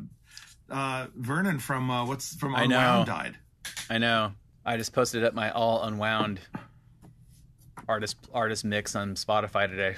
uh, 0.70 1.06
Vernon 1.16 1.58
from 1.58 1.90
uh, 1.90 2.06
what's 2.06 2.34
from 2.36 2.54
I 2.54 2.66
know. 2.66 2.78
Unwound 2.78 3.06
died. 3.06 3.38
I 3.90 3.98
know. 3.98 4.32
I 4.64 4.76
just 4.76 4.92
posted 4.92 5.24
up 5.24 5.34
my 5.34 5.50
all 5.50 5.82
unwound 5.82 6.40
artist 7.86 8.16
artist 8.32 8.64
mix 8.64 8.96
on 8.96 9.14
Spotify 9.14 9.68
today. 9.68 9.96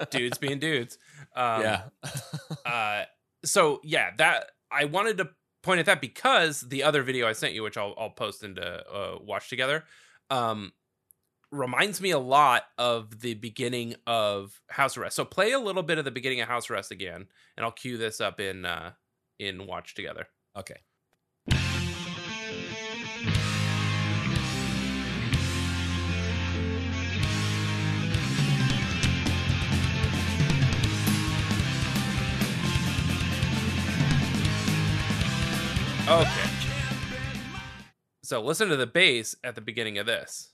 dudes 0.10 0.38
being 0.38 0.58
dudes. 0.58 0.98
Um, 1.36 1.62
yeah. 1.62 1.82
uh 2.66 3.04
so 3.44 3.80
yeah 3.84 4.10
that 4.18 4.50
i 4.70 4.84
wanted 4.84 5.18
to 5.18 5.28
point 5.62 5.80
at 5.80 5.86
that 5.86 6.00
because 6.00 6.60
the 6.62 6.82
other 6.82 7.02
video 7.02 7.26
i 7.26 7.32
sent 7.32 7.54
you 7.54 7.62
which 7.62 7.76
i'll, 7.76 7.94
I'll 7.98 8.10
post 8.10 8.42
into 8.42 8.62
uh, 8.62 9.18
watch 9.20 9.48
together 9.48 9.84
um 10.30 10.72
reminds 11.50 12.00
me 12.00 12.10
a 12.10 12.18
lot 12.18 12.64
of 12.76 13.20
the 13.20 13.34
beginning 13.34 13.94
of 14.06 14.60
house 14.68 14.96
arrest 14.96 15.16
so 15.16 15.24
play 15.24 15.52
a 15.52 15.58
little 15.58 15.82
bit 15.82 15.98
of 15.98 16.04
the 16.04 16.10
beginning 16.10 16.40
of 16.40 16.48
house 16.48 16.68
arrest 16.70 16.90
again 16.90 17.26
and 17.56 17.64
i'll 17.64 17.72
cue 17.72 17.96
this 17.96 18.20
up 18.20 18.40
in 18.40 18.64
uh 18.64 18.92
in 19.38 19.66
watch 19.66 19.94
together. 19.94 20.28
Okay. 20.56 20.76
okay. 36.08 36.48
So 38.22 38.42
listen 38.42 38.68
to 38.68 38.76
the 38.76 38.86
bass 38.86 39.34
at 39.44 39.54
the 39.54 39.60
beginning 39.60 39.98
of 39.98 40.06
this 40.06 40.50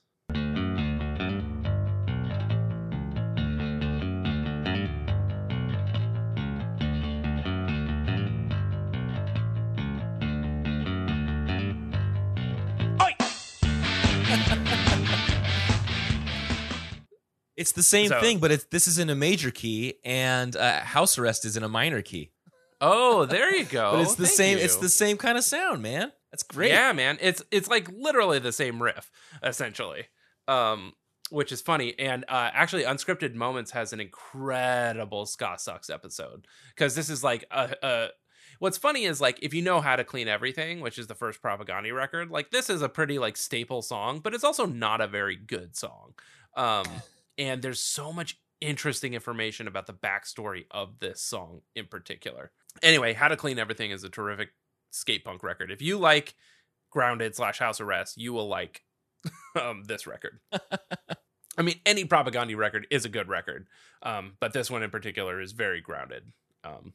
It's 17.57 17.73
the 17.73 17.83
same 17.83 18.09
So- 18.09 18.21
thing, 18.21 18.39
but 18.39 18.51
it's 18.51 18.65
this 18.65 18.87
is 18.89 18.99
in 18.99 19.11
a 19.11 19.15
major 19.15 19.51
key, 19.51 19.95
and 20.05 20.57
uh, 20.57 20.81
house 20.81 21.19
arrest 21.19 21.45
is 21.45 21.57
in 21.57 21.63
a 21.63 21.69
minor 21.69 22.03
key. 22.03 22.31
oh 22.81 23.25
there 23.25 23.55
you 23.55 23.65
go 23.65 23.93
but 23.95 24.01
it's 24.01 24.17
the 24.17 24.25
Thank 24.27 24.37
same. 24.37 24.59
It's 24.59 24.77
the 24.77 24.89
same 24.89 25.17
kind 25.17 25.39
of 25.39 25.45
sound, 25.45 25.81
man. 25.83 26.13
That's 26.33 26.43
great. 26.43 26.71
Yeah, 26.73 26.93
man. 26.93 27.19
It's 27.21 27.43
it's 27.53 27.69
like 27.69 27.89
literally 27.93 28.41
the 28.41 28.51
same 28.53 28.83
riff, 28.83 29.11
essentially. 29.43 30.07
Um, 30.49 30.95
which 31.31 31.53
is 31.53 31.61
funny. 31.63 31.95
And 31.99 32.25
uh 32.29 32.51
actually 32.53 32.83
Unscripted 32.83 33.35
Moments 33.35 33.71
has 33.71 33.93
an 33.93 34.01
incredible 34.01 35.27
Ska 35.27 35.55
Sucks 35.59 35.91
episode. 35.91 36.47
Because 36.75 36.95
this 36.95 37.09
is 37.09 37.23
like 37.25 37.45
a, 37.51 37.75
a 37.83 38.09
what's 38.59 38.77
funny 38.79 39.05
is 39.05 39.21
like 39.21 39.39
if 39.43 39.55
you 39.55 39.63
know 39.63 39.81
how 39.81 39.97
to 39.97 40.05
clean 40.05 40.29
everything, 40.29 40.81
which 40.81 40.99
is 40.99 41.07
the 41.07 41.15
first 41.15 41.41
Propagandhi 41.43 41.95
record, 41.95 42.31
like 42.31 42.51
this 42.51 42.69
is 42.69 42.83
a 42.83 42.89
pretty 42.89 43.19
like 43.19 43.37
staple 43.37 43.81
song, 43.83 44.19
but 44.21 44.35
it's 44.35 44.45
also 44.45 44.67
not 44.67 45.01
a 45.01 45.07
very 45.07 45.37
good 45.37 45.77
song. 45.77 46.15
Um 46.57 46.85
and 47.39 47.63
there's 47.63 47.81
so 47.81 48.13
much 48.13 48.39
interesting 48.61 49.15
information 49.15 49.69
about 49.69 49.87
the 49.87 49.93
backstory 49.93 50.65
of 50.71 51.01
this 51.01 51.21
song 51.21 51.61
in 51.75 51.87
particular. 51.87 52.51
Anyway, 52.83 53.13
How 53.13 53.29
to 53.29 53.37
Clean 53.37 53.59
Everything 53.59 53.91
is 53.91 54.05
a 54.05 54.09
terrific 54.09 54.51
skate 54.91 55.25
punk 55.25 55.43
record. 55.43 55.71
If 55.71 55.83
you 55.83 55.99
like 55.99 56.35
Grounded 56.91 57.35
slash 57.35 57.59
House 57.59 57.81
Arrest, 57.81 58.17
you 58.17 58.33
will 58.33 58.49
like 58.49 58.83
um, 59.61 59.85
this 59.85 60.07
record. 60.07 60.41
I 61.57 61.63
mean, 61.63 61.77
any 61.87 62.05
Propagandhi 62.05 62.57
record 62.57 62.87
is 62.91 63.05
a 63.05 63.09
good 63.09 63.29
record, 63.29 63.69
um, 64.03 64.35
but 64.41 64.53
this 64.53 64.71
one 64.71 64.83
in 64.83 64.91
particular 64.91 65.41
is 65.41 65.53
very 65.53 65.81
grounded. 65.81 66.25
Um, 66.65 66.95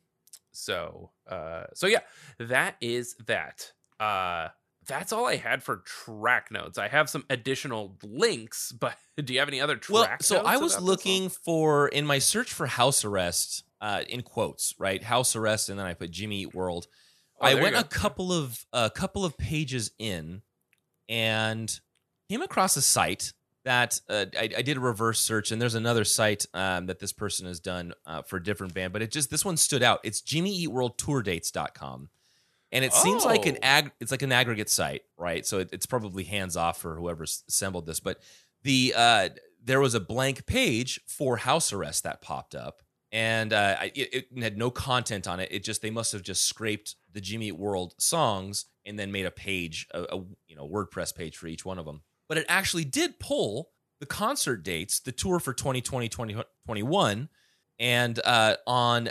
so, 0.51 1.11
uh, 1.29 1.65
so 1.73 1.87
yeah, 1.87 2.01
that 2.39 2.75
is 2.81 3.15
that. 3.27 3.71
Uh, 3.99 4.49
that's 4.87 5.11
all 5.11 5.25
I 5.25 5.35
had 5.35 5.63
for 5.63 5.77
track 5.77 6.51
notes. 6.51 6.77
I 6.77 6.87
have 6.87 7.09
some 7.09 7.23
additional 7.29 7.97
links, 8.03 8.71
but 8.71 8.95
do 9.23 9.33
you 9.33 9.39
have 9.39 9.47
any 9.47 9.61
other 9.61 9.75
track? 9.75 10.09
Well, 10.09 10.17
so 10.21 10.43
I 10.43 10.57
was 10.57 10.79
looking 10.79 11.29
for 11.29 11.87
in 11.87 12.05
my 12.05 12.19
search 12.19 12.51
for 12.51 12.67
house 12.67 13.05
arrest, 13.05 13.63
uh, 13.81 14.03
in 14.09 14.21
quotes, 14.21 14.73
right? 14.79 15.01
House 15.03 15.35
arrest, 15.35 15.69
and 15.69 15.79
then 15.79 15.85
I 15.85 15.93
put 15.93 16.11
Jimmy 16.11 16.41
Eat 16.41 16.55
World. 16.55 16.87
Oh, 17.41 17.45
I 17.47 17.55
went 17.55 17.75
a 17.75 17.83
couple 17.83 18.33
of 18.33 18.65
a 18.73 18.89
couple 18.89 19.23
of 19.23 19.37
pages 19.37 19.91
in, 19.97 20.41
and 21.07 21.79
came 22.29 22.41
across 22.41 22.75
a 22.75 22.81
site 22.81 23.33
that 23.65 23.99
uh, 24.09 24.25
I, 24.37 24.49
I 24.57 24.61
did 24.61 24.77
a 24.77 24.81
reverse 24.81 25.19
search, 25.19 25.51
and 25.51 25.61
there's 25.61 25.75
another 25.75 26.03
site 26.03 26.45
um, 26.53 26.87
that 26.87 26.99
this 26.99 27.13
person 27.13 27.45
has 27.45 27.59
done 27.59 27.93
uh, 28.05 28.21
for 28.21 28.37
a 28.37 28.43
different 28.43 28.73
band, 28.73 28.93
but 28.93 29.01
it 29.01 29.11
just 29.11 29.29
this 29.29 29.45
one 29.45 29.57
stood 29.57 29.83
out. 29.83 29.99
It's 30.03 30.21
JimmyEatWorldTourDates.com. 30.21 32.09
And 32.71 32.85
it 32.85 32.93
seems 32.93 33.25
like 33.25 33.45
an 33.47 33.55
Oh. 33.55 33.59
ag 33.67 33.91
it's 33.99 34.11
like 34.11 34.21
an 34.21 34.31
aggregate 34.31 34.69
site, 34.69 35.01
right? 35.17 35.45
So 35.45 35.59
it, 35.59 35.69
it's 35.71 35.85
probably 35.85 36.23
hands 36.23 36.55
off 36.55 36.79
for 36.79 36.95
whoever's 36.95 37.43
assembled 37.47 37.85
this. 37.87 37.99
But 37.99 38.19
the 38.63 38.93
uh, 38.95 39.29
there 39.63 39.79
was 39.79 39.95
a 39.95 39.99
blank 39.99 40.45
page 40.45 40.99
for 41.07 41.37
house 41.37 41.73
arrest 41.73 42.03
that 42.03 42.21
popped 42.21 42.53
up, 42.53 42.83
and 43.11 43.51
uh, 43.53 43.77
it, 43.95 44.27
it 44.33 44.43
had 44.43 44.57
no 44.57 44.69
content 44.69 45.27
on 45.27 45.39
it. 45.39 45.49
It 45.51 45.63
just 45.63 45.81
they 45.81 45.89
must 45.89 46.11
have 46.11 46.21
just 46.21 46.45
scraped 46.45 46.95
the 47.11 47.21
Jimmy 47.21 47.47
Eat 47.47 47.57
World 47.57 47.95
songs 47.97 48.65
and 48.85 48.99
then 48.99 49.11
made 49.11 49.25
a 49.25 49.31
page, 49.31 49.87
a, 49.91 50.03
a 50.03 50.17
you 50.47 50.55
know 50.55 50.67
WordPress 50.69 51.15
page 51.15 51.37
for 51.37 51.47
each 51.47 51.65
one 51.65 51.79
of 51.79 51.85
them. 51.85 52.01
But 52.27 52.37
it 52.37 52.45
actually 52.47 52.85
did 52.85 53.19
pull 53.19 53.71
the 53.99 54.05
concert 54.05 54.63
dates, 54.63 54.99
the 54.99 55.11
tour 55.11 55.39
for 55.39 55.53
2020 55.53 56.07
2021, 56.07 57.29
and 57.79 58.19
uh, 58.23 58.55
on 58.67 59.09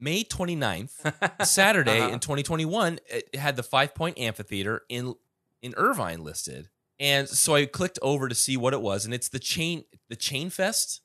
May 0.00 0.24
29th, 0.24 1.44
Saturday 1.46 2.00
Uh-huh. 2.00 2.12
in 2.14 2.18
2021, 2.20 2.98
it 3.06 3.34
had 3.36 3.56
the 3.56 3.62
Five 3.62 3.94
Point 3.94 4.18
Amphitheater 4.18 4.82
in 4.88 5.14
in 5.62 5.74
Irvine 5.76 6.24
listed. 6.24 6.68
And 6.98 7.28
so 7.28 7.54
I 7.54 7.66
clicked 7.66 7.98
over 8.02 8.28
to 8.28 8.34
see 8.34 8.56
what 8.56 8.72
it 8.74 8.80
was, 8.82 9.04
and 9.04 9.12
it's 9.14 9.28
the 9.28 9.38
chain 9.38 9.84
the 10.08 10.16
Chain 10.16 10.50
Fest. 10.50 11.00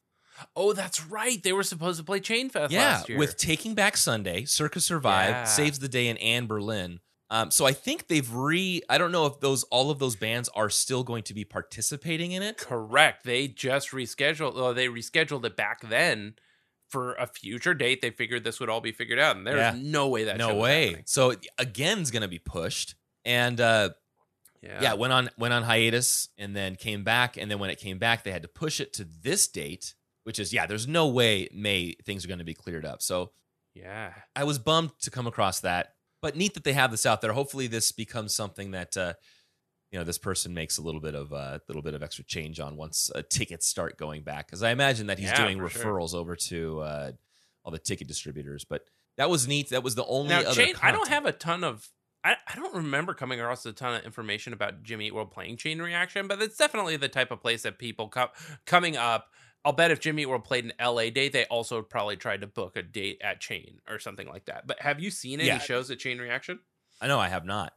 Oh, 0.56 0.74
that's 0.74 1.06
right. 1.06 1.42
They 1.42 1.54
were 1.54 1.64
supposed 1.64 1.98
to 1.98 2.04
play 2.04 2.20
Chain 2.20 2.50
Fest 2.50 2.72
yeah, 2.74 2.80
last 2.98 3.10
year. 3.10 3.18
with 3.18 3.38
Taking 3.38 3.74
Back 3.74 3.96
Sunday, 3.96 4.44
Circa 4.44 4.82
Survive, 4.82 5.30
Yeah. 5.30 5.44
Saves 5.46 5.80
the 5.80 5.88
Day, 5.88 6.10
and 6.10 6.20
Anberlin. 6.20 7.00
Um, 7.30 7.50
so 7.52 7.66
I 7.66 7.72
think 7.72 8.08
they've 8.08 8.30
re. 8.34 8.82
I 8.90 8.98
don't 8.98 9.12
know 9.14 9.26
if 9.26 9.40
those 9.40 9.64
all 9.66 9.90
of 9.92 9.98
those 10.00 10.16
bands 10.16 10.50
are 10.56 10.70
still 10.70 11.04
going 11.04 11.24
to 11.24 11.34
be 11.34 11.44
participating 11.46 12.34
in 12.34 12.44
it. 12.44 12.58
Correct. 12.58 13.24
They 13.24 13.48
just 13.48 13.92
rescheduled. 13.92 14.54
Oh, 14.56 14.74
they 14.74 14.88
rescheduled 14.88 15.44
it 15.46 15.56
back 15.56 15.82
then 15.90 16.36
for 16.90 17.14
a 17.16 17.28
future 17.28 17.74
date. 17.74 18.02
They 18.02 18.12
figured 18.12 18.44
this 18.44 18.60
would 18.60 18.70
all 18.70 18.82
be 18.82 18.92
figured 18.92 19.20
out, 19.20 19.36
and 19.36 19.46
there's 19.46 19.58
Yeah. 19.58 19.76
no 19.82 20.08
way 20.10 20.26
that. 20.26 20.38
no 20.38 20.56
way. 20.56 20.86
happening. 20.88 21.04
So 21.08 21.34
again, 21.58 22.00
is 22.00 22.12
going 22.12 22.22
to 22.22 22.28
be 22.28 22.40
pushed, 22.40 22.96
and 23.24 23.60
uh, 23.60 23.90
Yeah. 24.62 24.82
yeah, 24.82 24.94
went 24.94 25.14
on 25.14 25.30
went 25.38 25.54
on 25.54 25.64
hiatus 25.64 26.30
and 26.38 26.56
then 26.56 26.76
came 26.76 27.04
back 27.04 27.38
and 27.38 27.50
then 27.52 27.60
when 27.60 27.70
it 27.70 27.80
came 27.80 27.98
back 28.00 28.24
they 28.24 28.32
had 28.32 28.42
to 28.42 28.48
push 28.48 28.80
it 28.80 28.94
to 28.94 29.04
this 29.04 29.48
date 29.48 29.94
which 30.24 30.40
is 30.40 30.52
yeah 30.54 30.66
there's 30.66 30.88
no 30.88 31.08
way 31.08 31.48
may 31.54 31.94
things 32.04 32.26
are 32.26 32.28
going 32.28 32.40
to 32.40 32.44
be 32.46 32.56
cleared 32.56 32.84
up 32.86 33.00
so 33.04 33.32
Yeah. 33.76 34.14
i 34.36 34.44
was 34.44 34.58
bummed 34.58 34.92
to 35.02 35.12
come 35.12 35.28
across 35.28 35.60
that 35.60 35.94
but 36.22 36.36
neat 36.36 36.56
that 36.56 36.64
they 36.64 36.74
have 36.74 36.90
this 36.90 37.06
out 37.06 37.22
there 37.22 37.34
hopefully 37.34 37.68
this 37.68 37.92
becomes 37.92 38.34
something 38.36 38.72
that 38.72 38.98
uh 38.98 39.14
you 39.92 40.00
know 40.00 40.04
this 40.06 40.18
person 40.18 40.54
makes 40.54 40.78
a 40.78 40.82
little 40.82 41.02
bit 41.02 41.16
of 41.16 41.32
a 41.32 41.36
uh, 41.36 41.60
little 41.68 41.82
bit 41.82 41.94
of 41.94 42.04
extra 42.04 42.24
change 42.26 42.60
on 42.60 42.76
once 42.76 43.10
uh, 43.16 43.22
tickets 43.30 43.68
start 43.68 43.98
going 43.98 44.24
back 44.24 44.48
because 44.48 44.62
i 44.64 44.72
imagine 44.72 45.08
that 45.08 45.20
he's 45.20 45.30
Yeah, 45.30 45.44
doing 45.44 45.60
for 45.60 45.70
sure. 45.70 45.84
referrals 45.86 46.14
over 46.14 46.36
to 46.36 46.80
uh 46.82 47.12
all 47.64 47.72
the 47.72 47.80
ticket 47.80 48.08
distributors 48.08 48.66
but 48.66 48.82
that 49.18 49.30
was 49.30 49.48
neat 49.48 49.70
that 49.70 49.84
was 49.84 49.96
the 49.96 50.06
only 50.06 50.30
Now, 50.32 50.42
other 50.42 50.66
Chain. 50.66 50.76
I 50.82 50.92
don't 50.92 51.08
have 51.08 51.26
a 51.26 51.32
ton 51.32 51.64
of. 51.64 51.88
I, 52.24 52.36
I 52.52 52.56
don't 52.56 52.76
remember 52.76 53.14
coming 53.14 53.40
across 53.40 53.66
a 53.66 53.72
ton 53.72 53.94
of 53.96 54.04
information 54.04 54.52
about 54.52 54.82
Jimmy 54.84 55.08
Eat 55.08 55.14
World 55.16 55.32
playing 55.32 55.58
Chain 55.58 55.80
Reaction, 55.82 56.28
but 56.28 56.42
it's 56.42 56.58
definitely 56.58 56.98
the 56.98 57.08
type 57.08 57.32
of 57.32 57.40
place 57.40 57.62
that 57.62 57.78
people 57.80 58.08
come 58.10 58.30
coming 58.66 58.98
up. 58.98 59.28
I'll 59.64 59.72
bet 59.74 59.92
if 59.92 60.00
Jimmy 60.02 60.24
Eat 60.24 60.26
World 60.26 60.44
played 60.44 60.66
an 60.66 60.74
LA 60.84 61.12
date, 61.12 61.32
they 61.34 61.46
also 61.46 61.82
probably 61.82 62.18
tried 62.18 62.42
to 62.42 62.48
book 62.48 62.76
a 62.76 62.82
date 62.84 63.22
at 63.24 63.40
Chain 63.40 63.80
or 63.88 64.00
something 64.00 64.28
like 64.28 64.46
that. 64.46 64.68
But 64.68 64.82
have 64.82 65.00
you 65.00 65.12
seen 65.12 65.40
any 65.40 65.48
Yeah. 65.48 65.60
shows 65.60 65.90
at 65.92 66.00
Chain 66.00 66.18
Reaction? 66.20 66.60
I 67.00 67.08
know 67.08 67.20
I 67.20 67.30
have 67.30 67.46
not. 67.46 67.74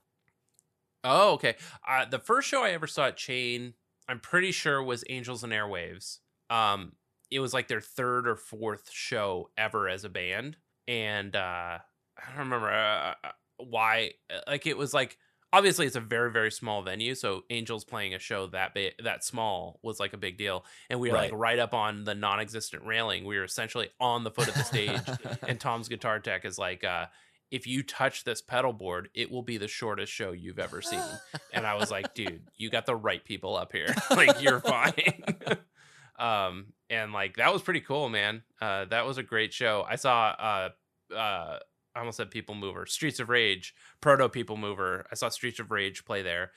Oh, 1.05 1.33
okay. 1.35 1.57
Uh, 1.87 2.05
the 2.05 2.19
first 2.19 2.49
show 2.49 2.63
I 2.65 2.71
ever 2.71 2.87
saw 2.87 3.07
at 3.07 3.17
Chain, 3.17 3.75
I'm 4.09 4.21
pretty 4.21 4.53
sure 4.53 4.83
was 4.83 5.05
Angels 5.09 5.45
and 5.45 5.53
Airwaves. 5.53 6.19
Um, 6.51 6.93
it 7.31 7.41
was 7.41 7.53
like 7.55 7.69
their 7.69 7.81
third 7.81 8.27
or 8.27 8.37
fourth 8.37 8.91
show 8.91 9.51
ever 9.57 9.89
as 9.89 10.05
a 10.05 10.09
band, 10.09 10.57
and 10.87 11.37
uh, 11.37 11.79
I 11.79 12.29
don't 12.31 12.39
remember 12.39 12.71
uh, 12.73 13.15
uh 13.23 13.31
why. 13.59 14.13
Uh, 14.33 14.41
like 14.47 14.67
it 14.67 14.77
was 14.79 14.95
like 14.95 15.19
obviously 15.53 15.87
it's 15.87 15.97
a 15.97 16.01
very 16.01 16.33
very 16.33 16.51
small 16.51 16.83
venue, 16.83 17.15
so 17.15 17.43
Angels 17.51 17.85
playing 17.85 18.15
a 18.15 18.19
show 18.19 18.47
that 18.49 18.73
big 18.75 18.95
that 19.05 19.25
small 19.25 19.79
was 19.83 20.01
like 20.01 20.15
a 20.15 20.17
big 20.17 20.39
deal, 20.39 20.65
and 20.89 21.01
we 21.01 21.11
were 21.11 21.17
Right. 21.17 21.31
like 21.31 21.39
right 21.39 21.59
up 21.59 21.75
on 21.75 22.05
the 22.05 22.15
non-existent 22.15 22.83
railing. 22.85 23.25
We 23.27 23.37
were 23.37 23.45
essentially 23.45 23.91
on 24.01 24.25
the 24.25 24.31
foot 24.31 24.49
of 24.49 24.55
the 24.55 24.65
stage, 24.65 25.01
and 25.47 25.61
Tom's 25.61 25.89
guitar 25.89 26.19
tech 26.21 26.45
is 26.47 26.59
like, 26.59 26.83
uh, 26.83 27.07
if 27.51 27.67
you 27.67 27.83
touch 27.83 28.25
this 28.25 28.43
pedal 28.43 28.73
board, 28.73 29.09
it 29.15 29.31
will 29.31 29.43
be 29.43 29.57
the 29.57 29.69
shortest 29.69 30.13
show 30.13 30.33
you've 30.33 30.59
ever 30.59 30.83
seen. 30.83 31.01
And 31.53 31.67
I 31.67 31.75
was 31.75 31.91
like, 31.91 32.15
dude, 32.15 32.43
you 32.57 32.71
got 32.71 32.87
the 32.87 32.95
right 32.95 33.25
people 33.25 33.57
up 33.57 33.73
here. 33.73 33.93
like 34.11 34.41
you're 34.43 34.61
fine. 34.61 35.25
um, 36.19 36.67
and 36.91 37.13
like 37.13 37.37
that 37.37 37.53
was 37.53 37.63
pretty 37.63 37.81
cool, 37.81 38.09
man. 38.09 38.43
Uh, 38.61 38.85
that 38.87 39.07
was 39.07 39.19
a 39.19 39.23
great 39.23 39.53
show. 39.53 39.85
I 39.89 39.97
saw 39.97 40.29
uh 40.29 40.69
uh 41.15 41.59
I 41.95 41.99
almost 41.99 42.19
said 42.19 42.31
People 42.31 42.55
Mover, 42.55 42.87
Streets 42.87 43.19
of 43.19 43.29
Rage, 43.29 43.75
Proto 44.01 44.29
People 44.29 44.57
Mover. 44.57 45.07
I 45.11 45.15
saw 45.17 45.31
Streets 45.31 45.59
of 45.59 45.71
Rage 45.71 46.05
play 46.05 46.23
there. 46.23 46.53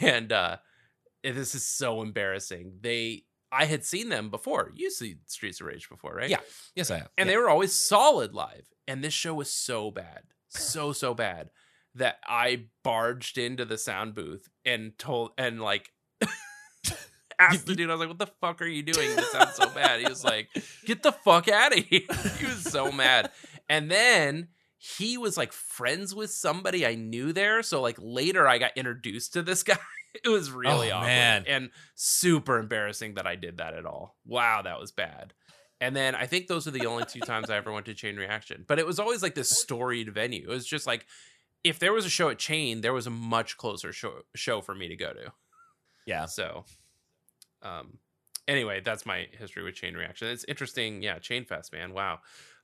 And 0.00 0.30
uh 0.32 0.58
this 1.24 1.54
is 1.54 1.66
so 1.66 2.02
embarrassing. 2.02 2.74
They 2.82 3.24
I 3.52 3.64
had 3.66 3.84
seen 3.84 4.08
them 4.08 4.30
before. 4.30 4.72
You 4.74 4.90
see 4.90 5.16
Streets 5.26 5.60
of 5.60 5.66
Rage 5.68 5.88
before, 5.88 6.14
right? 6.14 6.28
Yeah. 6.30 6.40
Yes, 6.74 6.90
I 6.90 6.98
have. 6.98 7.08
and 7.16 7.26
Yeah. 7.28 7.32
they 7.34 7.38
were 7.38 7.48
always 7.48 7.72
solid 7.72 8.34
live. 8.34 8.66
And 8.88 9.02
this 9.02 9.14
show 9.14 9.34
was 9.34 9.50
so 9.50 9.90
bad, 9.90 10.22
so 10.48 10.92
so 10.92 11.14
bad 11.14 11.50
that 11.94 12.18
I 12.26 12.66
barged 12.84 13.38
into 13.38 13.64
the 13.64 13.78
sound 13.78 14.14
booth 14.14 14.48
and 14.64 14.96
told 14.98 15.30
and 15.38 15.60
like 15.60 15.90
asked 17.38 17.66
the 17.66 17.74
dude, 17.74 17.90
I 17.90 17.94
was 17.94 18.00
like, 18.00 18.08
"What 18.08 18.18
the 18.18 18.26
fuck 18.40 18.62
are 18.62 18.66
you 18.66 18.82
doing? 18.82 19.14
This 19.16 19.30
sounds 19.32 19.54
so 19.54 19.68
bad." 19.70 20.00
He 20.00 20.06
was 20.06 20.24
like, 20.24 20.48
"Get 20.84 21.02
the 21.02 21.12
fuck 21.12 21.48
out 21.48 21.76
of 21.76 21.84
here!" 21.84 22.02
he 22.38 22.46
was 22.46 22.62
so 22.62 22.90
mad. 22.92 23.30
And 23.68 23.90
then 23.90 24.48
he 24.78 25.18
was 25.18 25.36
like 25.36 25.52
friends 25.52 26.14
with 26.14 26.30
somebody 26.30 26.86
I 26.86 26.94
knew 26.94 27.32
there. 27.32 27.62
So 27.62 27.80
like 27.82 27.96
later, 28.00 28.46
I 28.48 28.58
got 28.58 28.76
introduced 28.76 29.32
to 29.34 29.42
this 29.42 29.62
guy. 29.64 29.78
It 30.24 30.28
was 30.28 30.50
really 30.50 30.90
Oh, 30.90 30.96
awkward 30.96 31.06
man. 31.08 31.44
and 31.46 31.70
super 31.94 32.58
embarrassing 32.58 33.14
that 33.14 33.26
I 33.26 33.36
did 33.36 33.58
that 33.58 33.74
at 33.74 33.86
all. 33.86 34.16
Wow, 34.24 34.62
that 34.62 34.78
was 34.80 34.92
bad. 34.92 35.34
And 35.80 35.94
then 35.94 36.14
I 36.14 36.26
think 36.26 36.46
those 36.46 36.66
are 36.66 36.70
the 36.70 36.86
only 36.86 37.04
two 37.04 37.20
times 37.20 37.50
I 37.50 37.56
ever 37.56 37.70
went 37.70 37.86
to 37.86 37.94
Chain 37.94 38.16
Reaction. 38.16 38.64
But 38.66 38.78
it 38.78 38.86
was 38.86 38.98
always 38.98 39.22
like 39.22 39.34
this 39.34 39.50
storied 39.50 40.12
venue. 40.14 40.42
It 40.44 40.48
was 40.48 40.66
just 40.66 40.86
like 40.86 41.06
if 41.64 41.78
there 41.78 41.92
was 41.92 42.06
a 42.06 42.10
show 42.10 42.28
at 42.30 42.38
Chain, 42.38 42.80
there 42.80 42.92
was 42.94 43.06
a 43.06 43.10
much 43.10 43.56
closer 43.58 43.92
show 43.92 44.22
show 44.34 44.60
for 44.60 44.74
me 44.74 44.88
to 44.88 44.96
go 44.96 45.12
to. 45.12 45.32
yeah. 46.06 46.24
So, 46.26 46.64
um, 47.62 47.98
anyway, 48.48 48.80
that's 48.84 49.04
my 49.06 49.26
history 49.38 49.62
with 49.64 49.74
Chain 49.74 49.94
Reaction. 49.94 50.28
It's 50.28 50.44
interesting. 50.44 51.02
Yeah, 51.02 51.18
Chain 51.18 51.44
Fest, 51.44 51.72
man. 51.72 51.92
Wow. 51.92 52.20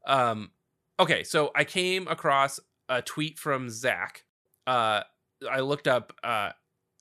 Um, 0.06 0.50
okay, 0.98 1.24
so 1.24 1.50
I 1.54 1.64
came 1.64 2.06
across 2.08 2.60
a 2.88 3.02
tweet 3.02 3.38
from 3.38 3.68
Zach. 3.70 4.24
Uh, 4.66 5.02
I 5.50 5.60
looked 5.60 5.88
up 5.88 6.12
uh, 6.22 6.50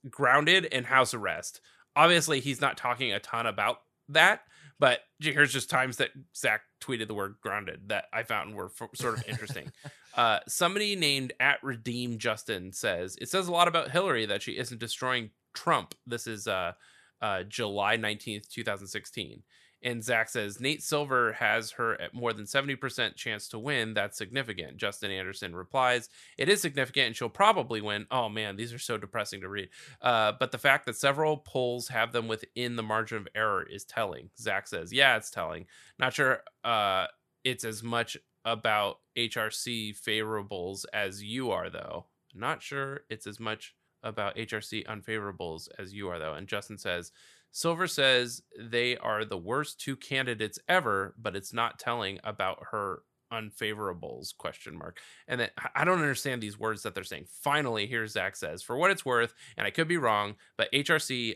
grounded 0.09 0.67
and 0.71 0.85
house 0.85 1.13
arrest. 1.13 1.61
Obviously, 1.95 2.39
he's 2.39 2.61
not 2.61 2.77
talking 2.77 3.11
a 3.11 3.19
ton 3.19 3.45
about 3.45 3.81
that, 4.09 4.41
but 4.79 5.01
here's 5.19 5.53
just 5.53 5.69
times 5.69 5.97
that 5.97 6.11
Zach 6.35 6.61
tweeted 6.81 7.07
the 7.07 7.13
word 7.13 7.35
grounded 7.41 7.89
that 7.89 8.05
I 8.11 8.23
found 8.23 8.55
were 8.55 8.71
f- 8.81 8.89
sort 8.95 9.17
of 9.17 9.27
interesting. 9.27 9.71
uh, 10.15 10.39
somebody 10.47 10.95
named 10.95 11.33
at 11.39 11.63
Redeem 11.63 12.17
Justin 12.17 12.71
says 12.71 13.17
it 13.21 13.29
says 13.29 13.47
a 13.47 13.51
lot 13.51 13.67
about 13.67 13.91
Hillary 13.91 14.25
that 14.25 14.41
she 14.41 14.57
isn't 14.57 14.79
destroying 14.79 15.29
Trump. 15.53 15.93
This 16.07 16.27
is 16.27 16.47
uh, 16.47 16.73
uh, 17.21 17.43
July 17.43 17.97
19th, 17.97 18.49
2016. 18.49 19.43
And 19.83 20.03
Zach 20.03 20.29
says 20.29 20.59
Nate 20.59 20.83
Silver 20.83 21.33
has 21.33 21.71
her 21.71 21.99
at 21.99 22.13
more 22.13 22.33
than 22.33 22.45
70% 22.45 23.15
chance 23.15 23.47
to 23.49 23.59
win. 23.59 23.93
That's 23.93 24.17
significant. 24.17 24.77
Justin 24.77 25.11
Anderson 25.11 25.55
replies, 25.55 26.09
It 26.37 26.49
is 26.49 26.61
significant 26.61 27.07
and 27.07 27.15
she'll 27.15 27.29
probably 27.29 27.81
win. 27.81 28.05
Oh 28.11 28.29
man, 28.29 28.55
these 28.55 28.73
are 28.73 28.79
so 28.79 28.97
depressing 28.97 29.41
to 29.41 29.49
read. 29.49 29.69
Uh, 30.01 30.33
but 30.39 30.51
the 30.51 30.57
fact 30.57 30.85
that 30.85 30.95
several 30.95 31.37
polls 31.37 31.87
have 31.87 32.11
them 32.11 32.27
within 32.27 32.75
the 32.75 32.83
margin 32.83 33.17
of 33.17 33.27
error 33.33 33.63
is 33.63 33.83
telling. 33.83 34.29
Zach 34.37 34.67
says, 34.67 34.93
Yeah, 34.93 35.17
it's 35.17 35.31
telling. 35.31 35.65
Not 35.97 36.13
sure 36.13 36.41
uh, 36.63 37.07
it's 37.43 37.63
as 37.63 37.81
much 37.81 38.17
about 38.45 38.99
HRC 39.17 39.99
favorables 39.99 40.85
as 40.93 41.23
you 41.23 41.51
are, 41.51 41.69
though. 41.69 42.05
Not 42.33 42.61
sure 42.61 43.01
it's 43.09 43.27
as 43.27 43.39
much 43.39 43.75
about 44.03 44.35
HRC 44.35 44.85
unfavorables 44.85 45.67
as 45.77 45.93
you 45.93 46.09
are, 46.09 46.19
though. 46.19 46.33
And 46.33 46.47
Justin 46.47 46.77
says, 46.77 47.11
Silver 47.51 47.87
says 47.87 48.41
they 48.59 48.97
are 48.97 49.25
the 49.25 49.37
worst 49.37 49.79
two 49.79 49.95
candidates 49.95 50.57
ever, 50.69 51.15
but 51.21 51.35
it's 51.35 51.53
not 51.53 51.79
telling 51.79 52.19
about 52.23 52.59
her 52.71 53.03
unfavorables 53.31 54.35
question 54.37 54.77
mark. 54.77 54.99
And 55.27 55.39
then 55.39 55.49
i 55.73 55.85
don't 55.85 55.99
understand 55.99 56.41
these 56.41 56.59
words 56.59 56.83
that 56.83 56.93
they're 56.93 57.03
saying. 57.03 57.27
Finally 57.29 57.87
here 57.87 58.05
zach 58.05 58.35
says 58.35 58.61
for 58.61 58.75
what 58.77 58.91
it's 58.91 59.05
worth 59.05 59.33
and 59.55 59.65
i 59.65 59.69
could 59.71 59.87
be 59.87 59.95
wrong 59.97 60.35
but 60.57 60.69
hrc 60.73 61.35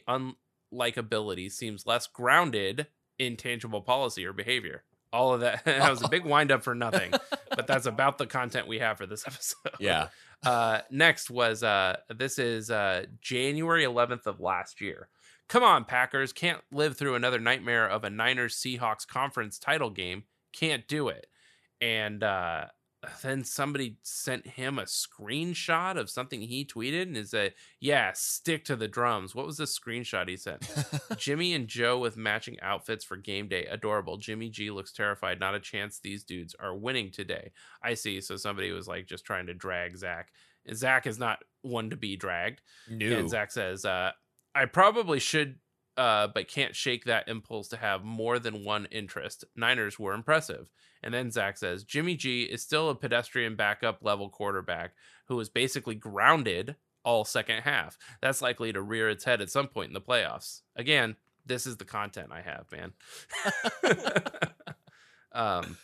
unlikability 0.74 1.52
seems 1.52 1.86
less 1.86 2.08
grounded 2.08 2.88
in 3.18 3.38
tangible 3.38 3.82
policy 3.82 4.26
or 4.26 4.34
behavior. 4.34 4.84
All 5.14 5.34
of 5.34 5.40
that 5.42 5.64
that 5.66 5.90
was 5.90 6.02
a 6.04 6.10
big 6.10 6.26
wind 6.26 6.52
up 6.52 6.64
for 6.64 6.76
nothing 6.76 7.12
but 7.56 7.66
that's 7.68 7.86
about 7.86 8.18
the 8.18 8.28
content 8.28 8.68
we 8.68 8.80
have 8.80 8.98
for 8.98 9.06
this 9.06 9.24
episode. 9.28 9.72
Yeah. 9.80 10.10
uh 10.46 10.82
next 10.92 11.30
was 11.32 11.64
uh 11.64 11.96
this 12.14 12.38
is 12.40 12.70
uh 12.70 13.06
january 13.22 13.86
11th 13.86 14.26
of 14.26 14.42
last 14.42 14.82
year 14.82 15.08
come 15.48 15.64
on 15.64 15.86
packers 15.86 16.34
can't 16.34 16.62
live 16.72 16.98
through 16.98 17.16
another 17.16 17.40
nightmare 17.40 17.88
of 17.88 18.04
a 18.04 18.10
niners 18.10 18.56
seahawks 18.56 19.08
conference 19.08 19.60
title 19.60 19.90
game 19.90 20.24
can't 20.54 20.88
do 20.88 21.08
it 21.08 21.28
and 21.82 22.24
uh 22.24 22.66
then 23.22 23.44
somebody 23.44 23.98
sent 24.02 24.48
him 24.48 24.80
a 24.80 24.84
screenshot 24.84 25.96
of 25.96 26.10
something 26.10 26.42
he 26.42 26.66
tweeted 26.66 27.04
and 27.04 27.16
is 27.16 27.36
a 27.36 27.54
yeah 27.80 28.12
stick 28.16 28.66
to 28.66 28.76
the 28.76 28.88
drums 28.88 29.36
what 29.36 29.46
was 29.46 29.58
the 29.58 29.66
screenshot 29.66 30.28
he 30.28 30.36
sent 30.36 30.68
Jimmy 31.18 31.54
and 31.54 31.68
Joe 31.68 32.00
with 32.00 32.18
matching 32.18 32.58
outfits 32.62 33.04
for 33.04 33.18
game 33.18 33.48
day. 33.48 33.66
Adorable. 33.66 34.18
Jimmy 34.18 34.50
G 34.50 34.72
looks 34.72 34.92
terrified. 34.92 35.40
Not 35.40 35.56
a 35.56 35.60
chance 35.60 36.00
these 36.00 36.24
dudes 36.24 36.56
are 36.60 36.76
winning 36.76 37.12
today. 37.12 37.52
I 37.82 37.94
see. 37.94 38.22
So 38.22 38.38
somebody 38.38 38.72
was 38.72 38.88
like 38.88 39.08
just 39.08 39.26
trying 39.26 39.48
to 39.48 39.54
drag 39.54 39.98
Zach. 39.98 40.30
Zach 40.74 41.06
is 41.06 41.20
not 41.20 41.40
one 41.62 41.90
to 41.92 41.96
be 41.96 42.16
dragged. 42.16 42.62
New. 42.90 43.18
And 43.18 43.30
Zach 43.30 43.52
says, 43.52 43.86
uh, 43.86 44.12
I 44.56 44.66
probably 44.66 45.20
should, 45.20 45.58
uh, 45.98 46.28
but 46.34 46.48
can't 46.48 46.76
shake 46.76 47.06
that 47.06 47.28
impulse 47.28 47.68
to 47.68 47.78
have 47.78 48.04
more 48.04 48.40
than 48.40 48.64
one 48.64 48.88
interest. 48.90 49.44
Niners 49.56 50.00
were 50.00 50.14
impressive. 50.14 50.70
And 51.04 51.14
then 51.14 51.30
Zach 51.30 51.58
says, 51.58 51.84
Jimmy 51.84 52.16
G 52.16 52.44
is 52.44 52.64
still 52.64 52.90
a 52.90 52.96
pedestrian 52.96 53.56
backup 53.56 54.00
level 54.02 54.30
quarterback 54.30 54.94
who 55.28 55.36
was 55.36 55.50
basically 55.50 55.96
grounded 55.96 56.78
all 57.04 57.26
second 57.26 57.62
half. 57.62 57.98
That's 58.22 58.42
likely 58.42 58.74
to 58.74 58.82
rear 58.82 59.10
its 59.10 59.26
head 59.26 59.42
at 59.42 59.52
some 59.52 59.68
point 59.68 59.90
in 59.90 59.94
the 59.94 60.02
playoffs. 60.02 60.62
Again, 60.76 61.18
this 61.46 61.68
is 61.68 61.78
the 61.78 61.86
content 61.86 62.32
I 62.32 62.42
have, 62.42 62.66
man. 62.72 62.94
um, 65.32 65.78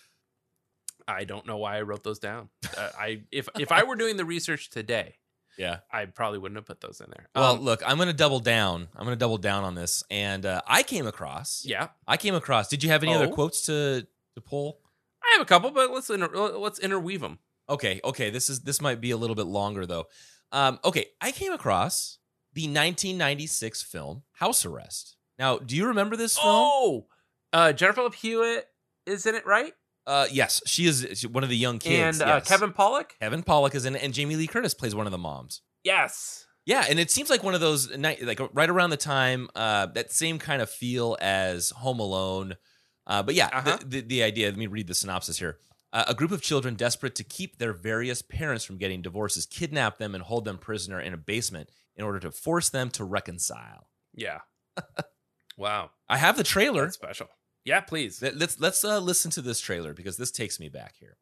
I 1.07 1.23
don't 1.23 1.45
know 1.45 1.57
why 1.57 1.77
I 1.77 1.81
wrote 1.81 2.03
those 2.03 2.19
down. 2.19 2.49
Uh, 2.77 2.89
I 2.97 3.21
if 3.31 3.47
if 3.59 3.71
I 3.71 3.83
were 3.83 3.95
doing 3.95 4.17
the 4.17 4.25
research 4.25 4.69
today, 4.69 5.15
yeah. 5.57 5.79
I 5.91 6.05
probably 6.05 6.39
wouldn't 6.39 6.57
have 6.57 6.65
put 6.65 6.81
those 6.81 7.01
in 7.01 7.07
there. 7.09 7.27
Well, 7.35 7.53
Um, 7.55 7.61
look, 7.61 7.81
I'm 7.85 7.97
going 7.97 8.07
to 8.07 8.13
double 8.13 8.39
down. 8.39 8.87
I'm 8.95 9.05
going 9.05 9.15
to 9.15 9.19
double 9.19 9.37
down 9.37 9.63
on 9.63 9.75
this. 9.75 10.03
And 10.09 10.45
uh, 10.45 10.61
I 10.67 10.83
came 10.83 11.07
across. 11.07 11.63
yeah, 11.65 11.89
I 12.07 12.17
came 12.17 12.35
across. 12.35 12.67
Did 12.67 12.83
you 12.83 12.89
have 12.89 13.03
any 13.03 13.13
other 13.13 13.27
Oh. 13.27 13.31
quotes 13.31 13.61
to 13.63 14.07
to 14.35 14.41
pull? 14.41 14.79
I 15.23 15.33
have 15.33 15.41
a 15.41 15.45
couple, 15.45 15.71
but 15.71 15.91
let's 15.91 16.09
inter- 16.09 16.29
let's 16.57 16.79
interweave 16.79 17.21
them. 17.21 17.39
Okay, 17.69 18.01
okay. 18.03 18.29
This 18.29 18.49
is 18.49 18.61
this 18.61 18.81
might 18.81 18.99
be 19.01 19.11
a 19.11 19.17
little 19.17 19.35
bit 19.35 19.45
longer 19.45 19.85
though. 19.85 20.05
Um, 20.51 20.79
okay, 20.83 21.05
I 21.21 21.31
came 21.31 21.53
across 21.53 22.17
the 22.53 22.63
1996 22.63 23.83
film 23.83 24.23
House 24.33 24.65
Arrest. 24.65 25.15
Now, 25.39 25.57
do 25.57 25.75
you 25.75 25.87
remember 25.87 26.15
this 26.17 26.35
film? 26.37 26.47
Oh, 26.49 27.05
uh, 27.53 27.71
Jennifer 27.73 28.01
Love 28.03 28.15
Hewitt 28.15 28.65
is 29.05 29.25
in 29.25 29.35
it, 29.35 29.45
right? 29.45 29.73
Uh, 30.07 30.27
yes, 30.31 30.61
she 30.65 30.85
is 30.85 31.25
one 31.27 31.43
of 31.43 31.49
the 31.49 31.57
young 31.57 31.79
kids. 31.79 32.19
and 32.19 32.29
uh, 32.29 32.35
yes. 32.35 32.47
Kevin 32.47 32.71
Pollak. 32.73 33.11
Kevin 33.19 33.43
Pollak 33.43 33.75
is 33.75 33.85
in 33.85 33.95
it, 33.95 34.03
and 34.03 34.13
Jamie 34.13 34.35
Lee 34.35 34.47
Curtis 34.47 34.73
plays 34.73 34.95
one 34.95 35.05
of 35.05 35.11
the 35.11 35.17
moms. 35.17 35.61
Yes. 35.83 36.45
Yeah, 36.65 36.85
and 36.89 36.99
it 36.99 37.09
seems 37.11 37.29
like 37.29 37.43
one 37.43 37.55
of 37.55 37.61
those 37.61 37.95
night, 37.97 38.21
like 38.23 38.39
right 38.53 38.69
around 38.69 38.91
the 38.91 38.97
time 38.97 39.49
uh, 39.55 39.87
that 39.87 40.11
same 40.11 40.37
kind 40.39 40.61
of 40.61 40.69
feel 40.69 41.17
as 41.21 41.71
Home 41.71 41.99
Alone. 41.99 42.55
Uh, 43.07 43.23
but 43.23 43.33
yeah, 43.35 43.49
Uh-huh. 43.51 43.77
the, 43.81 43.85
the 43.85 44.01
the 44.01 44.23
idea. 44.23 44.47
Let 44.49 44.57
me 44.57 44.67
read 44.67 44.87
the 44.87 44.93
synopsis 44.95 45.39
here. 45.39 45.57
Uh, 45.93 46.05
a 46.07 46.13
group 46.13 46.31
of 46.31 46.41
children 46.41 46.75
desperate 46.75 47.15
to 47.15 47.23
keep 47.23 47.57
their 47.57 47.73
various 47.73 48.21
parents 48.21 48.63
from 48.63 48.77
getting 48.77 49.01
divorces 49.01 49.45
kidnap 49.45 49.97
them 49.97 50.13
and 50.15 50.23
hold 50.23 50.45
them 50.45 50.57
prisoner 50.57 51.01
in 51.01 51.13
a 51.13 51.17
basement 51.17 51.69
in 51.95 52.03
order 52.05 52.19
to 52.19 52.31
force 52.31 52.69
them 52.69 52.89
to 52.91 53.03
reconcile. 53.03 53.89
Yeah. 54.13 54.39
wow. 55.57 55.91
I 56.07 56.17
have 56.17 56.37
the 56.37 56.43
trailer. 56.43 56.83
That's 56.83 56.95
special. 56.95 57.27
Yeah, 57.63 57.81
please. 57.81 58.21
Let- 58.21 58.37
Let's 58.37 58.59
let's 58.59 58.83
uh, 58.83 58.99
listen 58.99 59.31
to 59.31 59.41
this 59.41 59.59
trailer 59.59 59.93
because 59.93 60.17
this 60.17 60.31
takes 60.31 60.59
me 60.59 60.69
back 60.69 60.95
here. 60.99 61.15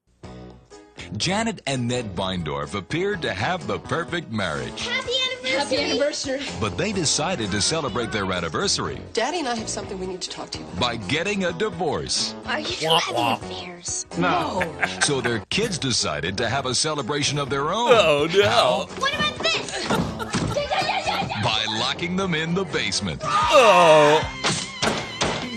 Janet 1.18 1.62
and 1.66 1.88
Ned 1.88 2.16
Beindorf 2.16 2.76
appeared 2.76 3.22
to 3.24 3.34
have 3.34 3.66
the 3.68 3.80
perfect 3.80 4.32
marriage. 4.32 4.88
Happy 4.88 5.12
anniversary! 5.32 5.58
Happy 5.58 5.78
anniversary. 5.78 6.42
But 6.62 6.78
they 6.78 6.92
decided 6.94 7.50
to 7.52 7.62
celebrate 7.62 8.12
their 8.12 8.32
anniversary 8.32 9.02
Daddy 9.14 9.40
and 9.40 9.48
I 9.48 9.56
have 9.56 9.68
something 9.70 10.00
we 10.00 10.06
need 10.08 10.22
to 10.22 10.30
talk 10.30 10.50
to 10.52 10.60
you 10.60 10.66
about. 10.66 10.80
by 10.80 10.96
getting 10.98 11.46
a 11.46 11.52
divorce. 11.54 12.36
Are 12.46 12.60
you 12.60 12.90
having 12.90 13.50
affairs? 13.50 14.06
No. 14.18 14.62
So 15.02 15.20
their 15.22 15.40
kids 15.50 15.78
decided 15.80 16.38
to 16.38 16.48
have 16.50 16.66
a 16.68 16.76
celebration 16.76 17.40
of 17.40 17.50
their 17.50 17.70
own. 17.74 17.90
Oh 17.92 18.28
no! 18.32 18.86
What 19.02 19.14
about 19.16 19.40
this? 19.40 19.88
By 21.44 21.66
locking 21.80 22.16
them 22.18 22.36
in 22.36 22.54
the 22.54 22.66
basement. 22.66 23.22
Oh 23.24 24.22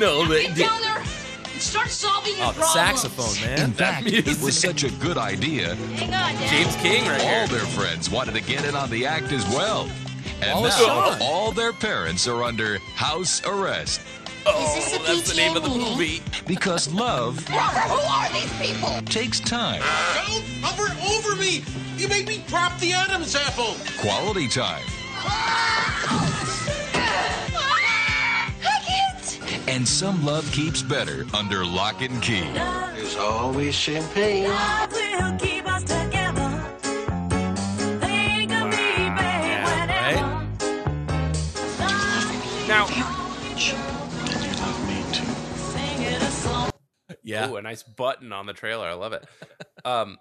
no! 0.03 0.27
They 0.27 0.43
Get 0.49 0.55
did. 0.57 0.63
down 0.67 0.81
there 0.83 0.99
and 0.99 1.63
start 1.63 1.89
solving 1.89 2.37
your 2.37 2.47
Oh, 2.47 2.53
the 2.53 2.61
problems. 2.61 3.01
saxophone, 3.03 3.49
man. 3.49 3.61
In 3.67 3.73
fact, 3.73 4.07
it 4.07 4.27
was 4.43 4.59
such 4.59 4.83
a 4.85 4.91
good 4.93 5.17
idea, 5.17 5.75
Hang 5.77 6.13
on, 6.13 6.35
Dad. 6.35 6.51
James 6.51 6.77
King 6.77 7.07
right 7.07 7.21
all 7.21 7.27
here. 7.29 7.47
their 7.49 7.67
friends 7.69 8.11
wanted 8.11 8.35
to 8.35 8.41
get 8.43 8.65
in 8.65 8.75
on 8.75 8.91
the 8.91 9.07
act 9.07 9.31
as 9.33 9.47
well. 9.49 9.89
And 10.41 10.53
Wallace 10.55 10.79
now, 10.81 10.87
Shawn. 11.11 11.19
all 11.23 11.53
their 11.53 11.73
parents 11.73 12.27
are 12.27 12.43
under 12.43 12.79
house 12.97 13.41
arrest 13.47 14.01
Oh, 14.45 14.77
Is 14.77 14.87
this 14.87 14.97
a 14.97 15.03
that's 15.07 15.31
the 15.31 15.37
name 15.37 15.57
of 15.57 15.63
the 15.63 15.69
movie. 15.69 16.21
because 16.49 16.93
love 16.93 17.49
Robert, 17.49 17.79
who 17.95 18.01
are 18.11 18.29
these 18.33 18.53
people? 18.75 19.01
takes 19.03 19.39
time. 19.39 19.81
Don't 20.17 20.43
hover 20.61 20.91
over 21.15 21.37
me! 21.41 21.63
You 21.97 22.09
made 22.09 22.27
me 22.27 22.43
drop 22.49 22.77
the 22.81 22.93
Adam's 22.93 23.37
apple! 23.37 23.77
Quality 23.99 24.49
time. 24.49 24.83
Ah! 25.19 26.89
I 29.73 29.77
can't. 29.77 29.81
And 29.81 29.89
some 29.89 30.25
love 30.25 30.51
keeps 30.53 30.83
better 30.83 31.25
under 31.35 31.65
lock 31.65 32.03
and 32.03 32.23
key. 32.23 32.43
There's 32.53 33.17
always 33.17 33.75
champagne. 33.75 34.45
Yeah, 34.45 34.89
right? 39.89 40.49
Now, 42.69 42.87
Yeah. 47.25 47.51
Ooh, 47.51 47.57
a 47.57 47.63
nice 47.63 47.83
button 47.83 48.33
on 48.33 48.47
the 48.47 48.53
trailer. 48.53 48.87
I 48.87 48.95
love 48.95 49.13
it. 49.13 49.27
Um, 49.85 50.19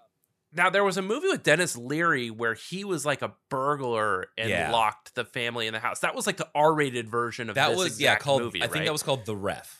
now 0.54 0.70
there 0.70 0.84
was 0.84 0.96
a 0.96 1.02
movie 1.02 1.28
with 1.28 1.42
Denis 1.42 1.76
Leary 1.76 2.30
where 2.30 2.54
he 2.54 2.84
was 2.84 3.04
like 3.06 3.22
a 3.22 3.32
burglar 3.50 4.26
and 4.36 4.50
Yeah. 4.50 4.70
locked 4.72 5.14
the 5.14 5.24
family 5.24 5.66
in 5.66 5.72
the 5.72 5.80
house. 5.80 6.00
That 6.00 6.14
was 6.14 6.26
like 6.26 6.36
the 6.36 6.48
R-rated 6.54 7.08
version 7.08 7.48
of 7.48 7.54
That 7.54 7.74
was 7.76 8.00
yeah 8.00 8.16
called. 8.16 8.42
movie. 8.42 8.62
I 8.62 8.66
think 8.66 8.84
that 8.84 8.92
was 8.92 9.02
called 9.02 9.24
the 9.26 9.36
ref. 9.36 9.78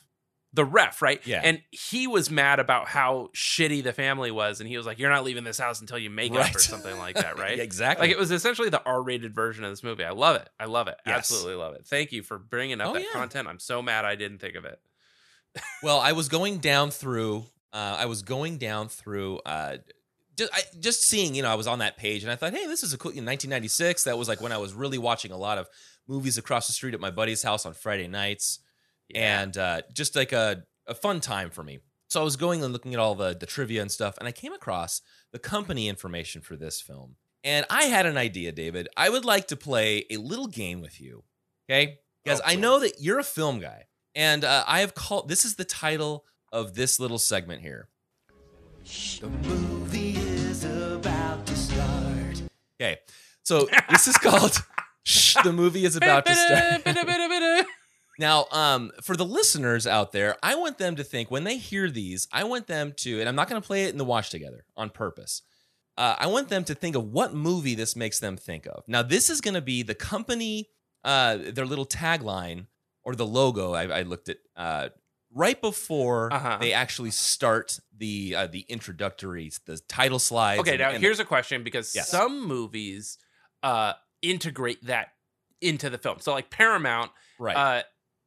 the 0.54 0.64
ref, 0.66 1.00
right? 1.00 1.26
Yeah. 1.26 1.40
And 1.42 1.62
he 1.70 2.06
was 2.06 2.30
mad 2.30 2.60
about 2.60 2.86
how 2.86 3.30
shitty 3.34 3.82
the 3.82 3.94
family 3.94 4.30
was, 4.30 4.60
and 4.60 4.68
he 4.68 4.76
was 4.76 4.84
like, 4.84 4.98
"You're 4.98 5.08
not 5.08 5.24
leaving 5.24 5.44
this 5.44 5.56
house 5.58 5.80
until 5.80 5.96
you 5.96 6.10
make 6.10 6.30
up 6.34 6.54
or 6.54 6.58
something 6.58 6.98
like 6.98 7.16
that, 7.16 7.38
right?" 7.38 7.58
Exactly. 7.58 8.06
Like 8.08 8.14
it 8.14 8.18
was 8.18 8.30
essentially 8.30 8.68
the 8.68 8.82
R-rated 8.84 9.34
version 9.34 9.64
of 9.64 9.70
this 9.72 9.82
movie. 9.82 10.04
I 10.04 10.10
love 10.10 10.36
it. 10.36 10.50
I 10.60 10.66
love 10.66 10.88
it. 10.88 10.96
Yes. 11.06 11.16
Absolutely 11.16 11.54
love 11.54 11.74
it. 11.74 11.86
Thank 11.86 12.12
you 12.12 12.22
for 12.22 12.36
bringing 12.38 12.82
up 12.82 12.88
Oh, 12.90 12.92
that 12.92 13.00
yeah. 13.02 13.08
content. 13.14 13.48
I'm 13.48 13.58
so 13.58 13.80
mad 13.80 14.04
I 14.04 14.14
didn't 14.14 14.40
think 14.40 14.54
of 14.56 14.66
it. 14.66 14.78
Well, 15.82 16.00
I 16.00 16.12
was 16.12 16.28
going 16.28 16.58
down 16.58 16.90
through. 16.90 17.46
Uh, 17.72 17.96
I 18.00 18.04
was 18.06 18.20
going 18.22 18.58
down 18.58 18.88
through. 18.88 19.38
Uh, 19.46 19.78
just, 20.36 20.52
I, 20.54 20.62
just 20.80 21.02
seeing, 21.02 21.34
you 21.34 21.42
know, 21.42 21.50
I 21.50 21.54
was 21.54 21.66
on 21.66 21.80
that 21.80 21.96
page, 21.96 22.22
and 22.22 22.32
I 22.32 22.36
thought, 22.36 22.54
hey, 22.54 22.66
this 22.66 22.82
is 22.82 22.92
a 22.92 22.98
cool. 22.98 23.10
In 23.10 23.24
1996, 23.24 24.04
that 24.04 24.18
was 24.18 24.28
like 24.28 24.40
when 24.40 24.52
I 24.52 24.58
was 24.58 24.74
really 24.74 24.98
watching 24.98 25.32
a 25.32 25.36
lot 25.36 25.58
of 25.58 25.68
movies 26.08 26.38
across 26.38 26.66
the 26.66 26.72
street 26.72 26.94
at 26.94 27.00
my 27.00 27.10
buddy's 27.10 27.42
house 27.42 27.66
on 27.66 27.74
Friday 27.74 28.08
nights, 28.08 28.60
and 29.14 29.56
uh, 29.56 29.82
just 29.92 30.16
like 30.16 30.32
a, 30.32 30.64
a 30.86 30.94
fun 30.94 31.20
time 31.20 31.50
for 31.50 31.62
me. 31.62 31.80
So 32.08 32.20
I 32.20 32.24
was 32.24 32.36
going 32.36 32.62
and 32.62 32.72
looking 32.72 32.94
at 32.94 33.00
all 33.00 33.14
the 33.14 33.34
the 33.38 33.46
trivia 33.46 33.82
and 33.82 33.90
stuff, 33.90 34.16
and 34.18 34.28
I 34.28 34.32
came 34.32 34.52
across 34.52 35.00
the 35.32 35.38
company 35.38 35.88
information 35.88 36.42
for 36.42 36.56
this 36.56 36.80
film. 36.80 37.16
And 37.44 37.66
I 37.70 37.84
had 37.84 38.06
an 38.06 38.16
idea, 38.16 38.52
David. 38.52 38.88
I 38.96 39.08
would 39.08 39.24
like 39.24 39.48
to 39.48 39.56
play 39.56 40.04
a 40.10 40.16
little 40.16 40.46
game 40.46 40.80
with 40.80 41.00
you. 41.00 41.24
Okay? 41.68 41.98
Because 42.22 42.40
Oh, 42.40 42.44
I 42.46 42.54
know 42.54 42.78
that 42.80 43.00
you're 43.00 43.18
a 43.18 43.24
film 43.24 43.58
guy. 43.58 43.86
And 44.14 44.44
uh, 44.44 44.64
I 44.66 44.80
have 44.80 44.94
called 44.94 45.28
this 45.28 45.44
is 45.44 45.56
the 45.56 45.64
title 45.64 46.24
of 46.52 46.74
this 46.74 47.00
little 47.00 47.18
segment 47.18 47.62
here. 47.62 47.88
The 49.20 49.28
movie 49.28 50.21
is 50.64 50.94
about 50.94 51.46
to 51.46 51.56
start. 51.56 52.42
Okay. 52.80 52.98
So 53.42 53.68
this 53.90 54.06
is 54.06 54.16
called 54.16 54.56
Shh, 55.04 55.36
the 55.42 55.52
movie 55.52 55.84
is 55.84 55.96
about 55.96 56.26
to 56.26 56.34
start. 56.34 57.66
Now, 58.18 58.46
um, 58.52 58.92
for 59.02 59.16
the 59.16 59.24
listeners 59.24 59.86
out 59.86 60.12
there, 60.12 60.36
I 60.42 60.54
want 60.54 60.78
them 60.78 60.96
to 60.96 61.04
think 61.04 61.30
when 61.30 61.44
they 61.44 61.56
hear 61.56 61.90
these, 61.90 62.28
I 62.32 62.44
want 62.44 62.66
them 62.66 62.92
to, 62.98 63.18
and 63.18 63.28
I'm 63.28 63.34
not 63.34 63.48
going 63.48 63.60
to 63.60 63.66
play 63.66 63.84
it 63.84 63.90
in 63.90 63.98
the 63.98 64.04
watch 64.04 64.30
together 64.30 64.64
on 64.76 64.90
purpose. 64.90 65.42
Uh, 65.96 66.14
I 66.18 66.26
want 66.26 66.48
them 66.48 66.62
to 66.64 66.74
think 66.74 66.94
of 66.94 67.10
what 67.10 67.34
movie 67.34 67.74
this 67.74 67.96
makes 67.96 68.20
them 68.20 68.36
think 68.36 68.66
of. 68.66 68.84
Now, 68.86 69.02
this 69.02 69.28
is 69.28 69.40
going 69.40 69.54
to 69.54 69.62
be 69.62 69.82
the 69.82 69.94
company, 69.94 70.68
uh, 71.02 71.38
their 71.52 71.66
little 71.66 71.86
tagline 71.86 72.66
or 73.02 73.14
the 73.14 73.26
logo. 73.26 73.72
I, 73.72 74.00
I 74.00 74.02
looked 74.02 74.28
at 74.28 74.36
uh, 74.56 74.90
right 75.34 75.60
before 75.60 76.32
Uh-huh. 76.32 76.58
they 76.60 76.72
actually 76.72 77.10
start 77.10 77.78
the 77.96 78.34
uh, 78.36 78.46
the 78.46 78.64
introductory, 78.68 79.50
the 79.66 79.78
title 79.88 80.18
slides. 80.18 80.60
Okay, 80.60 80.72
and- 80.72 80.80
now 80.80 80.90
and- 80.90 81.02
here's 81.02 81.20
a 81.20 81.24
question 81.24 81.62
because 81.64 81.94
Yes. 81.94 82.08
some 82.10 82.46
movies 82.46 83.18
uh, 83.62 83.92
integrate 84.22 84.84
that 84.86 85.08
into 85.60 85.88
the 85.90 85.98
film. 85.98 86.18
So, 86.20 86.32
like 86.32 86.50
Paramount, 86.50 87.12
right. 87.38 87.56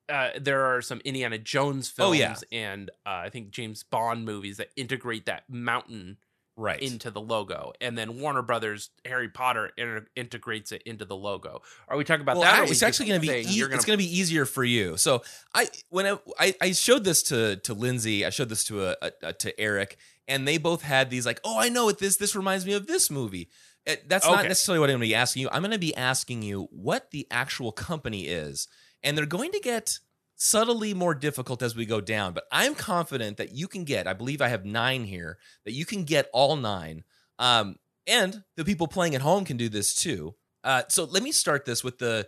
uh, 0.10 0.12
uh, 0.12 0.30
there 0.39 0.66
are 0.66 0.82
some 0.82 1.01
Indiana 1.03 1.38
Jones 1.38 1.91
Oh, 1.97 2.14
films 2.14 2.20
yeah. 2.20 2.36
and 2.58 2.89
uh, 3.06 3.10
I 3.26 3.30
think 3.30 3.49
James 3.49 3.84
Bond 3.84 4.24
movies 4.26 4.58
that 4.58 4.70
integrate 4.78 5.26
that 5.26 5.43
mountain 5.49 6.18
right. 6.56 6.82
into 6.82 7.12
the 7.12 7.22
logo, 7.22 7.74
and 7.82 7.97
then 7.97 8.20
Warner 8.20 8.41
Brothers 8.41 8.89
Harry 9.06 9.30
Potter 9.30 9.72
inter- 9.78 10.08
integrates 10.16 10.72
it 10.72 10.82
into 10.84 11.06
the 11.06 11.16
logo. 11.16 11.62
Are 11.88 11.97
we 11.97 12.03
talking 12.03 12.22
about 12.22 12.38
well, 12.38 12.45
that? 12.45 12.62
I- 12.62 12.66
it's 12.66 12.84
actually 12.84 13.08
going 13.08 13.22
to 13.22 13.28
be 13.28 13.34
e- 13.34 13.41
you're 13.49 13.72
it's 13.72 13.86
going 13.86 13.97
to 13.97 14.03
be 14.03 14.18
easier 14.18 14.45
for 14.45 14.64
you. 14.64 14.97
So 14.97 15.24
I 15.53 15.68
when 15.89 16.06
I, 16.06 16.18
I 16.39 16.56
I 16.62 16.72
showed 16.72 17.03
this 17.03 17.24
to 17.24 17.58
to 17.58 17.74
Lindsay, 17.74 18.26
I 18.26 18.30
showed 18.30 18.49
this 18.49 18.64
to 18.66 18.86
a, 18.86 18.95
a, 19.01 19.12
a- 19.24 19.34
to 19.34 19.60
Eric, 19.60 19.97
and 20.28 20.47
they 20.47 20.58
both 20.58 20.82
had 20.82 21.10
these 21.10 21.26
like, 21.26 21.39
oh, 21.43 21.60
I 21.60 21.70
know 21.70 21.86
what 21.86 21.99
this 21.99 22.18
this 22.18 22.36
reminds 22.36 22.66
me 22.66 22.74
of 22.74 22.88
this 22.88 23.10
movie. 23.12 23.49
Uh, 23.88 23.95
That's 24.08 24.26
not 24.26 24.45
necessarily 24.45 24.80
what 24.80 24.89
I'm 24.89 24.93
going 24.93 25.01
to 25.01 25.08
be 25.08 25.16
asking 25.16 25.43
you. 25.43 25.49
I'm 25.51 25.62
going 25.62 25.72
to 25.72 25.78
be 25.78 25.95
asking 25.95 26.41
you 26.41 26.68
what 26.72 27.12
the 27.12 27.28
actual 27.30 27.72
company 27.72 28.26
is, 28.26 28.68
and 29.03 29.18
they're 29.18 29.26
going 29.28 29.51
to 29.51 29.60
get 29.60 29.99
subtly 30.36 30.93
more 30.93 31.15
difficult 31.15 31.61
as 31.61 31.75
we 31.75 31.86
go 31.86 32.01
down. 32.01 32.33
But 32.33 32.45
I'm 32.51 32.75
confident 32.75 33.38
that 33.38 33.51
you 33.53 33.67
can 33.67 33.83
get. 33.83 34.07
I 34.07 34.13
believe 34.13 34.41
I 34.41 34.49
have 34.49 34.65
nine 34.65 35.05
here. 35.05 35.38
That 35.65 35.71
you 35.73 35.86
can 35.86 36.03
get 36.03 36.29
all 36.33 36.55
nine. 36.55 37.03
Um, 37.39 37.77
and 38.07 38.43
the 38.55 38.65
people 38.65 38.88
playing 38.88 39.15
at 39.15 39.21
home 39.21 39.45
can 39.45 39.57
do 39.57 39.69
this 39.69 39.93
too. 39.95 40.36
Uh, 40.63 40.83
so 40.89 41.03
let 41.05 41.23
me 41.23 41.31
start 41.31 41.65
this 41.65 41.83
with 41.83 41.97
the 41.99 42.27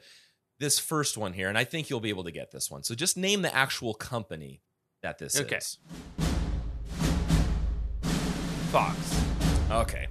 this 0.59 0.79
first 0.79 1.17
one 1.17 1.33
here, 1.33 1.49
and 1.49 1.57
I 1.57 1.63
think 1.65 1.89
you'll 1.89 1.99
be 1.99 2.09
able 2.09 2.23
to 2.23 2.31
get 2.31 2.51
this 2.51 2.71
one. 2.71 2.83
So 2.83 2.95
just 2.95 3.15
name 3.15 3.43
the 3.43 3.53
actual 3.55 3.93
company 3.93 4.61
that 5.03 5.19
this 5.19 5.39
Okay. 5.39 5.57
is. 5.57 5.77
Fox. 8.71 8.97
Okay. 9.71 10.07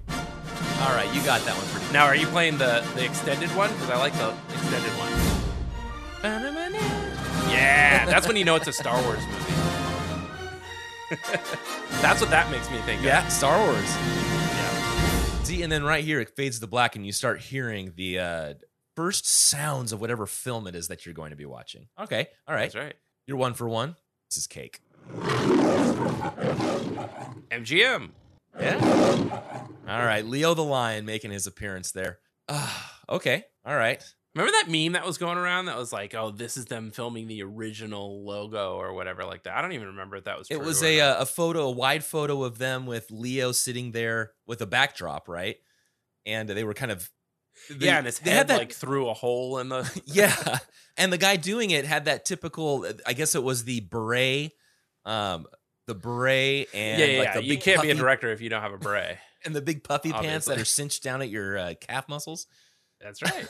All 0.80 0.94
right, 0.94 1.08
you 1.14 1.22
got 1.24 1.40
that 1.44 1.56
one 1.56 1.66
pretty. 1.68 1.92
Now, 1.92 2.04
are 2.04 2.14
you 2.14 2.26
playing 2.28 2.58
the 2.58 2.84
the 2.94 3.04
extended 3.04 3.50
one? 3.56 3.72
Because 3.72 3.90
I 3.90 3.96
like 3.96 4.12
the 4.14 4.34
extended 4.54 4.92
one. 4.98 5.12
Yeah, 7.56 8.06
that's 8.06 8.26
when 8.28 8.36
you 8.36 8.44
know 8.44 8.54
it's 8.56 8.66
a 8.68 8.72
Star 8.72 9.00
Wars 9.02 9.20
movie. 9.26 9.52
that's 12.02 12.20
what 12.20 12.30
that 12.30 12.50
makes 12.50 12.70
me 12.70 12.78
think. 12.78 13.02
Yeah, 13.02 13.24
of. 13.26 13.32
Star 13.32 13.58
Wars. 13.64 13.84
yeah. 13.84 15.42
See, 15.44 15.62
and 15.62 15.70
then 15.70 15.84
right 15.84 16.04
here 16.04 16.20
it 16.20 16.30
fades 16.30 16.58
to 16.60 16.66
black, 16.66 16.96
and 16.96 17.06
you 17.06 17.12
start 17.12 17.40
hearing 17.40 17.92
the 17.96 18.18
uh, 18.18 18.54
first 18.96 19.26
sounds 19.26 19.92
of 19.92 20.00
whatever 20.00 20.26
film 20.26 20.66
it 20.66 20.74
is 20.74 20.88
that 20.88 21.06
you're 21.06 21.14
going 21.14 21.30
to 21.30 21.36
be 21.36 21.46
watching. 21.46 21.86
Okay, 22.00 22.28
all 22.48 22.54
right, 22.54 22.72
That's 22.72 22.74
right. 22.74 22.94
you're 23.26 23.36
one 23.36 23.54
for 23.54 23.68
one. 23.68 23.96
This 24.30 24.38
is 24.38 24.46
cake. 24.46 24.80
MGM. 27.50 28.10
Yeah. 28.58 29.38
All 29.88 30.04
right, 30.04 30.24
Leo 30.24 30.54
the 30.54 30.64
Lion 30.64 31.04
making 31.04 31.30
his 31.30 31.46
appearance 31.46 31.92
there. 31.92 32.18
Ah, 32.48 33.00
okay, 33.08 33.44
all 33.64 33.76
right. 33.76 34.02
Remember 34.36 34.52
that 34.52 34.70
meme 34.70 34.92
that 34.92 35.06
was 35.06 35.16
going 35.16 35.38
around 35.38 35.64
that 35.64 35.78
was 35.78 35.94
like, 35.94 36.14
"Oh, 36.14 36.30
this 36.30 36.58
is 36.58 36.66
them 36.66 36.90
filming 36.90 37.26
the 37.26 37.42
original 37.42 38.22
logo 38.22 38.76
or 38.76 38.92
whatever 38.92 39.24
like 39.24 39.44
that." 39.44 39.56
I 39.56 39.62
don't 39.62 39.72
even 39.72 39.88
remember 39.88 40.16
if 40.16 40.24
that 40.24 40.38
was. 40.38 40.48
It 40.50 40.60
was 40.60 40.82
a 40.82 40.98
not. 40.98 41.04
uh, 41.04 41.16
a 41.20 41.26
photo, 41.26 41.62
a 41.62 41.70
wide 41.70 42.04
photo 42.04 42.44
of 42.44 42.58
them 42.58 42.84
with 42.84 43.10
Leo 43.10 43.52
sitting 43.52 43.92
there 43.92 44.32
with 44.46 44.60
a 44.60 44.66
backdrop, 44.66 45.26
right? 45.26 45.56
And 46.26 46.50
they 46.50 46.64
were 46.64 46.74
kind 46.74 46.92
of 46.92 47.10
they- 47.70 47.86
yeah, 47.86 47.96
and 47.96 48.04
his 48.04 48.18
they 48.18 48.30
head 48.30 48.36
had 48.36 48.48
that 48.48 48.58
like 48.58 48.72
through 48.72 49.08
a 49.08 49.14
hole 49.14 49.58
in 49.58 49.70
the. 49.70 50.02
yeah, 50.04 50.58
and 50.98 51.10
the 51.10 51.18
guy 51.18 51.36
doing 51.36 51.70
it 51.70 51.86
had 51.86 52.04
that 52.04 52.26
typical. 52.26 52.86
I 53.06 53.14
guess 53.14 53.34
it 53.34 53.42
was 53.42 53.64
the 53.64 53.80
beret, 53.80 54.52
um, 55.06 55.46
the 55.86 55.94
beret 55.94 56.68
and 56.74 57.00
yeah, 57.00 57.06
yeah, 57.06 57.18
like 57.18 57.28
yeah. 57.28 57.34
the 57.36 57.44
You 57.44 57.58
can't 57.58 57.82
be 57.82 57.90
a 57.90 57.94
director 57.94 58.30
if 58.32 58.40
you 58.40 58.50
don't 58.50 58.62
have 58.62 58.74
a 58.74 58.78
beret. 58.78 59.18
and 59.44 59.56
the 59.56 59.62
big 59.62 59.82
puffy 59.82 60.12
pants 60.12 60.46
that 60.46 60.58
are 60.58 60.64
cinched 60.64 61.02
down 61.02 61.22
at 61.22 61.30
your 61.30 61.56
uh, 61.56 61.74
calf 61.80 62.08
muscles. 62.08 62.46
That's 63.00 63.22
right. 63.22 63.48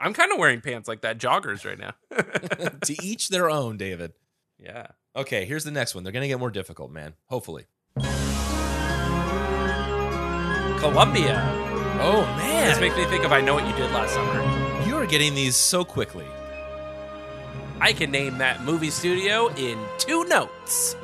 I'm 0.00 0.12
kind 0.12 0.32
of 0.32 0.38
wearing 0.38 0.60
pants 0.60 0.88
like 0.88 1.02
that, 1.02 1.18
joggers 1.18 1.64
right 1.64 1.78
now. 1.78 1.94
to 2.84 2.96
each 3.02 3.28
their 3.28 3.48
own, 3.50 3.76
David. 3.76 4.12
yeah. 4.58 4.88
Okay, 5.16 5.44
here's 5.44 5.62
the 5.64 5.70
next 5.70 5.94
one. 5.94 6.02
They're 6.04 6.12
gonna 6.12 6.26
get 6.28 6.40
more 6.40 6.50
difficult, 6.50 6.90
man. 6.90 7.14
Hopefully. 7.26 7.66
Columbia. 10.80 11.40
Oh 12.00 12.22
man. 12.36 12.68
This 12.68 12.80
makes 12.80 12.96
me 12.96 13.04
think 13.06 13.24
of 13.24 13.32
I 13.32 13.40
Know 13.40 13.54
What 13.54 13.66
You 13.66 13.74
Did 13.74 13.90
Last 13.92 14.12
Summer. 14.14 14.86
you 14.86 14.96
are 14.96 15.06
getting 15.06 15.34
these 15.34 15.56
so 15.56 15.84
quickly. 15.84 16.26
I 17.80 17.92
can 17.92 18.10
name 18.10 18.38
that 18.38 18.64
movie 18.64 18.90
studio 18.90 19.48
in 19.54 19.78
two 19.98 20.24
notes. 20.24 20.96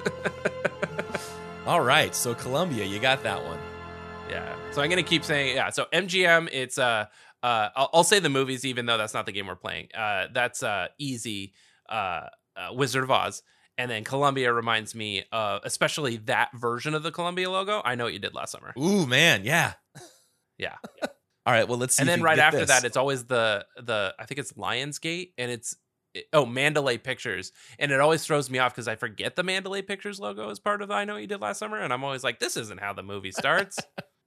All 1.66 1.80
right, 1.80 2.14
so 2.14 2.34
Columbia, 2.34 2.84
you 2.84 2.98
got 2.98 3.22
that 3.22 3.42
one. 3.44 3.58
Yeah. 4.28 4.54
So 4.72 4.82
I'm 4.82 4.90
gonna 4.90 5.02
keep 5.02 5.24
saying 5.24 5.54
yeah. 5.56 5.70
So 5.70 5.86
MGM, 5.92 6.48
it's 6.52 6.78
uh 6.78 7.06
uh 7.42 7.68
I'll, 7.74 7.90
I'll 7.94 8.04
say 8.04 8.18
the 8.18 8.28
movies 8.28 8.64
even 8.64 8.86
though 8.86 8.98
that's 8.98 9.14
not 9.14 9.26
the 9.26 9.32
game 9.32 9.46
we're 9.46 9.56
playing. 9.56 9.88
Uh, 9.94 10.26
that's 10.32 10.62
uh 10.62 10.88
easy. 10.98 11.54
Uh, 11.88 12.26
uh 12.56 12.72
Wizard 12.72 13.04
of 13.04 13.10
Oz, 13.10 13.42
and 13.78 13.90
then 13.90 14.04
Columbia 14.04 14.52
reminds 14.52 14.94
me, 14.94 15.24
uh, 15.32 15.58
especially 15.64 16.18
that 16.18 16.50
version 16.54 16.94
of 16.94 17.02
the 17.02 17.10
Columbia 17.10 17.50
logo. 17.50 17.80
I 17.84 17.94
know 17.94 18.04
what 18.04 18.12
you 18.12 18.18
did 18.18 18.34
last 18.34 18.52
summer. 18.52 18.72
Ooh 18.78 19.06
man, 19.06 19.44
yeah. 19.44 19.74
Yeah. 20.58 20.76
All 21.46 21.54
right, 21.54 21.66
well 21.66 21.78
let's 21.78 21.96
see. 21.96 22.02
and 22.02 22.08
then 22.08 22.20
right 22.22 22.38
after 22.38 22.58
this. 22.60 22.68
that, 22.68 22.84
it's 22.84 22.98
always 22.98 23.24
the 23.24 23.64
the 23.82 24.14
I 24.18 24.26
think 24.26 24.38
it's 24.40 24.52
Lionsgate, 24.52 25.30
and 25.38 25.50
it's 25.50 25.74
it- 26.12 26.26
oh 26.34 26.44
Mandalay 26.44 26.98
Pictures, 26.98 27.50
and 27.78 27.90
it 27.90 27.98
always 27.98 28.24
throws 28.26 28.50
me 28.50 28.58
off 28.58 28.74
because 28.74 28.86
I 28.86 28.94
forget 28.96 29.36
the 29.36 29.42
Mandalay 29.42 29.80
Pictures 29.80 30.20
logo 30.20 30.50
as 30.50 30.58
part 30.60 30.82
of 30.82 30.88
the 30.88 30.94
I 30.94 31.06
know 31.06 31.14
what 31.14 31.22
you 31.22 31.26
did 31.28 31.40
last 31.40 31.58
summer, 31.58 31.78
and 31.78 31.94
I'm 31.94 32.04
always 32.04 32.22
like, 32.22 32.40
this 32.40 32.58
isn't 32.58 32.78
how 32.78 32.92
the 32.92 33.02
movie 33.02 33.32
starts. 33.32 33.78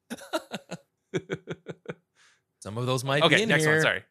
some 2.64 2.78
of 2.78 2.86
those 2.86 3.04
might 3.04 3.20
be 3.20 3.26
okay, 3.26 3.44
in 3.44 3.50
next 3.50 3.66
here. 3.66 3.74
one. 3.74 3.82
Sorry. 3.82 4.04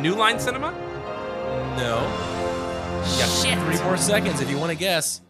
New 0.00 0.14
Line 0.14 0.40
Cinema? 0.40 0.70
No. 1.76 3.04
Shit. 3.42 3.58
three 3.58 3.78
more 3.84 3.98
seconds 3.98 4.40
if 4.40 4.48
you 4.48 4.56
want 4.56 4.72
to 4.72 4.78
guess. 4.78 5.20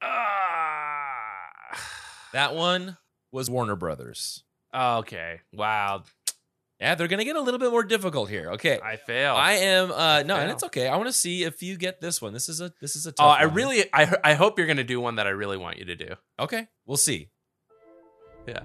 Ah. 0.00 1.48
That 2.32 2.54
one 2.54 2.96
was 3.32 3.50
Warner 3.50 3.74
Brothers. 3.74 4.44
okay. 4.72 5.40
Wow. 5.52 6.04
Yeah, 6.84 6.94
they're 6.96 7.08
gonna 7.08 7.24
get 7.24 7.34
a 7.36 7.40
little 7.40 7.58
bit 7.58 7.70
more 7.70 7.82
difficult 7.82 8.28
here. 8.28 8.50
Okay. 8.52 8.78
I 8.78 8.96
fail. 8.96 9.34
I 9.34 9.52
am 9.52 9.90
uh 9.90 10.22
no, 10.22 10.36
and 10.36 10.50
it's 10.50 10.62
okay. 10.64 10.86
I 10.86 10.96
want 10.98 11.08
to 11.08 11.14
see 11.14 11.42
if 11.42 11.62
you 11.62 11.78
get 11.78 11.98
this 12.02 12.20
one. 12.20 12.34
This 12.34 12.50
is 12.50 12.60
a 12.60 12.74
this 12.82 12.94
is 12.94 13.06
a 13.06 13.14
Oh, 13.18 13.24
I 13.26 13.46
one. 13.46 13.54
really, 13.54 13.84
I, 13.90 14.14
I 14.22 14.34
hope 14.34 14.58
you're 14.58 14.66
gonna 14.66 14.84
do 14.84 15.00
one 15.00 15.14
that 15.16 15.26
I 15.26 15.30
really 15.30 15.56
want 15.56 15.78
you 15.78 15.86
to 15.86 15.96
do. 15.96 16.08
Okay, 16.38 16.66
we'll 16.84 16.98
see. 16.98 17.30
Yeah. 18.46 18.64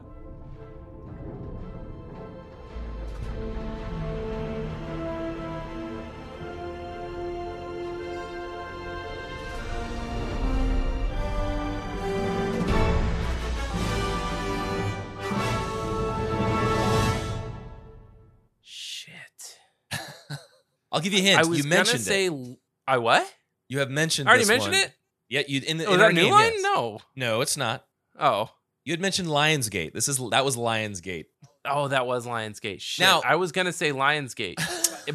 I'll 20.91 21.01
give 21.01 21.13
you 21.13 21.19
a 21.19 21.21
hint. 21.23 21.39
I 21.39 21.45
was 21.47 21.57
You 21.57 21.63
gonna 21.63 21.75
mentioned 21.75 22.01
say, 22.01 22.27
it. 22.27 22.57
I 22.87 22.97
what? 22.97 23.31
You 23.67 23.79
have 23.79 23.89
mentioned 23.91 24.27
I 24.27 24.31
already 24.31 24.43
this 24.43 24.49
mentioned 24.49 24.73
one. 24.73 24.83
it. 24.83 24.93
Yeah, 25.29 25.41
you 25.47 25.61
in 25.65 25.77
the 25.77 25.85
Oh, 25.85 25.93
in 25.93 25.95
is 25.99 26.01
our 26.01 26.09
that 26.09 26.15
New 26.15 26.21
game, 26.23 26.31
Line? 26.31 26.51
yes. 26.53 26.63
No. 26.63 26.99
No, 27.15 27.41
it's 27.41 27.55
not. 27.57 27.85
Oh. 28.19 28.49
You 28.85 28.93
had 28.93 28.99
mentioned 29.01 29.27
Lionsgate. 29.27 29.93
This 29.93 30.07
is 30.07 30.17
that 30.31 30.43
was 30.43 30.55
Lionsgate. 30.55 31.25
Oh, 31.65 31.87
that 31.89 32.07
was 32.07 32.25
Lionsgate. 32.25 32.81
Shit. 32.81 33.03
Now- 33.05 33.21
I 33.23 33.35
was 33.35 33.51
gonna 33.51 33.73
say 33.73 33.91
Lionsgate, 33.91 34.55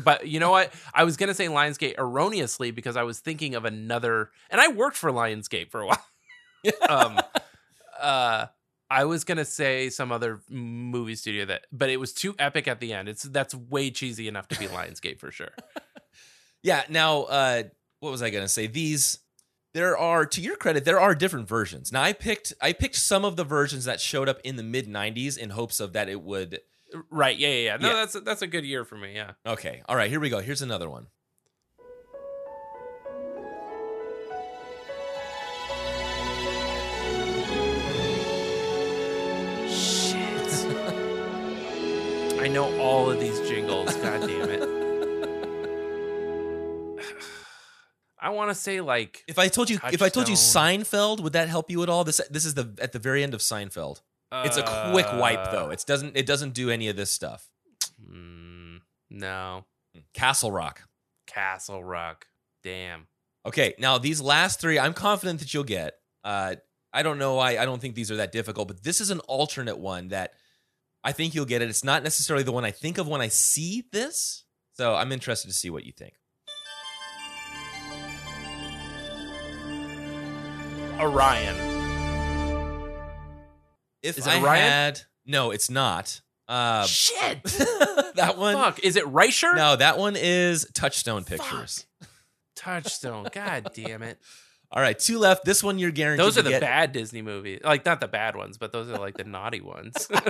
but 0.04 0.28
you 0.28 0.38
know 0.38 0.50
what? 0.52 0.72
I 0.92 1.02
was 1.02 1.16
gonna 1.16 1.34
say 1.34 1.46
Lionsgate 1.48 1.94
erroneously 1.98 2.70
because 2.70 2.96
I 2.96 3.02
was 3.02 3.18
thinking 3.18 3.56
of 3.56 3.64
another, 3.64 4.30
and 4.50 4.60
I 4.60 4.68
worked 4.68 4.96
for 4.96 5.10
Lionsgate 5.10 5.70
for 5.70 5.80
a 5.80 5.86
while. 5.86 6.04
um, 6.88 7.18
uh, 8.00 8.46
I 8.94 9.04
was 9.04 9.24
gonna 9.24 9.44
say 9.44 9.90
some 9.90 10.12
other 10.12 10.40
movie 10.48 11.16
studio 11.16 11.44
that, 11.46 11.66
but 11.72 11.90
it 11.90 11.98
was 11.98 12.12
too 12.12 12.34
epic 12.38 12.68
at 12.68 12.80
the 12.80 12.92
end. 12.92 13.08
It's 13.08 13.24
that's 13.24 13.54
way 13.54 13.90
cheesy 13.90 14.28
enough 14.28 14.48
to 14.48 14.58
be 14.58 14.66
Lionsgate 14.66 15.18
for 15.18 15.30
sure. 15.30 15.50
Yeah. 16.62 16.82
Now, 16.88 17.24
uh, 17.24 17.62
what 18.00 18.10
was 18.10 18.22
I 18.22 18.30
going 18.30 18.42
to 18.44 18.48
say? 18.48 18.66
These 18.66 19.18
there 19.74 19.98
are, 19.98 20.24
to 20.24 20.40
your 20.40 20.56
credit, 20.56 20.86
there 20.86 20.98
are 20.98 21.14
different 21.14 21.46
versions. 21.46 21.92
Now, 21.92 22.02
I 22.02 22.14
picked 22.14 22.54
I 22.62 22.72
picked 22.72 22.94
some 22.96 23.22
of 23.24 23.36
the 23.36 23.44
versions 23.44 23.84
that 23.84 24.00
showed 24.00 24.30
up 24.30 24.40
in 24.44 24.56
the 24.56 24.62
mid 24.62 24.88
'90s 24.88 25.36
in 25.36 25.50
hopes 25.50 25.78
of 25.80 25.92
that 25.92 26.08
it 26.08 26.22
would. 26.22 26.60
Right? 27.10 27.36
Yeah, 27.36 27.48
yeah, 27.48 27.54
yeah. 27.64 27.76
No, 27.76 27.88
Yeah. 27.88 27.94
that's 27.96 28.12
that's 28.20 28.40
a 28.42 28.46
good 28.46 28.64
year 28.64 28.84
for 28.86 28.96
me. 28.96 29.14
Yeah. 29.14 29.32
Okay. 29.44 29.82
All 29.88 29.96
right. 29.96 30.08
Here 30.08 30.20
we 30.20 30.30
go. 30.30 30.38
Here's 30.40 30.62
another 30.62 30.88
one. 30.88 31.08
I 42.44 42.48
know 42.48 42.78
all 42.78 43.10
of 43.10 43.18
these 43.20 43.40
jingles. 43.48 43.96
God 43.96 44.20
damn 44.20 44.50
it. 44.50 44.60
I 48.20 48.28
want 48.28 48.50
to 48.50 48.54
say 48.54 48.82
like 48.82 49.24
If 49.26 49.38
I 49.38 49.48
told 49.48 49.70
you, 49.70 49.78
if 49.90 50.02
I 50.02 50.10
told 50.10 50.28
you 50.28 50.34
Seinfeld, 50.34 51.20
would 51.20 51.32
that 51.32 51.48
help 51.48 51.70
you 51.70 51.82
at 51.82 51.88
all? 51.88 52.04
This 52.04 52.20
this 52.30 52.44
is 52.44 52.52
the 52.52 52.70
at 52.82 52.92
the 52.92 52.98
very 52.98 53.22
end 53.22 53.32
of 53.32 53.40
Seinfeld. 53.40 54.02
It's 54.30 54.58
a 54.58 54.90
quick 54.92 55.06
wipe 55.14 55.52
though. 55.52 55.68
uh, 55.68 55.70
It 55.70 55.84
doesn't 55.86 56.18
it 56.18 56.26
doesn't 56.26 56.52
do 56.52 56.68
any 56.68 56.88
of 56.88 56.96
this 56.96 57.10
stuff. 57.10 57.48
mm, 58.06 58.82
no 59.08 59.64
Castle 60.12 60.52
Rock. 60.52 60.82
Castle 61.26 61.82
Rock. 61.82 62.26
Damn. 62.62 63.06
Okay, 63.46 63.72
now 63.78 63.96
these 63.96 64.20
last 64.20 64.60
three, 64.60 64.78
I'm 64.78 64.92
confident 64.92 65.40
that 65.40 65.54
you'll 65.54 65.64
get. 65.64 65.94
Uh, 66.22 66.56
I 66.92 67.02
don't 67.02 67.18
know. 67.18 67.38
I 67.38 67.62
I 67.62 67.64
don't 67.64 67.80
think 67.80 67.94
these 67.94 68.10
are 68.10 68.16
that 68.16 68.32
difficult, 68.32 68.68
but 68.68 68.82
this 68.82 69.00
is 69.00 69.08
an 69.08 69.20
alternate 69.20 69.78
one 69.78 70.08
that 70.08 70.34
I 71.04 71.12
think 71.12 71.34
you'll 71.34 71.44
get 71.44 71.60
it. 71.60 71.68
It's 71.68 71.84
not 71.84 72.02
necessarily 72.02 72.44
the 72.44 72.52
one 72.52 72.64
I 72.64 72.70
think 72.70 72.96
of 72.96 73.06
when 73.06 73.20
I 73.20 73.28
see 73.28 73.84
this, 73.92 74.44
so 74.72 74.94
I'm 74.94 75.12
interested 75.12 75.48
to 75.48 75.54
see 75.54 75.68
what 75.68 75.84
you 75.84 75.92
think. 75.92 76.14
Orion. 80.98 81.54
If 84.02 84.18
Is 84.18 84.26
it 84.26 84.32
I 84.32 84.40
Orion? 84.40 84.70
had 84.70 85.00
no, 85.26 85.50
it's 85.50 85.68
not. 85.70 86.20
Uh, 86.48 86.86
Shit. 86.86 87.42
that 88.14 88.34
one. 88.36 88.54
Fuck. 88.54 88.80
Is 88.80 88.96
it 88.96 89.04
Rysher? 89.04 89.54
No, 89.54 89.76
that 89.76 89.98
one 89.98 90.14
is 90.16 90.66
Touchstone 90.74 91.24
Pictures. 91.24 91.86
Touchstone. 92.54 93.28
God 93.32 93.70
damn 93.74 94.02
it. 94.02 94.18
All 94.74 94.82
right, 94.82 94.98
two 94.98 95.20
left. 95.20 95.44
This 95.44 95.62
one 95.62 95.78
you're 95.78 95.92
guaranteed. 95.92 96.26
Those 96.26 96.36
are 96.36 96.42
the 96.42 96.50
get. 96.50 96.60
bad 96.60 96.90
Disney 96.90 97.22
movies. 97.22 97.60
Like 97.62 97.84
not 97.84 98.00
the 98.00 98.08
bad 98.08 98.34
ones, 98.34 98.58
but 98.58 98.72
those 98.72 98.90
are 98.90 98.98
like 98.98 99.16
the 99.16 99.22
naughty 99.22 99.60
ones. 99.60 100.08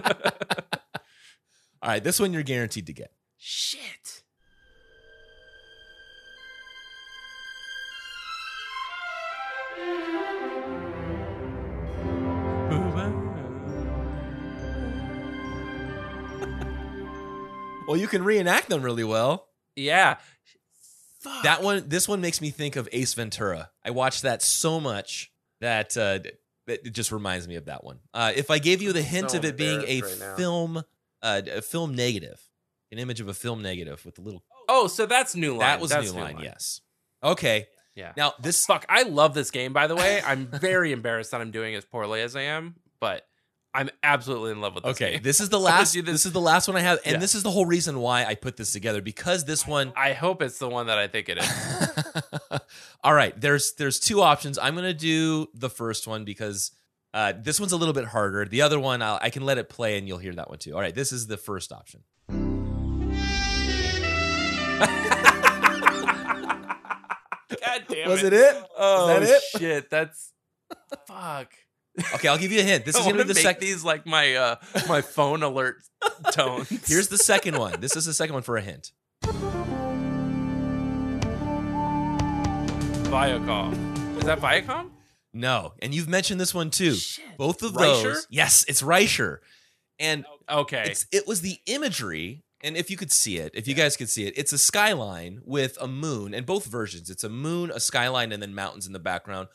All 1.82 1.90
right, 1.90 2.04
this 2.04 2.20
one 2.20 2.34
you're 2.34 2.42
guaranteed 2.42 2.86
to 2.88 2.92
get. 2.92 3.10
Shit. 3.38 4.20
Well, 17.86 17.98
you 17.98 18.08
can 18.08 18.24
reenact 18.24 18.70
them 18.70 18.82
really 18.82 19.04
well. 19.04 19.48
Yeah. 19.76 20.16
Fuck. 21.24 21.42
That 21.42 21.62
one, 21.62 21.88
this 21.88 22.06
one 22.06 22.20
makes 22.20 22.42
me 22.42 22.50
think 22.50 22.76
of 22.76 22.86
Ace 22.92 23.14
Ventura. 23.14 23.70
I 23.82 23.90
watched 23.90 24.22
that 24.22 24.42
so 24.42 24.78
much 24.78 25.32
that 25.62 25.96
uh, 25.96 26.18
it 26.66 26.92
just 26.92 27.10
reminds 27.10 27.48
me 27.48 27.56
of 27.56 27.64
that 27.64 27.82
one. 27.82 28.00
Uh, 28.12 28.32
if 28.36 28.50
I 28.50 28.58
gave 28.58 28.82
you 28.82 28.92
the 28.92 29.00
hint 29.00 29.30
so 29.30 29.38
of 29.38 29.44
it 29.46 29.56
being 29.56 29.82
a 29.86 30.02
right 30.02 30.36
film, 30.36 30.84
uh, 31.22 31.40
a 31.50 31.62
film 31.62 31.94
negative, 31.94 32.38
an 32.92 32.98
image 32.98 33.22
of 33.22 33.28
a 33.28 33.34
film 33.34 33.62
negative 33.62 34.04
with 34.04 34.18
a 34.18 34.20
little. 34.20 34.44
Oh, 34.68 34.86
so 34.86 35.06
that's 35.06 35.34
New 35.34 35.52
Line. 35.52 35.60
that 35.60 35.80
was 35.80 35.90
That's 35.90 36.12
new 36.12 36.20
line, 36.20 36.38
yes. 36.42 36.82
Okay. 37.22 37.68
Yeah. 37.94 38.12
Now 38.16 38.34
this. 38.40 38.66
Fuck, 38.66 38.84
I 38.88 39.04
love 39.04 39.32
this 39.32 39.50
game, 39.50 39.72
by 39.72 39.86
the 39.86 39.96
way. 39.96 40.20
I'm 40.26 40.46
very 40.46 40.92
embarrassed 40.98 41.30
that 41.30 41.40
I'm 41.40 41.50
doing 41.50 41.74
as 41.74 41.86
poorly 41.86 42.20
as 42.20 42.36
I 42.36 42.42
am, 42.42 42.74
but 43.00 43.26
I'm 43.74 43.90
absolutely 44.04 44.52
in 44.52 44.60
love 44.60 44.76
with 44.76 44.84
this 44.84 44.92
Okay, 44.96 45.12
game. 45.14 45.22
this 45.22 45.40
is 45.40 45.48
the 45.48 45.58
last. 45.68 45.92
This. 45.94 46.04
this- 46.04 46.26
is 46.26 46.32
the 46.32 46.40
last 46.40 46.68
one 46.68 46.76
I 46.76 46.80
have, 46.80 47.00
and 47.04 47.14
Yeah. 47.14 47.18
this 47.18 47.34
is 47.34 47.42
the 47.42 47.50
whole 47.50 47.66
reason 47.66 47.98
why 47.98 48.24
I 48.24 48.36
put 48.36 48.56
this 48.56 48.70
together 48.72 49.02
because 49.02 49.44
this 49.44 49.66
one. 49.66 49.92
I 49.96 50.12
hope 50.12 50.40
it's 50.42 50.58
the 50.58 50.68
one 50.68 50.86
that 50.86 50.96
I 50.96 51.08
think 51.08 51.28
it 51.28 51.38
is. 51.38 52.60
All 53.04 53.12
right, 53.14 53.38
there's 53.40 53.72
there's 53.72 53.98
two 53.98 54.22
options. 54.22 54.58
I'm 54.58 54.74
gonna 54.76 54.94
do 54.94 55.48
the 55.54 55.68
first 55.68 56.06
one 56.06 56.24
because 56.24 56.70
uh, 57.12 57.32
this 57.36 57.58
one's 57.58 57.72
a 57.72 57.76
little 57.76 57.94
bit 57.94 58.04
harder. 58.06 58.44
The 58.44 58.62
other 58.62 58.78
one 58.78 59.02
I'll, 59.02 59.18
I 59.20 59.30
can 59.30 59.44
let 59.44 59.58
it 59.58 59.68
play 59.68 59.98
and 59.98 60.06
you'll 60.06 60.18
hear 60.18 60.34
that 60.34 60.48
one 60.48 60.58
too. 60.58 60.74
All 60.74 60.80
right, 60.80 60.94
this 60.94 61.12
is 61.12 61.26
the 61.26 61.36
first 61.36 61.72
option. 61.72 62.02
God 67.64 67.84
damn 67.88 68.08
Was 68.08 68.22
it. 68.22 68.32
it 68.32 68.40
it? 68.56 68.64
Oh 68.76 69.06
that 69.08 69.22
it? 69.22 69.42
shit, 69.58 69.90
that's 69.90 70.32
fuck. 71.06 71.52
Okay, 72.14 72.28
I'll 72.28 72.38
give 72.38 72.50
you 72.52 72.60
a 72.60 72.64
hint. 72.64 72.84
This 72.84 72.96
is 72.96 73.04
gonna 73.04 73.18
be 73.18 73.22
the 73.24 73.34
second. 73.34 73.60
these 73.62 73.84
like 73.84 74.04
my 74.06 74.34
uh 74.34 74.56
my 74.88 75.00
phone 75.00 75.42
alert 75.42 75.76
tones. 76.32 76.68
Here's 76.88 77.08
the 77.08 77.18
second 77.18 77.56
one. 77.58 77.80
This 77.80 77.94
is 77.96 78.04
the 78.04 78.14
second 78.14 78.34
one 78.34 78.42
for 78.42 78.56
a 78.56 78.62
hint. 78.62 78.90
Viacom. 83.04 84.18
Is 84.18 84.24
that 84.24 84.40
Viacom? 84.40 84.90
No, 85.32 85.72
and 85.82 85.94
you've 85.94 86.08
mentioned 86.08 86.40
this 86.40 86.54
one 86.54 86.70
too. 86.70 86.94
Shit. 86.94 87.24
Both 87.38 87.62
of 87.62 87.72
Rysher? 87.72 88.02
those. 88.02 88.26
Yes, 88.30 88.64
it's 88.68 88.82
Rysher. 88.82 89.38
And 89.98 90.24
Okay. 90.50 90.84
it's 90.90 91.06
it 91.12 91.26
was 91.26 91.40
the 91.40 91.58
imagery 91.66 92.42
and 92.62 92.76
if 92.76 92.90
you 92.90 92.96
could 92.98 93.10
see 93.12 93.38
it 93.38 93.52
if 93.54 93.66
you 93.68 93.74
guys 93.74 93.96
could 93.96 94.10
see 94.10 94.26
it 94.26 94.34
it's 94.36 94.52
a 94.52 94.58
skyline 94.58 95.40
with 95.44 95.78
a 95.80 95.86
moon 95.88 96.34
and 96.34 96.44
both 96.44 96.66
versions 96.66 97.08
it's 97.08 97.24
a 97.24 97.28
moon 97.30 97.70
a 97.70 97.80
skyline 97.80 98.30
and 98.30 98.42
then 98.42 98.54
mountains 98.54 98.86
in 98.86 98.92
the 98.92 98.98
background 98.98 99.48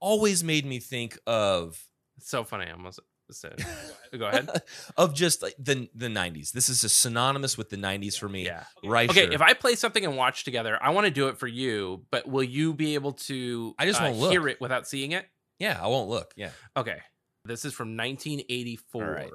always 0.00 0.42
made 0.42 0.64
me 0.66 0.78
think 0.80 1.18
of 1.26 1.82
so 2.18 2.44
funny. 2.44 2.66
I 2.66 2.72
almost 2.72 3.00
said. 3.30 3.64
Go 4.18 4.26
ahead. 4.26 4.50
of 4.96 5.14
just 5.14 5.40
like 5.42 5.54
the 5.58 5.88
the 5.94 6.08
90s 6.08 6.50
this 6.50 6.68
is 6.68 6.80
synonymous 6.92 7.56
with 7.56 7.70
the 7.70 7.76
90s 7.76 8.18
for 8.18 8.28
me 8.28 8.44
Yeah. 8.44 8.64
right 8.82 9.08
Okay, 9.08 9.28
if 9.32 9.40
I 9.40 9.54
play 9.54 9.76
something 9.76 10.04
and 10.04 10.16
watch 10.16 10.42
together, 10.42 10.76
I 10.82 10.90
want 10.90 11.04
to 11.06 11.12
do 11.12 11.28
it 11.28 11.38
for 11.38 11.46
you, 11.46 12.04
but 12.10 12.28
will 12.28 12.42
you 12.42 12.74
be 12.74 12.94
able 12.94 13.12
to 13.12 13.74
I 13.78 13.86
just 13.86 14.00
uh, 14.00 14.04
won't 14.06 14.16
look. 14.16 14.32
hear 14.32 14.48
it 14.48 14.60
without 14.60 14.88
seeing 14.88 15.12
it? 15.12 15.26
yeah 15.60 15.78
i 15.82 15.86
won't 15.86 16.08
look 16.08 16.32
yeah 16.36 16.50
Okay. 16.76 16.98
This 17.44 17.64
is 17.64 17.72
from 17.72 17.96
1984. 17.96 19.04
All 19.04 19.10
right. 19.10 19.30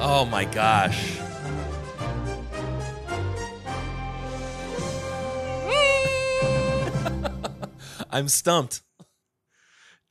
oh 0.00 0.26
my 0.30 0.44
gosh 0.44 1.18
i'm 8.10 8.28
stumped 8.28 8.82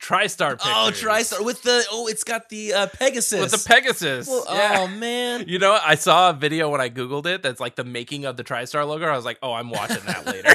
TriStar 0.00 0.50
Pictures. 0.52 0.72
Oh, 0.72 0.90
TriStar 0.92 1.44
with 1.44 1.62
the 1.62 1.84
oh, 1.90 2.06
it's 2.06 2.24
got 2.24 2.48
the 2.48 2.72
uh, 2.72 2.86
Pegasus 2.86 3.40
With 3.40 3.64
the 3.64 3.68
Pegasus. 3.68 4.28
Well, 4.28 4.44
yeah. 4.48 4.76
Oh 4.78 4.86
man, 4.88 5.44
You 5.48 5.58
know, 5.58 5.78
I 5.84 5.96
saw 5.96 6.30
a 6.30 6.32
video 6.32 6.68
when 6.70 6.80
I 6.80 6.88
Googled 6.88 7.26
it 7.26 7.42
that's 7.42 7.60
like 7.60 7.74
the 7.76 7.84
making 7.84 8.24
of 8.24 8.36
the 8.36 8.44
TriStar 8.44 8.86
logo. 8.86 9.06
I 9.06 9.16
was 9.16 9.24
like, 9.24 9.38
oh, 9.42 9.52
I'm 9.52 9.70
watching 9.70 10.04
that 10.06 10.24
later. 10.26 10.54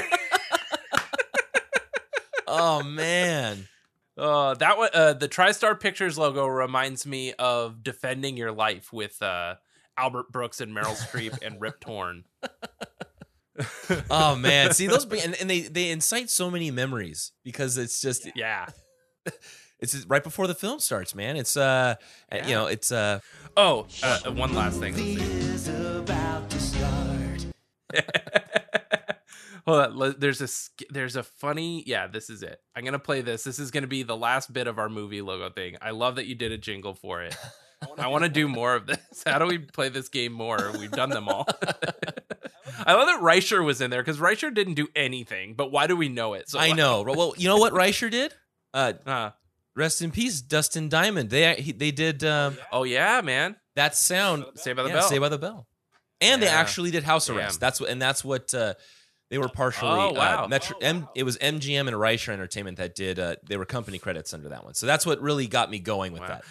oh 2.46 2.82
man. 2.82 3.68
Uh, 4.16 4.54
that 4.54 4.78
one, 4.78 4.90
uh, 4.94 5.12
the 5.12 5.28
TriStar 5.28 5.78
Pictures 5.78 6.16
logo 6.16 6.46
reminds 6.46 7.04
me 7.04 7.34
of 7.34 7.82
Defending 7.82 8.36
Your 8.36 8.52
Life 8.52 8.92
with 8.92 9.20
uh, 9.20 9.56
Albert 9.98 10.30
Brooks 10.30 10.60
and 10.60 10.74
Meryl 10.74 10.96
Streep 10.96 11.36
and 11.42 11.60
Rip 11.60 11.80
Torn. 11.80 12.24
Oh 14.10 14.34
man, 14.40 14.72
see 14.72 14.86
those 14.86 15.04
bring- 15.06 15.22
and, 15.22 15.34
and 15.40 15.48
they 15.48 15.60
they 15.62 15.90
incite 15.90 16.30
so 16.30 16.50
many 16.50 16.70
memories 16.70 17.32
because 17.44 17.76
it's 17.78 18.00
just 18.00 18.26
Yeah. 18.34 18.66
it's 19.80 20.04
right 20.06 20.22
before 20.24 20.46
the 20.46 20.54
film 20.54 20.80
starts, 20.80 21.14
man. 21.14 21.36
It's 21.36 21.56
uh 21.56 21.94
you 22.32 22.54
know 22.54 22.66
it's 22.66 22.90
uh 22.92 23.20
Oh, 23.56 23.86
uh, 24.02 24.18
one 24.32 24.52
last 24.54 24.80
thing. 24.80 24.94
Let's 24.96 25.62
see. 25.62 26.72
Hold 29.66 30.02
on. 30.02 30.14
There's 30.18 30.40
a 30.40 30.48
sk- 30.48 30.82
there's 30.90 31.16
a 31.16 31.22
funny 31.22 31.84
yeah. 31.86 32.06
This 32.06 32.28
is 32.28 32.42
it. 32.42 32.60
I'm 32.76 32.84
gonna 32.84 32.98
play 32.98 33.22
this. 33.22 33.44
This 33.44 33.58
is 33.58 33.70
gonna 33.70 33.86
be 33.86 34.02
the 34.02 34.16
last 34.16 34.52
bit 34.52 34.66
of 34.66 34.78
our 34.78 34.88
movie 34.88 35.22
logo 35.22 35.48
thing. 35.50 35.76
I 35.80 35.90
love 35.92 36.16
that 36.16 36.26
you 36.26 36.34
did 36.34 36.52
a 36.52 36.58
jingle 36.58 36.94
for 36.94 37.22
it. 37.22 37.36
I 37.98 38.08
want 38.08 38.24
to 38.24 38.30
do 38.30 38.48
more 38.48 38.74
of 38.74 38.86
this. 38.86 38.98
How 39.26 39.38
do 39.38 39.46
we 39.46 39.58
play 39.58 39.90
this 39.90 40.08
game 40.08 40.32
more? 40.32 40.72
We've 40.78 40.90
done 40.90 41.10
them 41.10 41.28
all. 41.28 41.46
I 42.86 42.94
love 42.94 43.06
that 43.06 43.20
Rysher 43.20 43.64
was 43.64 43.80
in 43.80 43.90
there 43.90 44.02
because 44.02 44.18
Rysher 44.18 44.52
didn't 44.52 44.74
do 44.74 44.88
anything. 44.96 45.54
But 45.54 45.70
why 45.70 45.86
do 45.86 45.96
we 45.96 46.08
know 46.08 46.34
it? 46.34 46.48
So 46.48 46.58
I 46.58 46.68
like- 46.68 46.76
know. 46.76 47.02
Well, 47.02 47.34
you 47.36 47.48
know 47.48 47.58
what 47.58 47.72
Rysher 47.72 48.10
did? 48.10 48.32
Uh, 48.72 48.92
Uh, 49.06 49.30
rest 49.76 50.02
in 50.02 50.10
peace, 50.10 50.40
Dustin 50.40 50.88
Diamond. 50.88 51.30
They 51.30 51.54
he, 51.56 51.72
they 51.72 51.90
did 51.90 52.24
um, 52.24 52.56
oh 52.72 52.84
yeah, 52.84 53.20
man. 53.20 53.56
that 53.76 53.96
sound. 53.96 54.44
Say 54.54 54.72
by 54.72 54.82
the 54.82 54.88
yeah, 54.88 54.94
Bell. 54.96 55.08
Saved 55.08 55.20
by 55.20 55.28
the 55.28 55.38
Bell, 55.38 55.66
and 56.20 56.42
they 56.42 56.48
actually 56.48 56.90
did 56.90 57.04
House 57.04 57.26
Damn. 57.26 57.36
Arrest. 57.38 57.60
That's 57.60 57.80
what 57.80 57.90
and 57.90 58.00
that's 58.00 58.24
what 58.24 58.52
uh, 58.54 58.74
they 59.30 59.38
were 59.38 59.48
partially. 59.48 59.88
Oh, 59.90 60.12
wow. 60.12 60.44
Uh, 60.44 60.48
Metro, 60.48 60.76
M, 60.78 61.08
it 61.14 61.22
was 61.24 61.38
MGM 61.38 61.86
and 61.88 61.96
Reicher 61.96 62.32
Entertainment 62.32 62.76
that 62.78 62.94
did. 62.94 63.18
Uh, 63.18 63.36
they 63.48 63.56
were 63.56 63.64
company 63.64 63.98
credits 63.98 64.32
under 64.34 64.48
that 64.50 64.64
one. 64.64 64.74
So 64.74 64.86
that's 64.86 65.04
what 65.06 65.20
really 65.20 65.46
got 65.46 65.70
me 65.70 65.78
going 65.78 66.12
with 66.12 66.22
Wow. 66.22 66.28
that. 66.28 66.44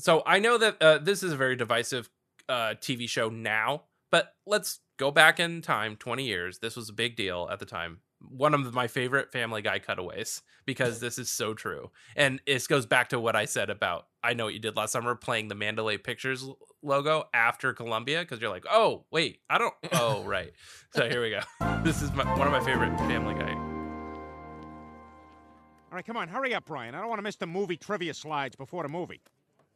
So 0.00 0.22
I 0.26 0.38
know 0.40 0.58
that 0.58 0.82
uh, 0.82 0.98
this 0.98 1.22
is 1.22 1.32
a 1.32 1.36
very 1.36 1.54
divisive 1.56 2.08
uh, 2.48 2.74
TV 2.80 3.08
show 3.08 3.28
now, 3.28 3.82
but 4.10 4.32
let's 4.46 4.80
go 4.96 5.10
back 5.10 5.40
in 5.40 5.62
time 5.62 5.96
20 5.96 6.24
years. 6.24 6.58
This 6.58 6.76
was 6.76 6.88
a 6.88 6.92
big 6.92 7.16
deal 7.16 7.48
at 7.50 7.58
the 7.58 7.66
time. 7.66 8.00
One 8.20 8.54
of 8.54 8.72
my 8.72 8.86
favorite 8.86 9.32
Family 9.32 9.60
Guy 9.60 9.78
cutaways 9.78 10.40
because 10.64 11.00
this 11.00 11.18
is 11.18 11.30
so 11.30 11.52
true. 11.52 11.90
And 12.16 12.40
this 12.46 12.66
goes 12.66 12.86
back 12.86 13.10
to 13.10 13.20
what 13.20 13.36
I 13.36 13.44
said 13.44 13.68
about 13.68 14.06
I 14.22 14.32
know 14.32 14.44
what 14.44 14.54
you 14.54 14.60
did 14.60 14.76
last 14.76 14.92
summer 14.92 15.14
playing 15.14 15.48
the 15.48 15.54
Mandalay 15.54 15.98
Pictures 15.98 16.48
logo 16.82 17.24
after 17.34 17.74
Columbia 17.74 18.20
because 18.20 18.40
you're 18.40 18.48
like, 18.48 18.64
oh, 18.70 19.04
wait, 19.10 19.40
I 19.50 19.58
don't. 19.58 19.74
Oh, 19.92 20.24
right. 20.24 20.52
So 20.94 21.08
here 21.08 21.22
we 21.22 21.30
go. 21.30 21.40
This 21.84 22.00
is 22.00 22.10
my, 22.12 22.24
one 22.38 22.46
of 22.46 22.52
my 22.52 22.64
favorite 22.64 22.96
Family 23.00 23.34
Guy. 23.34 23.52
All 23.52 25.96
right, 25.96 26.06
come 26.06 26.16
on, 26.16 26.28
hurry 26.28 26.54
up, 26.54 26.64
Brian. 26.64 26.94
I 26.94 27.00
don't 27.00 27.10
want 27.10 27.18
to 27.18 27.22
miss 27.22 27.36
the 27.36 27.46
movie 27.46 27.76
trivia 27.76 28.14
slides 28.14 28.56
before 28.56 28.82
the 28.82 28.88
movie. 28.88 29.20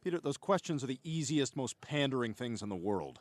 Peter, 0.03 0.19
those 0.19 0.37
questions 0.37 0.83
are 0.83 0.87
the 0.87 0.99
easiest, 1.03 1.55
most 1.55 1.79
pandering 1.81 2.33
things 2.33 2.63
in 2.63 2.69
the 2.69 2.75
world. 2.75 3.19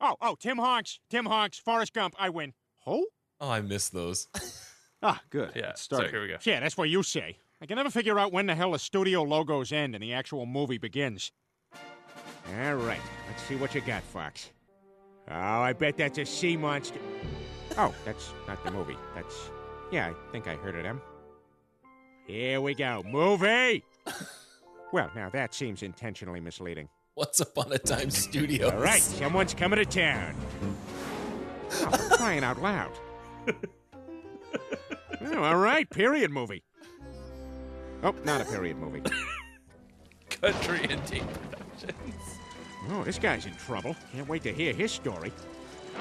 Oh, 0.00 0.16
oh, 0.20 0.36
Tim 0.38 0.58
Honks, 0.58 1.00
Tim 1.10 1.26
Honks, 1.26 1.58
Forrest 1.58 1.92
Gump, 1.92 2.14
I 2.18 2.28
win. 2.30 2.54
Who? 2.84 3.06
Oh, 3.40 3.50
I 3.50 3.60
missed 3.60 3.92
those. 3.92 4.28
Ah, 5.02 5.20
good. 5.30 5.52
Yeah. 5.54 5.74
Start. 5.74 6.06
So 6.06 6.08
here 6.08 6.22
we 6.22 6.28
go. 6.28 6.38
Yeah, 6.42 6.60
that's 6.60 6.76
what 6.76 6.88
you 6.88 7.02
say. 7.04 7.36
I 7.62 7.66
can 7.66 7.76
never 7.76 7.90
figure 7.90 8.18
out 8.18 8.32
when 8.32 8.46
the 8.46 8.54
hell 8.56 8.72
the 8.72 8.78
studio 8.78 9.22
logos 9.22 9.70
end 9.70 9.94
and 9.94 10.02
the 10.02 10.12
actual 10.12 10.44
movie 10.46 10.78
begins. 10.78 11.30
All 11.72 12.74
right, 12.74 13.00
let's 13.28 13.42
see 13.44 13.56
what 13.56 13.74
you 13.74 13.80
got, 13.80 14.02
Fox. 14.02 14.50
Oh, 15.30 15.34
I 15.34 15.72
bet 15.72 15.96
that's 15.98 16.18
a 16.18 16.24
sea 16.24 16.56
monster. 16.56 16.98
Oh, 17.76 17.94
that's 18.04 18.32
not 18.46 18.64
the 18.64 18.70
movie. 18.70 18.96
That's. 19.14 19.50
Yeah, 19.92 20.08
I 20.08 20.32
think 20.32 20.48
I 20.48 20.54
heard 20.54 20.74
of 20.74 20.82
them. 20.82 21.00
Here 22.26 22.60
we 22.60 22.74
go. 22.74 23.02
Movie! 23.06 23.84
well, 24.92 25.10
now 25.14 25.30
that 25.30 25.54
seems 25.54 25.82
intentionally 25.82 26.40
misleading. 26.40 26.88
Once 27.18 27.40
upon 27.40 27.72
a 27.72 27.78
time 27.78 28.10
studio. 28.10 28.70
All 28.70 28.78
right, 28.78 29.02
someone's 29.02 29.52
coming 29.52 29.80
to 29.80 29.84
town. 29.84 30.36
Oh, 31.72 31.90
for 31.90 32.16
crying 32.16 32.44
out 32.44 32.62
loud. 32.62 32.92
oh, 35.22 35.42
all 35.42 35.56
right, 35.56 35.90
period 35.90 36.30
movie. 36.30 36.62
Oh, 38.04 38.14
not 38.24 38.40
a 38.40 38.44
period 38.44 38.76
movie. 38.76 39.02
Country 40.30 40.86
and 40.88 41.04
Teen 41.08 41.26
Productions. 41.26 42.38
Oh, 42.88 43.02
this 43.02 43.18
guy's 43.18 43.46
in 43.46 43.54
trouble. 43.56 43.96
Can't 44.12 44.28
wait 44.28 44.44
to 44.44 44.52
hear 44.52 44.72
his 44.72 44.92
story. 44.92 45.32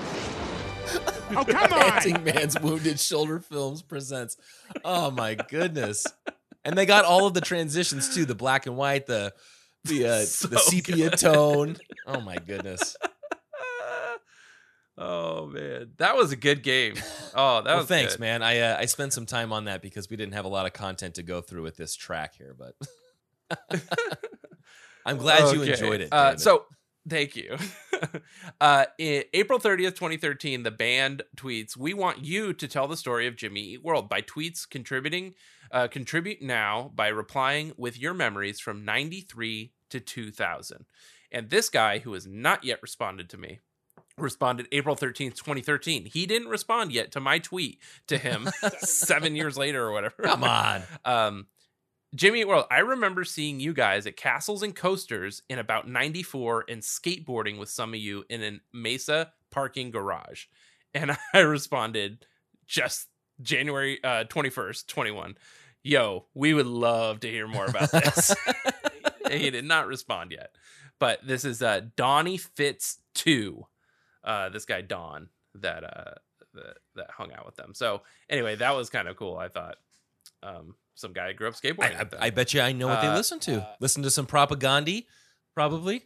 oh, 1.35 1.43
come 1.43 1.73
on! 1.73 2.23
Man's 2.25 2.59
Wounded 2.59 2.99
Shoulder 2.99 3.39
Films 3.39 3.81
presents. 3.81 4.37
Oh 4.85 5.09
my 5.09 5.33
goodness! 5.33 6.05
And 6.63 6.77
they 6.77 6.85
got 6.85 7.05
all 7.05 7.25
of 7.25 7.33
the 7.33 7.41
transitions 7.41 8.13
too: 8.13 8.25
the 8.25 8.35
black 8.35 8.67
and 8.67 8.77
white, 8.77 9.07
the 9.07 9.33
the 9.87 10.05
uh, 10.07 10.21
So 10.25 10.47
the 10.47 10.59
sepia 10.59 11.09
good. 11.09 11.19
tone. 11.19 11.77
Oh 12.09 12.21
my 12.21 12.37
goodness! 12.37 12.95
Oh 14.99 15.45
man, 15.45 15.91
that 15.97 16.15
was 16.17 16.31
a 16.31 16.35
good 16.35 16.63
game. 16.63 16.95
Oh, 17.35 17.57
that 17.61 17.65
well, 17.65 17.77
was 17.77 17.85
thanks, 17.87 18.13
good. 18.15 18.21
man. 18.21 18.41
I 18.41 18.59
uh, 18.61 18.77
I 18.79 18.85
spent 18.85 19.13
some 19.13 19.27
time 19.27 19.53
on 19.53 19.65
that 19.65 19.83
because 19.83 20.09
we 20.09 20.17
didn't 20.17 20.33
have 20.33 20.45
a 20.45 20.47
lot 20.47 20.65
of 20.65 20.73
content 20.73 21.15
to 21.15 21.23
go 21.23 21.39
through 21.39 21.61
with 21.61 21.77
this 21.77 21.95
track 21.95 22.33
here, 22.35 22.55
but 22.57 22.73
I'm 25.05 25.17
glad 25.17 25.53
you 25.53 25.61
enjoyed 25.61 26.01
it. 26.01 26.09
Uh, 26.11 26.29
David. 26.29 26.41
so 26.41 26.65
thank 27.07 27.35
you. 27.35 27.57
uh, 28.59 28.85
in 28.97 29.23
April 29.35 29.59
30th, 29.59 29.95
2013, 29.95 30.63
the 30.63 30.71
band 30.71 31.21
tweets, 31.35 31.77
"We 31.77 31.93
want 31.93 32.25
you 32.25 32.53
to 32.53 32.67
tell 32.67 32.87
the 32.87 32.97
story 32.97 33.27
of 33.27 33.35
Jimmy 33.35 33.61
Eat 33.61 33.83
World 33.83 34.09
by 34.09 34.23
tweets 34.23 34.67
contributing. 34.67 35.35
Uh, 35.71 35.87
contribute 35.87 36.41
now 36.41 36.91
by 36.95 37.09
replying 37.09 37.73
with 37.77 37.99
your 37.99 38.15
memories 38.15 38.59
from 38.59 38.83
93 38.83 39.73
to 39.89 39.99
2000." 39.99 40.85
And 41.31 41.49
this 41.49 41.69
guy, 41.69 41.99
who 41.99 42.13
has 42.13 42.25
not 42.25 42.63
yet 42.63 42.81
responded 42.81 43.29
to 43.29 43.37
me, 43.37 43.59
responded 44.17 44.67
April 44.71 44.95
13th, 44.95 45.35
2013. 45.35 46.05
He 46.05 46.25
didn't 46.25 46.47
respond 46.47 46.91
yet 46.91 47.11
to 47.11 47.19
my 47.19 47.39
tweet 47.39 47.79
to 48.07 48.17
him 48.17 48.49
seven 48.79 49.35
years 49.35 49.57
later 49.57 49.85
or 49.85 49.91
whatever. 49.91 50.23
come 50.23 50.43
on. 50.43 50.83
Um, 51.05 51.47
Jimmy 52.15 52.45
World, 52.45 52.65
I 52.71 52.79
remember 52.79 53.23
seeing 53.23 53.59
you 53.59 53.73
guys 53.73 54.07
at 54.07 54.15
Castles 54.15 54.63
and 54.63 54.75
Coasters 54.75 55.43
in 55.49 55.59
about 55.59 55.87
94 55.87 56.65
and 56.69 56.81
skateboarding 56.81 57.59
with 57.59 57.69
some 57.69 57.93
of 57.93 57.99
you 57.99 58.23
in 58.29 58.41
an 58.41 58.61
Mesa 58.73 59.33
parking 59.51 59.91
garage. 59.91 60.45
And 60.93 61.17
I 61.33 61.39
responded 61.39 62.25
just 62.65 63.07
January 63.41 64.01
uh, 64.03 64.23
21st, 64.23 64.87
21. 64.87 65.37
Yo, 65.83 66.25
we 66.33 66.53
would 66.53 66.65
love 66.65 67.19
to 67.21 67.29
hear 67.29 67.47
more 67.47 67.65
about 67.65 67.91
this. 67.91 68.33
he 69.31 69.49
did 69.49 69.65
not 69.65 69.87
respond 69.87 70.31
yet. 70.31 70.55
But 70.99 71.25
this 71.25 71.45
is 71.45 71.61
uh, 71.61 71.81
Donnie 71.95 72.37
Fitz 72.37 72.99
2. 73.15 73.65
Uh, 74.23 74.49
this 74.49 74.65
guy, 74.65 74.81
Don, 74.81 75.29
that, 75.55 75.83
uh, 75.83 76.13
that, 76.53 76.77
that 76.95 77.09
hung 77.11 77.31
out 77.31 77.45
with 77.45 77.55
them. 77.55 77.73
So 77.73 78.01
anyway, 78.29 78.55
that 78.55 78.75
was 78.75 78.89
kind 78.89 79.07
of 79.07 79.15
cool, 79.15 79.37
I 79.37 79.47
thought. 79.47 79.75
Um, 80.43 80.75
some 80.95 81.13
guy 81.13 81.31
grew 81.33 81.47
up 81.47 81.53
skateboarding. 81.53 81.95
I. 82.19 82.25
I, 82.25 82.27
I 82.27 82.29
bet 82.31 82.53
you 82.53 82.61
I 82.61 82.71
know 82.71 82.87
what 82.87 83.01
they 83.01 83.07
Uh, 83.07 83.15
listen 83.15 83.39
to. 83.41 83.67
listen 83.79 84.03
to 84.03 84.09
some 84.11 84.25
Propagandhi, 84.25 85.05
probably. 85.53 86.03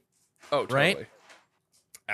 Oh, 0.51 0.61
totally. 0.65 0.75
Right? 0.95 1.07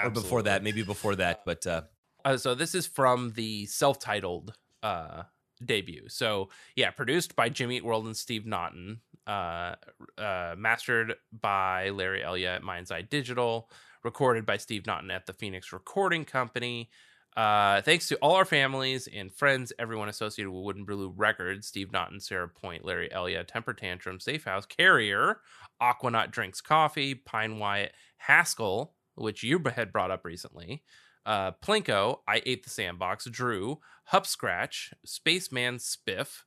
or 0.04 0.10
before 0.12 0.44
that, 0.44 0.62
maybe 0.64 0.84
before 0.84 1.16
that. 1.16 1.42
But 1.46 1.66
uh, 1.66 1.82
Uh, 2.24 2.38
so 2.38 2.54
this 2.54 2.76
is 2.76 2.86
from 2.86 3.32
the 3.34 3.66
self-titled 3.66 4.54
uh, 4.84 5.24
debut. 5.66 6.08
So 6.10 6.50
yeah, 6.76 6.92
produced 6.92 7.36
by 7.36 7.50
Jimmy 7.50 7.78
Eat 7.78 7.84
World 7.86 8.06
and 8.06 8.16
Steve 8.16 8.46
Naughton, 8.46 9.02
uh, 9.28 9.76
uh, 10.18 10.56
mastered 10.58 11.16
by 11.42 11.90
Larry 11.90 12.22
Elyea 12.22 12.56
at 12.56 12.64
Mind's 12.64 12.92
Eye 12.92 13.02
Digital, 13.02 13.70
recorded 14.04 14.46
by 14.46 14.58
Steve 14.58 14.86
Naughton 14.86 15.12
at 15.12 15.26
the 15.26 15.34
Phoenix 15.34 15.74
Recording 15.74 16.26
Company. 16.26 16.90
Uh, 17.36 17.82
thanks 17.82 18.08
to 18.08 18.16
all 18.16 18.36
our 18.36 18.46
families 18.46 19.08
and 19.14 19.32
friends, 19.32 19.72
everyone 19.78 20.10
associated 20.10 20.50
with 20.50 20.64
Wooden 20.64 20.86
Blue 20.86 21.14
Records, 21.16 21.68
Steve 21.68 21.92
Naughton, 21.92 22.20
Sarah 22.20 22.50
Pont, 22.50 22.84
Larry 22.84 23.10
Elyea, 23.10 23.46
Temper 23.46 23.74
Tantrum, 23.74 24.20
Safe 24.20 24.44
House, 24.46 24.66
Carrier, 24.66 25.42
Aquanaut 25.80 26.32
Drinks 26.32 26.62
Coffee, 26.62 27.14
Pine 27.14 27.60
Wyatt, 27.60 27.94
Haskell, 28.18 28.96
which 29.14 29.44
you 29.44 29.62
had 29.76 29.92
brought 29.92 30.10
up 30.10 30.26
recently, 30.26 30.84
uh, 31.28 31.52
Plinko, 31.64 32.20
I 32.28 32.42
Ate 32.46 32.64
the 32.64 32.70
Sandbox, 32.70 33.26
Drew, 33.26 33.80
Hup 34.06 34.26
Scratch, 34.26 34.94
Spaceman 35.06 35.78
Spiff, 35.78 36.44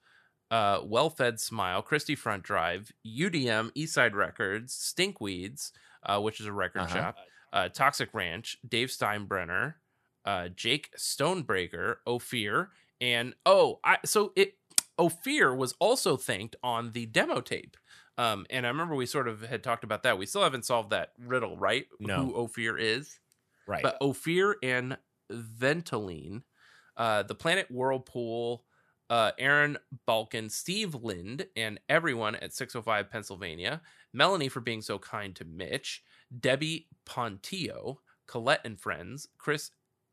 uh, 0.50 0.80
Well 0.84 1.10
Fed 1.10 1.38
Smile, 1.40 1.82
Christie 1.82 2.14
Front 2.16 2.42
Drive, 2.42 2.90
UDM, 3.06 3.70
Eastside 3.76 4.14
Records, 4.14 4.74
Stinkweeds, 4.74 5.72
uh, 6.04 6.20
which 6.20 6.40
is 6.40 6.46
a 6.46 6.52
record 6.52 6.82
Uh-huh. 6.82 6.94
shop, 6.94 7.16
uh, 7.52 7.68
Toxic 7.68 8.10
Ranch, 8.14 8.56
Dave 8.68 8.88
Steinbrenner, 8.88 9.74
uh, 10.24 10.48
Jake 10.48 10.90
Stonebreaker, 10.96 11.96
Ophir, 12.06 12.70
and 13.00 13.34
oh, 13.46 13.80
I 13.84 13.98
so 14.04 14.32
it 14.36 14.54
Ophir 14.98 15.54
was 15.54 15.74
also 15.80 16.16
thanked 16.16 16.56
on 16.62 16.92
the 16.92 17.06
demo 17.06 17.40
tape. 17.40 17.76
Um, 18.18 18.44
and 18.50 18.66
I 18.66 18.68
remember 18.68 18.94
we 18.94 19.06
sort 19.06 19.28
of 19.28 19.40
had 19.40 19.62
talked 19.64 19.82
about 19.84 20.02
that. 20.02 20.18
We 20.18 20.26
still 20.26 20.42
haven't 20.42 20.66
solved 20.66 20.90
that 20.90 21.12
riddle, 21.18 21.56
right? 21.56 21.86
No. 21.98 22.26
Who 22.26 22.34
Ophir 22.34 22.76
is. 22.76 23.18
right. 23.66 23.82
But 23.82 23.96
Ophir 24.02 24.56
and 24.62 24.98
Ventolene, 25.32 26.42
uh, 26.96 27.22
the 27.22 27.34
Planet 27.34 27.70
Whirlpool, 27.70 28.64
uh, 29.10 29.32
Aaron 29.38 29.76
Balkin, 30.08 30.50
Steve 30.50 30.94
Lind, 30.94 31.46
and 31.56 31.78
everyone 31.88 32.36
at 32.36 32.54
605 32.54 33.10
Pennsylvania, 33.10 33.82
Melanie 34.14 34.48
for 34.48 34.60
being 34.60 34.80
so 34.80 34.98
kind 34.98 35.34
to 35.36 35.44
Mitch, 35.44 36.02
Debbie 36.40 36.86
Pontillo, 37.04 37.96
Colette 38.26 38.60
and 38.64 38.80
Friends, 38.80 39.28
Chris 39.36 39.70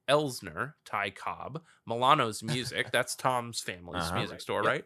Elsner, 0.10 0.74
Ty 0.86 1.12
Cobb, 1.12 1.62
Milano's 1.86 2.42
Music, 2.44 2.88
that's 2.94 3.16
Tom's 3.16 3.60
family's 3.62 4.04
Uh-huh. 4.04 4.18
music 4.20 4.42
store, 4.42 4.64
Yep. 4.64 4.72
right? 4.72 4.86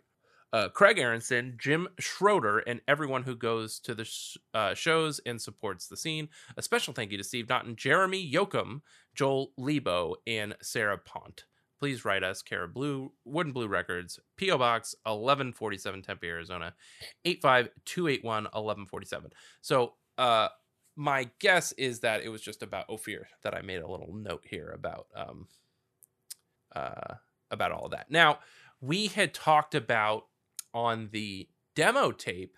Uh, 0.53 0.68
Craig 0.68 0.99
Aronson, 0.99 1.55
Jim 1.57 1.88
Schroeder, 1.97 2.59
and 2.59 2.82
everyone 2.86 3.24
who 3.24 3.36
goes 3.38 3.80
to 3.80 3.95
the 3.95 4.03
sh- 4.03 4.36
uh, 4.53 4.74
shows 4.74 5.20
and 5.26 5.41
supports 5.41 5.88
the 5.88 5.95
scene. 5.95 6.28
A 6.57 6.62
special 6.62 6.93
thank 6.93 7.09
you 7.14 7.18
to 7.18 7.24
Steve 7.24 7.47
Naughton, 7.47 7.78
Jeremy 7.78 8.30
Yoakum, 8.30 8.82
Joel 9.16 9.53
Lebo, 9.57 10.18
and 10.28 10.53
Sarah 10.62 10.97
Pont. 10.97 11.45
Please 11.82 12.06
write 12.06 12.24
us, 12.24 12.44
Cara 12.44 12.68
Blue, 12.68 13.12
Wooden 13.26 13.54
Blue 13.54 13.68
Records, 13.68 14.20
P.O. 14.38 14.60
Box 14.60 14.94
1147, 15.06 16.04
Tempe, 16.04 16.28
Arizona, 16.28 16.76
85281 17.26 18.44
1147. 18.44 19.32
So, 19.62 19.94
uh, 20.20 20.50
my 20.96 21.28
guess 21.40 21.72
is 21.72 22.02
that 22.02 22.22
it 22.22 22.30
was 22.30 22.44
just 22.44 22.62
about 22.62 22.86
Ophir 22.88 23.28
that 23.42 23.56
I 23.56 23.64
made 23.64 23.82
a 23.82 23.90
little 23.90 24.14
note 24.14 24.46
here 24.48 24.72
about 24.76 25.08
um 25.16 25.48
uh 26.76 27.16
about 27.50 27.72
all 27.72 27.86
of 27.86 27.92
that. 27.92 28.12
Now, 28.12 28.38
we 28.80 29.08
had 29.08 29.34
talked 29.34 29.74
about 29.74 30.26
on 30.76 31.10
the 31.12 31.50
demo 31.76 32.12
tape 32.12 32.58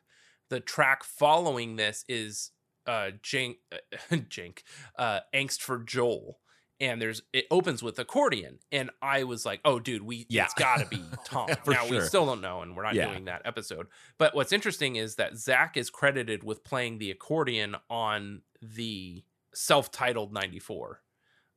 the 0.49 0.59
track 0.59 1.05
following 1.05 1.77
this 1.77 2.03
is 2.09 2.51
uh 2.87 3.11
Jink 3.21 3.59
Jink 4.27 4.63
uh 4.97 5.21
Angst 5.33 5.61
for 5.61 5.79
Joel 5.79 6.39
and 6.79 7.01
there's 7.01 7.21
it 7.33 7.45
opens 7.51 7.81
with 7.83 7.97
accordion 7.99 8.59
and 8.71 8.89
I 9.01 9.23
was 9.23 9.45
like, 9.45 9.61
"Oh 9.65 9.79
dude, 9.79 10.03
we 10.03 10.25
Yeah. 10.29 10.45
it's 10.45 10.53
got 10.53 10.77
to 10.79 10.85
be 10.87 11.03
Tom." 11.25 11.49
Now 11.67 11.87
we 11.87 12.01
still 12.01 12.25
don't 12.25 12.41
know 12.41 12.61
and 12.61 12.75
we're 12.75 12.83
not 12.83 12.95
Yeah. 12.95 13.09
doing 13.09 13.25
that 13.25 13.41
episode. 13.45 13.87
But 14.17 14.35
what's 14.35 14.51
interesting 14.51 14.95
is 14.95 15.15
that 15.15 15.37
Zach 15.37 15.77
is 15.77 15.89
credited 15.89 16.43
with 16.43 16.63
playing 16.63 16.97
the 16.97 17.11
accordion 17.11 17.75
on 17.89 18.41
the 18.61 19.23
self-titled 19.53 20.33
94. 20.33 21.01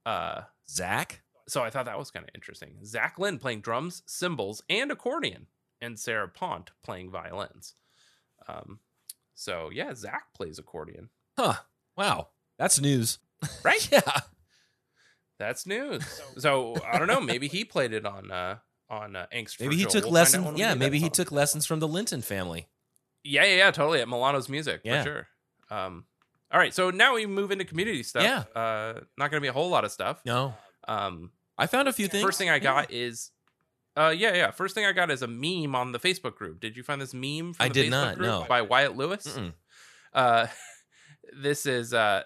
Uh 0.04 0.42
Zach. 0.68 1.22
so 1.48 1.62
I 1.62 1.70
thought 1.70 1.86
that 1.86 1.98
was 1.98 2.10
kind 2.10 2.24
of 2.24 2.30
interesting. 2.34 2.76
Zach 2.84 3.18
Lind 3.18 3.40
playing 3.40 3.60
drums, 3.60 4.02
cymbals, 4.06 4.62
and 4.68 4.90
accordion, 4.90 5.46
and 5.80 5.98
Sarah 5.98 6.28
Pont 6.28 6.70
playing 6.84 7.10
violins. 7.10 7.74
Um, 8.48 8.80
so 9.34 9.70
yeah, 9.72 9.94
Zach 9.94 10.32
plays 10.34 10.58
accordion, 10.58 11.10
Huh. 11.38 11.54
Wow. 11.96 12.28
That's 12.58 12.80
news. 12.80 13.18
right? 13.62 13.88
yeah. 13.92 14.20
That's 15.38 15.66
news. 15.66 16.02
So 16.38 16.74
I 16.86 16.98
don't 16.98 17.08
know. 17.08 17.20
Maybe 17.20 17.48
he 17.48 17.64
played 17.64 17.92
it 17.92 18.04
on 18.06 18.30
uh 18.30 18.56
on 18.88 19.16
uh, 19.16 19.26
Angst. 19.34 19.56
for 19.56 19.64
Maybe 19.64 19.76
he 19.76 19.82
Joel. 19.82 19.90
took 19.92 20.04
We'll 20.04 20.12
lessons. 20.12 20.58
Yeah, 20.58 20.74
maybe 20.74 20.98
he 20.98 21.06
song. 21.06 21.10
took 21.12 21.32
lessons 21.32 21.66
from 21.66 21.80
the 21.80 21.88
Linton 21.88 22.22
family. 22.22 22.68
Yeah, 23.24 23.44
yeah, 23.44 23.56
yeah, 23.56 23.70
totally 23.72 24.00
at 24.00 24.08
Milano's 24.08 24.48
Music 24.48 24.80
Yeah. 24.84 25.02
for 25.02 25.08
sure. 25.08 25.28
Um, 25.76 26.04
all 26.52 26.60
right, 26.60 26.72
so 26.72 26.90
now 26.90 27.14
we 27.16 27.26
move 27.26 27.50
into 27.50 27.64
community 27.64 28.04
stuff. 28.04 28.22
Yeah. 28.22 28.44
uh, 28.60 29.00
not 29.18 29.30
going 29.32 29.38
to 29.38 29.40
be 29.40 29.48
a 29.48 29.52
whole 29.52 29.68
lot 29.68 29.84
of 29.84 29.90
stuff. 29.90 30.20
No, 30.24 30.54
Um, 30.86 31.32
I 31.58 31.66
found 31.66 31.88
a 31.88 31.92
few 31.92 32.06
things. 32.06 32.22
First 32.22 32.38
thing 32.38 32.50
I 32.50 32.60
got 32.60 32.92
is, 32.92 33.32
uh, 33.96 34.14
yeah, 34.16 34.32
yeah. 34.34 34.52
First 34.52 34.76
thing 34.76 34.84
I 34.86 34.92
got 34.92 35.10
is 35.10 35.22
a 35.22 35.26
meme 35.26 35.74
on 35.74 35.90
the 35.90 35.98
Facebook 35.98 36.36
group. 36.36 36.60
Did 36.60 36.76
you 36.76 36.84
find 36.84 37.00
this 37.00 37.12
meme? 37.12 37.54
From 37.54 37.64
I 37.64 37.68
the 37.68 37.74
did 37.74 37.86
Facebook 37.86 37.90
not, 37.90 38.14
Group 38.16 38.28
no. 38.28 38.44
By 38.48 38.62
Wyatt 38.62 38.96
Lewis. 38.96 39.36
Uh, 40.14 40.46
this 41.36 41.66
is, 41.66 41.92
uh, 41.92 42.22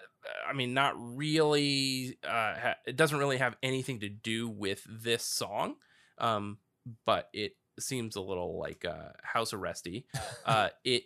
I 0.47 0.53
mean, 0.53 0.73
not 0.73 0.93
really. 0.97 2.17
Uh, 2.23 2.53
ha- 2.55 2.75
it 2.85 2.95
doesn't 2.95 3.17
really 3.17 3.37
have 3.37 3.55
anything 3.63 3.99
to 4.01 4.09
do 4.09 4.47
with 4.49 4.85
this 4.89 5.23
song, 5.23 5.75
um, 6.17 6.57
but 7.05 7.29
it 7.33 7.55
seems 7.79 8.15
a 8.15 8.21
little 8.21 8.59
like 8.59 8.85
uh, 8.85 9.09
house 9.23 9.51
arresty. 9.51 10.05
Uh, 10.45 10.69
it 10.83 11.03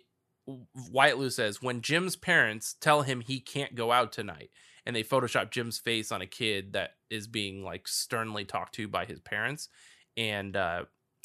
Wyatt 0.90 1.32
says 1.32 1.60
when 1.60 1.82
Jim's 1.82 2.16
parents 2.16 2.74
tell 2.80 3.02
him 3.02 3.20
he 3.20 3.38
can't 3.40 3.74
go 3.74 3.92
out 3.92 4.12
tonight, 4.12 4.50
and 4.84 4.94
they 4.96 5.02
Photoshop 5.02 5.50
Jim's 5.50 5.78
face 5.78 6.10
on 6.10 6.22
a 6.22 6.26
kid 6.26 6.72
that 6.72 6.92
is 7.10 7.26
being 7.26 7.62
like 7.62 7.86
sternly 7.86 8.44
talked 8.44 8.74
to 8.76 8.88
by 8.88 9.04
his 9.04 9.20
parents, 9.20 9.68
and 10.16 10.56
uh, 10.56 10.84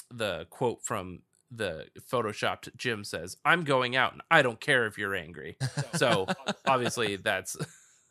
the 0.10 0.46
quote 0.50 0.84
from 0.84 1.22
the 1.50 1.88
photoshopped 2.12 2.76
Jim 2.76 3.04
says, 3.04 3.38
"I'm 3.46 3.64
going 3.64 3.96
out, 3.96 4.14
and 4.14 4.22
I 4.30 4.42
don't 4.42 4.60
care 4.60 4.88
if 4.88 4.98
you're 4.98 5.16
angry." 5.16 5.58
So 5.96 6.26
obviously 6.66 7.18
that's 7.18 7.58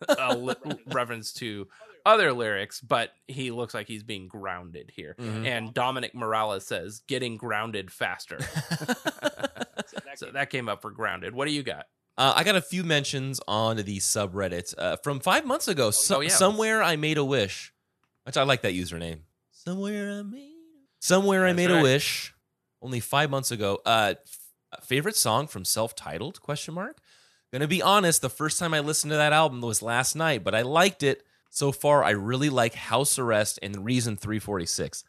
a 0.08 0.36
li- 0.36 0.54
reference 0.86 1.32
to 1.34 1.68
other 2.06 2.32
lyrics, 2.32 2.80
but 2.80 3.10
he 3.28 3.50
looks 3.50 3.74
like 3.74 3.86
he's 3.86 4.02
being 4.02 4.26
grounded 4.28 4.90
here. 4.94 5.14
Mhm. 5.18 5.46
And 5.46 5.74
Dominic 5.74 6.14
Morales 6.14 6.66
says, 6.66 7.02
"Getting 7.06 7.36
grounded 7.36 7.90
faster." 7.90 8.38
so 10.16 10.30
that 10.32 10.50
came 10.50 10.68
up 10.68 10.82
for 10.82 10.90
grounded. 10.90 11.34
What 11.34 11.46
do 11.46 11.52
you 11.52 11.62
got? 11.62 11.86
Uh, 12.18 12.34
I 12.36 12.44
got 12.44 12.56
a 12.56 12.60
few 12.60 12.84
mentions 12.84 13.40
on 13.48 13.76
the 13.76 13.98
subreddit 13.98 14.74
uh, 14.76 14.96
from 14.96 15.20
five 15.20 15.46
months 15.46 15.68
ago. 15.68 15.90
So, 15.90 16.16
Oh, 16.16 16.20
yeah. 16.20 16.28
Somewhere 16.28 16.82
I 16.82 16.96
made 16.96 17.16
a 17.16 17.24
wish, 17.24 17.72
which 18.24 18.36
I 18.36 18.42
like 18.42 18.62
that 18.62 18.74
username. 18.74 19.20
Somewhere 19.52 20.10
I 20.10 20.22
made, 20.22 20.52
somewhere 20.98 21.46
I 21.46 21.52
made 21.52 21.70
right. 21.70 21.80
a 21.80 21.82
wish. 21.82 22.34
Only 22.82 23.00
five 23.00 23.30
months 23.30 23.50
ago. 23.50 23.78
Uh, 23.86 24.14
f- 24.72 24.84
favorite 24.84 25.16
song 25.16 25.46
from 25.46 25.64
self-titled? 25.64 26.40
Question 26.40 26.74
mark. 26.74 26.98
Gonna 27.52 27.68
be 27.68 27.82
honest. 27.82 28.22
The 28.22 28.30
first 28.30 28.58
time 28.58 28.74
I 28.74 28.80
listened 28.80 29.10
to 29.10 29.16
that 29.16 29.32
album 29.32 29.60
was 29.60 29.82
last 29.82 30.14
night, 30.14 30.44
but 30.44 30.54
I 30.54 30.62
liked 30.62 31.02
it 31.02 31.24
so 31.50 31.72
far. 31.72 32.04
I 32.04 32.10
really 32.10 32.48
like 32.48 32.74
House 32.74 33.18
Arrest 33.18 33.58
and 33.62 33.84
Reason 33.84 34.16
346. 34.16 35.04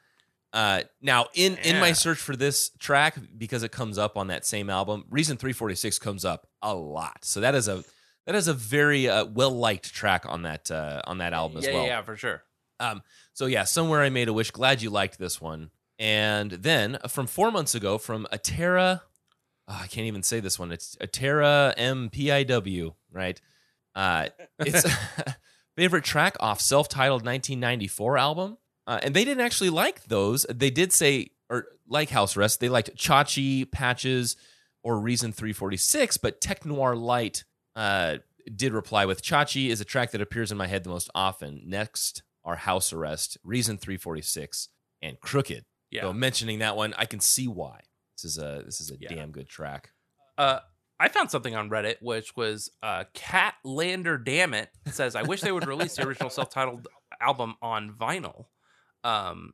Uh, 0.54 0.82
now, 1.02 1.28
in 1.34 1.58
in 1.58 1.80
my 1.80 1.94
search 1.94 2.18
for 2.18 2.36
this 2.36 2.72
track, 2.78 3.16
because 3.38 3.64
it 3.64 3.72
comes 3.72 3.98
up 3.98 4.18
on 4.18 4.28
that 4.28 4.46
same 4.46 4.70
album, 4.70 5.06
Reason 5.10 5.38
346 5.38 6.00
comes 6.00 6.26
up 6.26 6.48
a 6.62 6.76
lot. 6.76 7.24
So 7.24 7.40
that 7.40 7.56
is 7.56 7.68
a 7.68 7.84
that 8.26 8.36
is 8.36 8.48
a 8.48 8.54
very 8.54 9.08
uh, 9.08 9.26
well 9.26 9.52
liked 9.52 9.94
track 9.94 10.26
on 10.28 10.44
that 10.44 10.70
uh, 10.70 11.02
on 11.06 11.20
that 11.20 11.34
album 11.34 11.60
as 11.60 11.68
yeah, 11.68 11.74
well. 11.74 11.86
yeah, 11.86 12.02
for 12.02 12.18
sure. 12.18 12.44
Um, 12.80 13.02
so 13.34 13.46
yeah, 13.46 13.64
somewhere 13.64 14.02
I 14.02 14.10
made 14.10 14.28
a 14.28 14.34
wish. 14.34 14.52
Glad 14.52 14.82
you 14.82 14.90
liked 14.90 15.20
this 15.20 15.40
one. 15.40 15.72
And 15.98 16.52
then 16.52 16.98
uh, 17.02 17.08
from 17.08 17.28
four 17.28 17.52
months 17.52 17.76
ago, 17.76 17.98
from 17.98 18.28
Atera, 18.34 19.02
oh, 19.72 19.80
I 19.82 19.88
can't 19.88 20.08
even 20.08 20.24
say 20.24 20.40
this 20.40 20.60
one. 20.60 20.72
It's 20.72 20.96
Atera 20.98 21.76
MPIW, 21.78 22.94
right? 23.12 23.40
Uh, 23.96 24.28
it's 24.60 24.86
favorite 25.78 26.04
track 26.04 26.36
off 26.40 26.60
self-titled 26.60 27.26
1994 27.26 28.18
album. 28.18 28.58
Uh, 28.88 29.00
and 29.04 29.16
they 29.16 29.24
didn't 29.24 29.46
actually 29.46 29.70
like 29.70 30.04
those. 30.06 30.46
They 30.50 30.70
did 30.70 30.92
say, 30.92 31.32
or 31.50 31.68
like 31.88 32.10
House 32.10 32.36
Arrest, 32.36 32.60
they 32.60 32.70
liked 32.70 32.96
Chachi, 32.96 33.70
Patches, 33.72 34.36
or 34.84 35.00
Reason 35.00 35.32
346, 35.32 36.18
but 36.18 36.42
Tech 36.42 36.66
Noir 36.66 36.96
Light 36.96 37.44
uh, 37.76 38.18
did 38.54 38.74
reply 38.74 39.06
with 39.06 39.22
Chachi 39.22 39.70
is 39.70 39.80
a 39.80 39.86
track 39.86 40.12
that 40.12 40.22
appears 40.22 40.52
in 40.52 40.58
my 40.58 40.68
head 40.68 40.84
the 40.84 40.90
most 40.90 41.10
often. 41.14 41.62
Next 41.66 42.24
are 42.44 42.56
House 42.56 42.92
Arrest, 42.92 43.38
Reason 43.44 43.78
346, 43.78 44.70
and 45.02 45.20
Crooked. 45.20 45.66
Yeah. 45.92 46.02
So 46.02 46.14
mentioning 46.14 46.60
that 46.60 46.76
one, 46.76 46.96
I 46.98 47.06
can 47.06 47.20
see 47.20 47.48
why. 47.48 47.82
This 48.22 48.38
is 48.38 48.38
a 48.38 48.62
this 48.66 48.82
is 48.82 48.92
a 48.92 48.98
Yeah. 49.00 49.10
damn 49.10 49.32
good 49.32 49.48
track. 49.50 49.92
Uh, 50.38 50.60
I 51.00 51.08
found 51.10 51.32
something 51.32 51.56
on 51.56 51.70
Reddit 51.70 51.96
which 52.02 52.36
was 52.36 52.70
uh, 52.84 53.06
Cat 53.14 53.56
Lander 53.64 54.18
Damn 54.18 54.54
It 54.54 54.70
says 54.92 55.16
I 55.16 55.24
wish 55.24 55.42
they 55.42 55.52
would 55.52 55.68
release 55.68 55.96
the 55.96 56.06
original 56.08 56.30
self-titled 56.30 56.88
album 57.20 57.56
on 57.62 57.94
vinyl. 57.94 58.46
Um, 59.04 59.54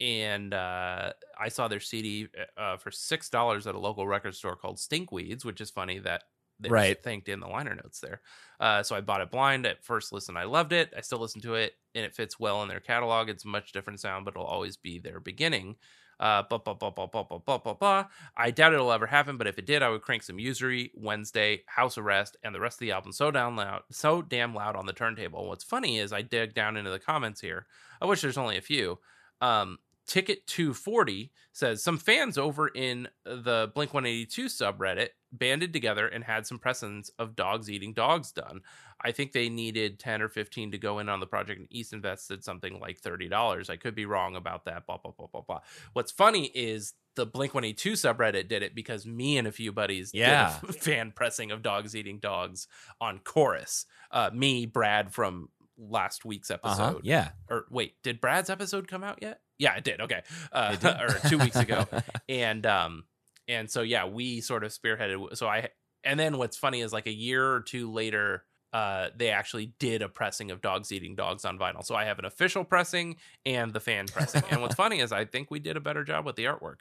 and 0.00 0.52
uh, 0.52 1.12
I 1.38 1.48
saw 1.48 1.68
their 1.68 1.80
CD 1.80 2.28
uh, 2.56 2.76
for 2.76 2.90
six 2.90 3.28
dollars 3.30 3.66
at 3.66 3.74
a 3.74 3.78
local 3.78 4.06
record 4.06 4.34
store 4.34 4.56
called 4.56 4.76
Stinkweeds, 4.78 5.44
which 5.44 5.60
is 5.60 5.70
funny 5.70 5.98
that 6.00 6.24
they 6.60 6.68
Right. 6.68 7.02
thanked 7.02 7.28
in 7.28 7.40
the 7.40 7.46
liner 7.48 7.74
notes 7.74 8.00
there. 8.00 8.20
Uh, 8.60 8.82
so 8.82 8.94
I 8.94 9.00
bought 9.00 9.20
it 9.20 9.30
blind 9.30 9.64
at 9.66 9.82
first 9.84 10.12
listen. 10.12 10.36
I 10.36 10.44
loved 10.44 10.72
it. 10.72 10.92
I 10.96 11.00
still 11.00 11.18
listen 11.18 11.40
to 11.42 11.54
it, 11.54 11.74
and 11.94 12.04
it 12.04 12.14
fits 12.14 12.38
well 12.38 12.62
in 12.62 12.68
their 12.68 12.80
catalog. 12.80 13.28
It's 13.28 13.44
a 13.44 13.48
much 13.48 13.72
different 13.72 14.00
sound, 14.00 14.24
but 14.24 14.34
it'll 14.34 14.46
always 14.46 14.76
be 14.76 14.98
their 14.98 15.20
beginning. 15.20 15.76
Uh, 16.22 16.40
blah, 16.48 16.58
blah, 16.58 16.74
blah, 16.74 16.90
blah, 16.90 17.06
blah, 17.06 17.24
blah, 17.24 17.38
blah, 17.38 17.58
blah, 17.58 17.74
blah. 17.74 18.04
I 18.36 18.52
doubt 18.52 18.72
it'll 18.72 18.92
ever 18.92 19.08
happen, 19.08 19.36
but 19.36 19.48
if 19.48 19.58
it 19.58 19.66
did, 19.66 19.82
I 19.82 19.88
would 19.88 20.02
crank 20.02 20.22
some 20.22 20.38
Usery, 20.38 20.92
Wednesday, 20.94 21.64
House 21.66 21.98
Arrest, 21.98 22.36
and 22.44 22.54
the 22.54 22.60
rest 22.60 22.76
of 22.76 22.80
the 22.80 22.92
album 22.92 23.10
so 23.10 23.32
down 23.32 23.56
loud, 23.56 23.82
so 23.90 24.22
damn 24.22 24.54
loud 24.54 24.76
on 24.76 24.86
the 24.86 24.92
turntable. 24.92 25.48
What's 25.48 25.64
funny 25.64 25.98
is 25.98 26.12
I 26.12 26.22
dig 26.22 26.54
down 26.54 26.76
into 26.76 26.90
the 26.90 27.00
comments 27.00 27.40
here. 27.40 27.66
I 28.00 28.06
wish 28.06 28.20
there's 28.20 28.38
only 28.38 28.56
a 28.56 28.62
few. 28.62 29.00
Um, 29.40 29.78
Ticket 30.06 30.46
240 30.46 31.32
says 31.52 31.82
some 31.82 31.98
fans 31.98 32.36
over 32.38 32.68
in 32.68 33.08
the 33.24 33.70
Blink 33.74 33.92
182 33.92 34.46
subreddit 34.46 35.08
banded 35.32 35.72
together 35.72 36.06
and 36.06 36.22
had 36.22 36.46
some 36.46 36.58
pressings 36.58 37.10
of 37.18 37.34
dogs 37.34 37.70
eating 37.70 37.94
dogs 37.94 38.32
done. 38.32 38.60
I 39.04 39.12
think 39.12 39.32
they 39.32 39.48
needed 39.48 39.98
10 39.98 40.22
or 40.22 40.28
15 40.28 40.72
to 40.72 40.78
go 40.78 40.98
in 40.98 41.08
on 41.08 41.20
the 41.20 41.26
project, 41.26 41.58
and 41.60 41.68
East 41.70 41.92
invested 41.92 42.44
something 42.44 42.78
like 42.80 43.00
$30. 43.00 43.68
I 43.70 43.76
could 43.76 43.94
be 43.94 44.06
wrong 44.06 44.36
about 44.36 44.64
that. 44.66 44.86
Blah, 44.86 44.98
blah, 44.98 45.12
blah, 45.16 45.26
blah, 45.26 45.40
blah. 45.42 45.60
What's 45.92 46.12
funny 46.12 46.46
is 46.54 46.94
the 47.16 47.26
Blink 47.26 47.52
182 47.54 47.92
subreddit 47.92 48.48
did 48.48 48.62
it 48.62 48.74
because 48.74 49.04
me 49.04 49.36
and 49.36 49.46
a 49.46 49.52
few 49.52 49.72
buddies 49.72 50.12
Yeah. 50.14 50.56
did 50.60 50.70
a 50.70 50.72
fan 50.80 51.12
pressing 51.14 51.50
of 51.50 51.62
dogs 51.62 51.94
eating 51.96 52.18
dogs 52.18 52.68
on 53.00 53.18
chorus. 53.18 53.84
Uh, 54.10 54.30
me, 54.32 54.64
Brad 54.66 55.12
from 55.12 55.48
last 55.76 56.24
week's 56.24 56.50
episode 56.50 56.80
Uh-huh. 56.80 56.98
Yeah. 57.02 57.30
or 57.50 57.66
wait, 57.70 57.94
did 58.02 58.20
Brad's 58.20 58.48
episode 58.50 58.88
come 58.88 59.02
out 59.04 59.18
yet? 59.20 59.40
Yeah, 59.58 59.74
it 59.76 59.84
did. 59.84 60.00
Okay, 60.00 60.22
uh, 60.52 60.76
or 61.24 61.28
two 61.28 61.38
weeks 61.38 61.56
ago, 61.56 61.86
and 62.28 62.64
um, 62.66 63.04
and 63.46 63.70
so 63.70 63.82
yeah, 63.82 64.06
we 64.06 64.40
sort 64.40 64.64
of 64.64 64.72
spearheaded. 64.72 65.36
So 65.36 65.46
I, 65.46 65.68
and 66.04 66.18
then 66.18 66.36
what's 66.38 66.56
funny 66.56 66.80
is 66.80 66.92
like 66.92 67.06
a 67.06 67.12
year 67.12 67.48
or 67.52 67.60
two 67.60 67.90
later, 67.92 68.44
uh, 68.72 69.08
they 69.16 69.28
actually 69.30 69.66
did 69.78 70.00
a 70.02 70.08
pressing 70.08 70.50
of 70.50 70.60
dogs 70.62 70.90
eating 70.92 71.14
dogs 71.14 71.44
on 71.44 71.58
vinyl. 71.58 71.84
So 71.84 71.94
I 71.94 72.04
have 72.04 72.18
an 72.18 72.24
official 72.24 72.64
pressing 72.64 73.16
and 73.44 73.72
the 73.72 73.80
fan 73.80 74.06
pressing. 74.06 74.42
and 74.50 74.62
what's 74.62 74.74
funny 74.84 75.00
is 75.00 75.12
I 75.12 75.24
think 75.26 75.50
we 75.50 75.58
did 75.58 75.76
a 75.76 75.80
better 75.80 76.04
job 76.04 76.24
with 76.24 76.36
the 76.36 76.44
artwork 76.44 76.76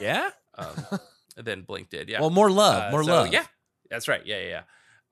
Yeah. 0.00 0.30
um, 0.58 0.74
than 1.36 1.62
Blink 1.62 1.88
did. 1.88 2.08
Yeah. 2.10 2.20
Well, 2.20 2.30
more 2.30 2.50
love, 2.50 2.82
Uh, 2.82 2.90
more 2.90 3.04
so, 3.04 3.10
love. 3.12 3.32
Yeah, 3.32 3.46
that's 3.90 4.08
right. 4.08 4.24
Yeah, 4.26 4.38
yeah, 4.40 4.62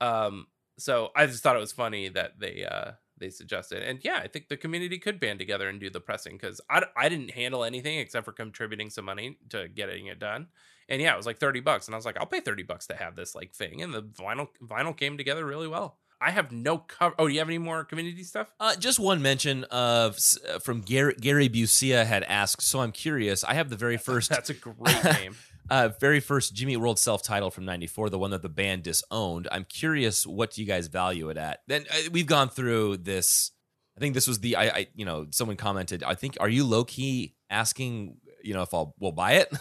yeah. 0.01 0.07
Um, 0.07 0.47
so 0.79 1.11
I 1.17 1.27
just 1.27 1.43
thought 1.43 1.57
it 1.57 1.61
was 1.61 1.73
funny 1.73 2.09
that 2.11 2.39
they 2.39 2.65
uh 2.65 2.93
they 3.19 3.29
suggested, 3.29 3.83
and 3.83 3.99
yeah, 4.03 4.19
I 4.23 4.29
think 4.29 4.49
the 4.49 4.57
community 4.57 4.99
could 4.99 5.21
band 5.21 5.39
together 5.39 5.69
and 5.69 5.79
do 5.79 5.91
the 5.91 6.01
pressing 6.01 6.35
because 6.39 6.59
I 6.71 6.85
I 6.97 7.11
didn't 7.11 7.33
handle 7.33 7.65
anything 7.65 7.99
except 7.99 8.25
for 8.25 8.33
contributing 8.33 8.89
some 8.89 9.05
money 9.05 9.37
to 9.51 9.69
getting 9.69 10.07
it 10.07 10.19
done, 10.19 10.49
and 10.89 11.03
yeah, 11.03 11.13
it 11.13 11.19
was 11.19 11.27
like 11.27 11.37
thirty 11.39 11.61
bucks, 11.61 11.87
and 11.87 11.95
I 11.95 11.99
was 11.99 12.07
like, 12.07 12.17
I'll 12.19 12.25
pay 12.25 12.41
thirty 12.41 12.63
bucks 12.63 12.87
to 12.87 12.95
have 12.97 13.17
this 13.17 13.35
like 13.35 13.53
thing, 13.55 13.83
and 13.83 13.93
the 13.93 14.03
vinyl 14.03 14.49
vinyl 14.63 14.97
came 14.97 15.19
together 15.19 15.45
really 15.45 15.69
well. 15.69 15.99
I 16.21 16.31
have 16.31 16.53
no 16.53 16.79
cover. 16.79 17.15
Oh, 17.19 17.29
do 17.29 17.33
you 17.33 17.39
have 17.41 17.49
any 17.49 17.59
more 17.59 17.85
community 17.85 18.25
stuff? 18.25 18.53
Uh, 18.61 18.77
just 18.77 18.99
one 18.99 19.23
mention 19.23 19.65
of 19.65 20.19
uh, 20.49 20.59
from 20.59 20.83
Gary, 20.83 21.15
Gary 21.19 21.49
Busia 21.49 22.05
had 22.05 22.23
asked. 22.25 22.63
So 22.63 22.81
I'm 22.81 22.93
curious. 22.93 23.43
I 23.43 23.55
have 23.55 23.71
the 23.71 23.77
very 23.77 23.97
first. 24.09 24.29
That's 24.29 24.51
a 24.51 24.55
great 24.55 25.03
name. 25.05 25.35
uh, 25.71 25.91
very 25.99 26.21
first 26.21 26.55
Jimmy 26.55 26.77
World 26.77 26.99
self 26.99 27.23
titled 27.23 27.55
from 27.55 27.65
'94, 27.65 28.11
the 28.11 28.19
one 28.19 28.33
that 28.33 28.43
the 28.43 28.49
band 28.51 28.83
disowned. 28.83 29.49
I'm 29.51 29.65
curious, 29.65 30.27
what 30.27 30.51
do 30.53 30.61
you 30.61 30.67
guys 30.67 30.89
value 30.89 31.31
it 31.31 31.37
at? 31.39 31.61
Then 31.69 31.87
uh, 31.91 32.11
we've 32.13 32.27
gone 32.27 32.51
through 32.51 32.99
this. 32.99 33.53
I 33.97 34.01
think 34.01 34.15
this 34.15 34.29
was 34.29 34.41
the 34.41 34.57
I, 34.57 34.65
I 34.65 34.87
you 34.95 35.05
know 35.07 35.27
someone 35.31 35.57
commented. 35.57 36.03
I 36.03 36.15
think 36.15 36.37
are 36.41 36.49
you 36.49 36.65
low 36.67 36.85
key 36.85 37.35
asking 37.49 38.17
you 38.43 38.53
know 38.53 38.63
if 38.63 38.75
I'll 38.75 38.95
we'll 38.99 39.13
buy 39.13 39.33
it. 39.33 39.53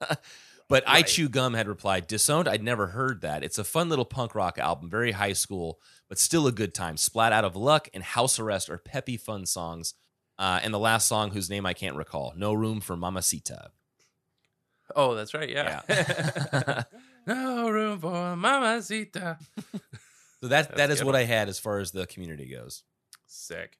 But 0.74 0.82
I 0.88 1.02
Chew 1.02 1.28
Gum 1.28 1.54
had 1.54 1.68
replied, 1.68 2.08
Disowned, 2.08 2.48
I'd 2.48 2.60
never 2.60 2.88
heard 2.88 3.20
that. 3.20 3.44
It's 3.44 3.58
a 3.58 3.64
fun 3.64 3.88
little 3.88 4.04
punk 4.04 4.34
rock 4.34 4.58
album, 4.58 4.90
very 4.90 5.12
high 5.12 5.32
school, 5.34 5.78
but 6.08 6.18
still 6.18 6.48
a 6.48 6.52
good 6.52 6.74
time. 6.74 6.96
Splat 6.96 7.32
Out 7.32 7.44
of 7.44 7.54
Luck 7.54 7.88
and 7.94 8.02
House 8.02 8.40
Arrest 8.40 8.68
are 8.68 8.76
peppy, 8.76 9.16
fun 9.16 9.46
songs. 9.46 9.94
Uh, 10.36 10.58
and 10.64 10.74
the 10.74 10.80
last 10.80 11.06
song, 11.06 11.30
whose 11.30 11.48
name 11.48 11.64
I 11.64 11.74
can't 11.74 11.94
recall, 11.94 12.32
No 12.36 12.52
Room 12.52 12.80
for 12.80 12.96
Mamacita. 12.96 13.70
Oh, 14.96 15.14
that's 15.14 15.32
right. 15.32 15.48
Yeah. 15.48 15.82
no 17.26 17.70
room 17.70 18.00
for 18.00 18.36
mamacita. 18.36 19.38
So 20.40 20.48
that 20.48 20.68
That's 20.68 20.76
that 20.76 20.90
is 20.90 20.98
good. 20.98 21.06
what 21.06 21.16
I 21.16 21.22
had 21.24 21.48
as 21.48 21.58
far 21.58 21.78
as 21.78 21.92
the 21.92 22.04
community 22.06 22.50
goes. 22.50 22.82
Sick. 23.26 23.78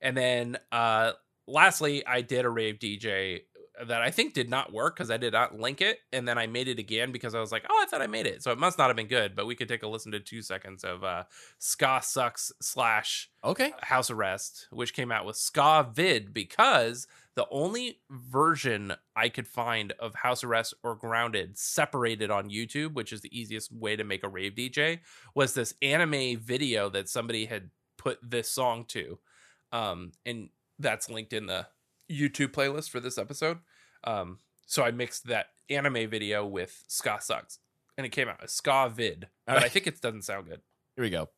And 0.00 0.16
then 0.16 0.56
uh 0.72 1.12
lastly, 1.46 2.06
I 2.06 2.22
did 2.22 2.46
a 2.46 2.48
rave 2.48 2.78
DJ 2.78 3.42
that 3.84 4.02
I 4.02 4.10
think 4.10 4.32
did 4.32 4.48
not 4.48 4.72
work 4.72 4.96
because 4.96 5.10
I 5.10 5.16
did 5.16 5.32
not 5.32 5.58
link 5.58 5.80
it. 5.80 5.98
And 6.12 6.26
then 6.26 6.38
I 6.38 6.46
made 6.46 6.68
it 6.68 6.78
again 6.78 7.12
because 7.12 7.34
I 7.34 7.40
was 7.40 7.52
like, 7.52 7.64
oh, 7.68 7.82
I 7.82 7.86
thought 7.86 8.02
I 8.02 8.06
made 8.06 8.26
it. 8.26 8.42
So 8.42 8.50
it 8.50 8.58
must 8.58 8.78
not 8.78 8.88
have 8.88 8.96
been 8.96 9.06
good, 9.06 9.36
but 9.36 9.46
we 9.46 9.54
could 9.54 9.68
take 9.68 9.82
a 9.82 9.88
listen 9.88 10.12
to 10.12 10.20
two 10.20 10.42
seconds 10.42 10.84
of 10.84 11.04
uh 11.04 11.24
Ska 11.58 12.00
Sucks 12.02 12.52
slash 12.60 13.30
Okay. 13.44 13.72
House 13.82 14.10
Arrest, 14.10 14.66
which 14.70 14.94
came 14.94 15.12
out 15.12 15.24
with 15.24 15.36
Ska 15.36 15.88
Vid 15.92 16.32
because 16.32 17.06
the 17.36 17.46
only 17.50 18.00
version 18.10 18.94
I 19.14 19.28
could 19.28 19.46
find 19.46 19.92
of 20.00 20.14
House 20.14 20.42
Arrest 20.42 20.74
or 20.82 20.96
Grounded 20.96 21.58
separated 21.58 22.30
on 22.30 22.50
YouTube, 22.50 22.94
which 22.94 23.12
is 23.12 23.20
the 23.20 23.38
easiest 23.38 23.70
way 23.70 23.94
to 23.94 24.04
make 24.04 24.24
a 24.24 24.28
rave 24.28 24.54
DJ, 24.54 25.00
was 25.34 25.52
this 25.52 25.74
anime 25.82 26.38
video 26.38 26.88
that 26.90 27.08
somebody 27.08 27.44
had 27.44 27.70
put 27.98 28.18
this 28.22 28.48
song 28.48 28.84
to. 28.88 29.18
Um, 29.70 30.12
and 30.24 30.48
that's 30.78 31.10
linked 31.10 31.32
in 31.32 31.46
the 31.46 31.66
YouTube 32.10 32.48
playlist 32.48 32.90
for 32.90 33.00
this 33.00 33.18
episode. 33.18 33.58
Um, 34.04 34.38
so 34.66 34.84
I 34.84 34.90
mixed 34.90 35.26
that 35.26 35.46
anime 35.70 36.08
video 36.08 36.46
with 36.46 36.84
Ska 36.88 37.18
Sucks, 37.20 37.58
and 37.96 38.06
it 38.06 38.10
came 38.10 38.28
out 38.28 38.42
as 38.42 38.52
Ska 38.52 38.90
Vid, 38.94 39.28
but 39.46 39.62
I 39.62 39.68
think 39.70 39.86
it 39.86 40.00
doesn't 40.00 40.22
sound 40.22 40.46
good. 40.46 40.60
Here 40.96 41.04
we 41.04 41.10
go. 41.10 41.28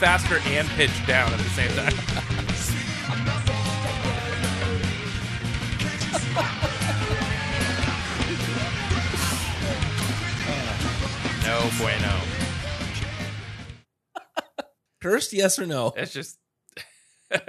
Faster 0.00 0.38
and 0.46 0.66
pitch 0.70 1.06
down 1.06 1.30
at 1.30 1.38
the 1.38 1.50
same 1.50 1.68
time? 1.76 1.92
no 11.44 11.70
bueno. 11.78 12.20
Cursed, 15.02 15.32
yes 15.32 15.58
or 15.58 15.66
no? 15.66 15.92
It's 15.96 16.12
just 16.12 16.38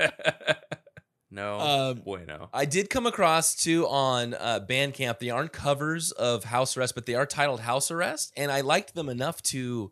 no 1.31 1.59
Um, 1.59 1.97
bueno. 1.99 2.49
I 2.53 2.65
did 2.65 2.89
come 2.89 3.05
across 3.05 3.55
two 3.55 3.87
on 3.87 4.33
uh, 4.33 4.61
Bandcamp. 4.67 5.19
They 5.19 5.29
aren't 5.29 5.51
covers 5.51 6.11
of 6.11 6.45
House 6.45 6.77
Arrest, 6.77 6.95
but 6.95 7.05
they 7.05 7.15
are 7.15 7.25
titled 7.25 7.61
House 7.61 7.91
Arrest, 7.91 8.31
and 8.37 8.51
I 8.51 8.61
liked 8.61 8.95
them 8.95 9.09
enough 9.09 9.41
to 9.43 9.91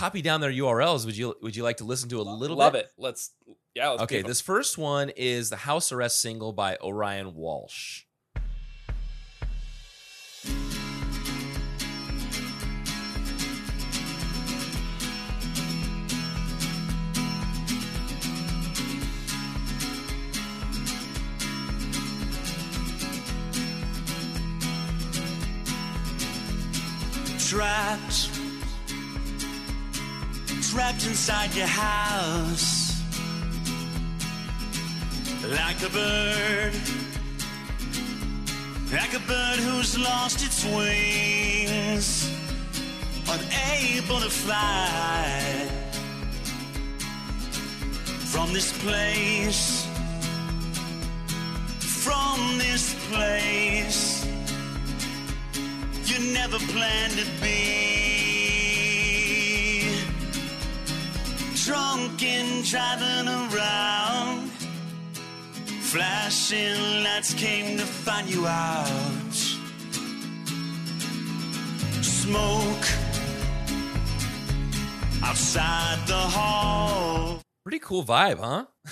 copy 0.00 0.22
down 0.22 0.40
their 0.40 0.50
URLs. 0.50 1.04
Would 1.04 1.16
you 1.16 1.36
Would 1.42 1.54
you 1.54 1.62
like 1.62 1.76
to 1.78 1.84
listen 1.84 2.08
to 2.08 2.20
a 2.20 2.22
little 2.22 2.56
bit? 2.56 2.62
Love 2.62 2.72
bit? 2.72 2.86
it. 2.86 2.92
Let's 2.96 3.32
yeah. 3.74 3.90
Let's 3.90 4.02
Okay, 4.04 4.22
this 4.22 4.40
first 4.40 4.78
one 4.78 5.10
is 5.10 5.50
the 5.50 5.56
House 5.56 5.92
Arrest 5.92 6.20
single 6.20 6.52
by 6.52 6.78
Orion 6.82 7.34
Walsh. 7.34 8.04
Trapped, 27.50 28.30
trapped 30.70 31.04
inside 31.06 31.52
your 31.54 31.66
house, 31.66 33.02
like 35.48 35.82
a 35.82 35.90
bird, 35.90 36.72
like 38.92 39.12
a 39.14 39.20
bird 39.26 39.58
who's 39.58 39.98
lost 39.98 40.44
its 40.46 40.64
wings, 40.64 42.30
unable 43.28 44.20
to 44.20 44.30
fly. 44.30 45.66
from 48.30 48.52
this 48.52 48.72
place. 48.84 49.86
From 52.04 52.58
this 52.58 52.94
place. 53.10 54.24
You 56.04 56.32
never 56.32 56.58
planned 56.58 57.18
to 57.18 57.26
be. 57.42 57.89
Drunk 61.70 62.20
and 62.24 62.64
driving 62.64 63.28
around. 63.28 64.50
Flashing 65.82 67.04
lights 67.04 67.32
came 67.32 67.78
to 67.78 67.84
find 67.84 68.28
you 68.28 68.44
out. 68.44 69.32
Smoke 72.02 72.86
outside 75.22 76.04
the 76.08 76.14
hall. 76.14 77.40
Pretty 77.64 77.78
cool 77.78 78.04
vibe, 78.04 78.40
huh? 78.40 78.66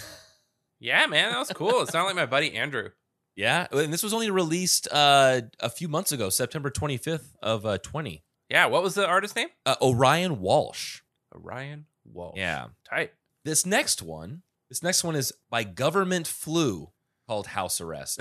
Yeah, 0.78 1.04
man, 1.06 1.32
that 1.32 1.38
was 1.40 1.50
cool. 1.56 1.82
It 1.82 1.88
sounded 1.88 2.06
like 2.06 2.14
my 2.14 2.26
buddy 2.26 2.54
Andrew. 2.54 2.90
Yeah, 3.34 3.66
and 3.72 3.92
this 3.92 4.04
was 4.04 4.14
only 4.14 4.30
released 4.30 4.86
uh, 4.92 5.40
a 5.58 5.68
few 5.68 5.88
months 5.88 6.12
ago, 6.12 6.30
September 6.30 6.70
25th 6.70 7.34
of 7.42 7.66
uh, 7.66 7.78
20. 7.78 8.22
Yeah, 8.48 8.66
what 8.66 8.84
was 8.84 8.94
the 8.94 9.04
artist 9.04 9.34
name? 9.34 9.48
Uh, 9.66 9.74
Orion 9.82 10.40
Walsh. 10.40 11.00
Orion 11.34 11.86
Walsh. 12.12 12.36
Yeah. 12.36 12.66
Tight. 12.88 13.12
This 13.44 13.64
next 13.64 14.02
one, 14.02 14.42
this 14.68 14.82
next 14.82 15.04
one 15.04 15.16
is 15.16 15.32
by 15.50 15.64
Government 15.64 16.26
Flu 16.26 16.90
called 17.26 17.48
House 17.48 17.80
Arrest. 17.80 18.20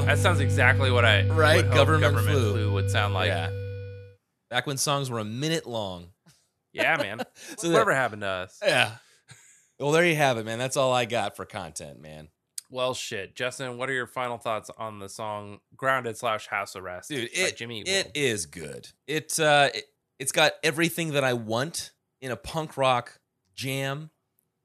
That 0.06 0.18
sounds 0.20 0.40
exactly 0.42 0.92
what 0.92 1.06
I 1.06 1.26
Right, 1.28 1.62
government 1.72 2.02
government 2.02 2.28
flu. 2.38 2.52
flu. 2.54 2.74
would 2.74 2.90
sound 2.92 3.14
like. 3.14 3.28
yeah. 3.28 3.50
Back 4.50 4.68
when 4.68 4.78
songs 4.78 5.10
were 5.10 5.20
a 5.20 5.24
minute 5.26 5.66
long. 5.66 6.10
Yeah, 6.74 6.98
man. 6.98 7.22
So 7.58 7.70
Whatever 7.70 7.92
that- 7.92 7.98
happened 7.98 8.22
to 8.22 8.28
us? 8.28 8.60
Yeah. 8.64 8.92
Well, 9.80 9.92
there 9.92 10.06
you 10.06 10.16
have 10.16 10.38
it, 10.38 10.46
man. 10.46 10.60
That's 10.60 10.78
all 10.78 10.94
I 10.94 11.06
got 11.06 11.36
for 11.36 11.46
content, 11.46 12.00
man. 12.02 12.28
Well, 12.70 12.94
shit, 12.94 13.36
Justin. 13.36 13.78
What 13.78 13.90
are 13.90 13.94
your 13.94 14.08
final 14.08 14.38
thoughts 14.38 14.70
on 14.78 15.00
the 15.00 15.08
song 15.10 15.60
"Grounded" 15.76 16.18
slash 16.18 16.48
"House 16.48 16.76
Arrest"? 16.76 17.10
Dude, 17.10 17.30
by 17.34 17.40
it, 17.42 17.58
Jimmy. 17.58 17.82
It 17.82 18.12
is 18.16 18.46
good. 18.46 18.90
It, 19.08 19.40
uh, 19.40 19.70
it 19.74 19.86
it's 20.20 20.32
got 20.32 20.54
everything 20.64 21.14
that 21.14 21.24
I 21.24 21.34
want 21.34 21.92
in 22.22 22.32
a 22.32 22.36
punk 22.36 22.78
rock 22.78 23.20
jam. 23.56 24.10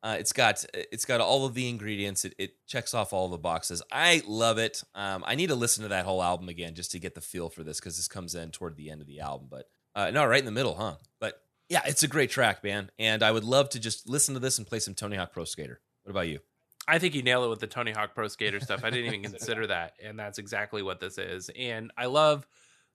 Uh, 0.08 0.14
it's 0.14 0.32
got 0.32 0.64
it's 0.72 1.04
got 1.04 1.20
all 1.20 1.44
of 1.44 1.52
the 1.52 1.68
ingredients. 1.68 2.24
It, 2.24 2.34
it 2.38 2.66
checks 2.66 2.94
off 2.94 3.12
all 3.12 3.28
the 3.28 3.36
boxes. 3.36 3.82
I 3.92 4.22
love 4.26 4.56
it. 4.56 4.82
Um, 4.94 5.22
I 5.26 5.34
need 5.34 5.48
to 5.48 5.54
listen 5.54 5.82
to 5.82 5.88
that 5.88 6.06
whole 6.06 6.22
album 6.22 6.48
again 6.48 6.74
just 6.74 6.92
to 6.92 6.98
get 6.98 7.14
the 7.14 7.20
feel 7.20 7.50
for 7.50 7.62
this 7.62 7.78
because 7.78 7.98
this 7.98 8.08
comes 8.08 8.34
in 8.34 8.50
toward 8.50 8.76
the 8.76 8.90
end 8.90 9.02
of 9.02 9.06
the 9.06 9.20
album. 9.20 9.48
But 9.50 9.68
uh, 9.94 10.10
no, 10.10 10.24
right 10.24 10.38
in 10.38 10.46
the 10.46 10.50
middle, 10.50 10.76
huh? 10.76 10.94
But 11.20 11.42
yeah, 11.68 11.82
it's 11.84 12.04
a 12.04 12.08
great 12.08 12.30
track, 12.30 12.64
man. 12.64 12.90
And 12.98 13.22
I 13.22 13.30
would 13.30 13.44
love 13.44 13.68
to 13.70 13.78
just 13.78 14.08
listen 14.08 14.32
to 14.32 14.40
this 14.40 14.56
and 14.56 14.66
play 14.66 14.78
some 14.78 14.94
Tony 14.94 15.18
Hawk 15.18 15.34
Pro 15.34 15.44
Skater. 15.44 15.78
What 16.04 16.12
about 16.12 16.28
you? 16.28 16.38
I 16.86 16.98
think 16.98 17.14
you 17.14 17.22
nail 17.22 17.44
it 17.44 17.50
with 17.50 17.60
the 17.60 17.66
Tony 17.66 17.92
Hawk 17.92 18.14
Pro 18.14 18.28
Skater 18.28 18.60
stuff. 18.60 18.84
I 18.84 18.88
didn't 18.88 19.12
even 19.12 19.22
consider 19.30 19.66
that, 19.66 19.92
and 20.02 20.18
that's 20.18 20.38
exactly 20.38 20.82
what 20.82 21.00
this 21.00 21.18
is. 21.18 21.50
And 21.54 21.92
I 21.98 22.06
love 22.06 22.46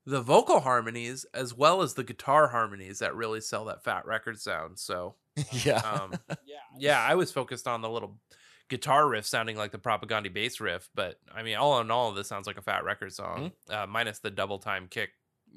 the 0.08 0.22
vocal 0.22 0.62
harmonies 0.62 1.28
as 1.32 1.54
well 1.54 1.84
as 1.84 1.94
the 1.94 2.04
guitar 2.04 2.48
harmonies 2.48 2.98
that 3.00 3.16
really 3.16 3.40
sell 3.40 3.66
that 3.66 3.84
Fat 3.84 4.08
Wreck 4.08 4.24
Chords 4.24 4.42
sound. 4.42 4.80
So 4.80 5.14
yeah, 5.66 5.78
um, 5.78 6.14
yeah, 6.78 7.00
I 7.02 7.16
was 7.16 7.32
focused 7.32 7.68
on 7.68 7.82
the 7.82 7.90
little 7.90 8.20
guitar 8.70 9.08
riff 9.08 9.26
sounding 9.26 9.58
like 9.58 9.72
the 9.72 9.78
Propagandhi 9.78 10.34
bass 10.34 10.60
riff, 10.60 10.90
but 10.96 11.20
I 11.34 11.44
mean, 11.44 11.56
all 11.58 11.80
in 11.82 11.92
all, 11.92 12.12
this 12.12 12.28
sounds 12.28 12.48
like 12.48 12.58
a 12.58 12.62
Fat 12.62 12.84
Wreck 12.84 13.00
Chords 13.00 13.16
song, 13.16 13.52
uh, 13.70 13.86
minus 13.88 14.20
the 14.20 14.32
double 14.32 14.60
time 14.60 14.88
kick 14.90 15.10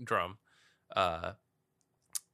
drum 0.03 0.39
uh, 0.95 1.33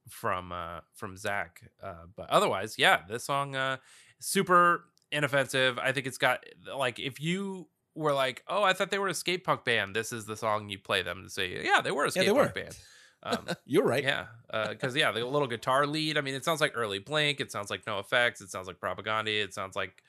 from 0.09 0.53
uh, 0.53 0.81
from 0.95 1.17
Zach. 1.17 1.63
Uh, 1.83 2.07
but 2.17 2.29
otherwise, 2.31 2.77
yeah, 2.79 3.01
this 3.09 3.25
song 3.25 3.55
uh, 3.57 3.77
super 4.21 4.85
inoffensive. 5.11 5.79
I 5.79 5.93
think 5.93 6.07
it's 6.07 6.19
got 6.19 6.45
like 6.77 6.99
if 6.99 7.21
you 7.21 7.69
were 7.95 8.13
like, 8.15 8.43
oh, 8.49 8.63
I 8.63 8.73
thought 8.73 8.91
they 8.91 8.99
were 8.99 9.09
a 9.09 9.15
skate 9.15 9.45
punk 9.45 9.65
band. 9.65 9.95
This 9.95 10.13
is 10.13 10.25
the 10.27 10.37
song 10.37 10.69
you 10.69 10.79
play 10.79 11.03
them 11.03 11.23
to 11.25 11.31
say, 11.31 11.63
yeah, 11.65 11.81
they 11.83 11.91
were 11.91 12.05
a 12.05 12.07
Yeah, 12.07 12.11
skate 12.13 12.27
they 12.27 12.33
punk 12.33 12.55
were. 12.55 12.61
band. 12.63 12.79
Um, 13.23 13.47
You're 13.67 13.85
right. 13.85 14.03
yeah, 14.03 14.27
because 14.71 14.97
yeah, 14.97 15.13
the 15.13 15.25
little 15.25 15.49
guitar 15.49 15.87
lead. 15.87 16.19
I 16.19 16.21
mean, 16.21 16.35
it 16.35 16.45
sounds 16.45 16.61
like 16.61 16.73
early 16.75 16.99
Blink. 16.99 17.41
It 17.41 17.53
sounds 17.53 17.71
like 17.71 17.85
NOFX. 17.85 18.41
It 18.43 18.51
sounds 18.51 18.67
like 18.67 18.81
Propagandhi. 18.81 19.43
It 19.43 19.55
sounds 19.55 19.77
like, 19.77 20.03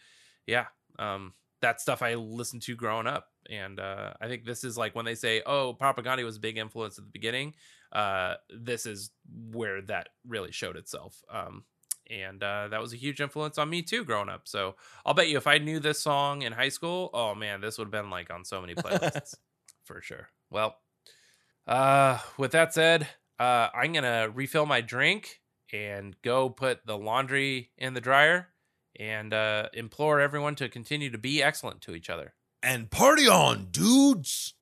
yeah, 0.48 0.66
um, 1.00 1.34
that 1.62 1.80
stuff 1.82 2.02
I 2.02 2.16
listened 2.16 2.62
to 2.64 2.76
growing 2.76 3.08
up. 3.08 3.28
And 3.50 3.80
uh, 3.80 4.14
I 4.22 4.28
think 4.28 4.46
this 4.46 4.64
is 4.64 4.78
like 4.78 4.96
when 4.96 5.06
they 5.06 5.16
say, 5.16 5.42
"Oh, 5.46 5.76
Propagandhi 5.80 6.24
was 6.24 6.38
a 6.38 6.42
big 6.42 6.58
influence 6.58 6.98
at 6.98 7.04
the 7.04 7.12
beginning." 7.12 7.56
Uh, 7.92 8.36
this 8.50 8.86
is 8.86 9.12
where 9.52 9.82
that 9.84 10.10
really 10.28 10.52
showed 10.52 10.76
itself. 10.78 11.22
Um, 11.30 11.64
and 12.10 12.44
uh, 12.44 12.68
that 12.70 12.82
was 12.82 12.94
a 12.94 12.98
huge 12.98 13.22
influence 13.22 13.58
on 13.58 13.70
me 13.70 13.82
too, 13.82 14.04
growing 14.04 14.30
up. 14.30 14.48
So 14.48 14.76
I'll 15.06 15.14
bet 15.14 15.30
you, 15.30 15.38
if 15.38 15.48
I 15.48 15.58
knew 15.58 15.80
this 15.80 16.02
song 16.02 16.42
in 16.42 16.54
high 16.54 16.70
school, 16.70 17.10
oh 17.14 17.36
man, 17.36 17.62
this 17.62 17.78
would 17.78 17.86
have 17.86 17.92
been 17.92 18.10
like 18.10 18.32
on 18.32 18.44
so 18.46 18.60
many 18.62 18.76
playlists 18.76 19.36
for 19.84 20.02
sure. 20.02 20.30
Well, 20.50 20.76
uh, 21.68 22.20
with 22.38 22.52
that 22.52 22.74
said, 22.74 23.08
uh, 23.40 23.70
I'm 23.74 23.94
gonna 23.94 24.30
refill 24.34 24.66
my 24.66 24.82
drink 24.82 25.40
and 25.72 26.16
go 26.22 26.50
put 26.50 26.86
the 26.86 26.98
laundry 26.98 27.72
in 27.78 27.94
the 27.94 28.02
dryer 28.02 28.50
and 29.00 29.34
uh, 29.34 29.70
implore 29.74 30.20
everyone 30.20 30.56
to 30.56 30.70
continue 30.70 31.10
to 31.10 31.18
be 31.18 31.42
excellent 31.42 31.82
to 31.82 31.96
each 31.96 32.10
other. 32.10 32.34
And 32.62 32.92
party 32.92 33.28
on, 33.28 33.68
dudes. 33.72 34.54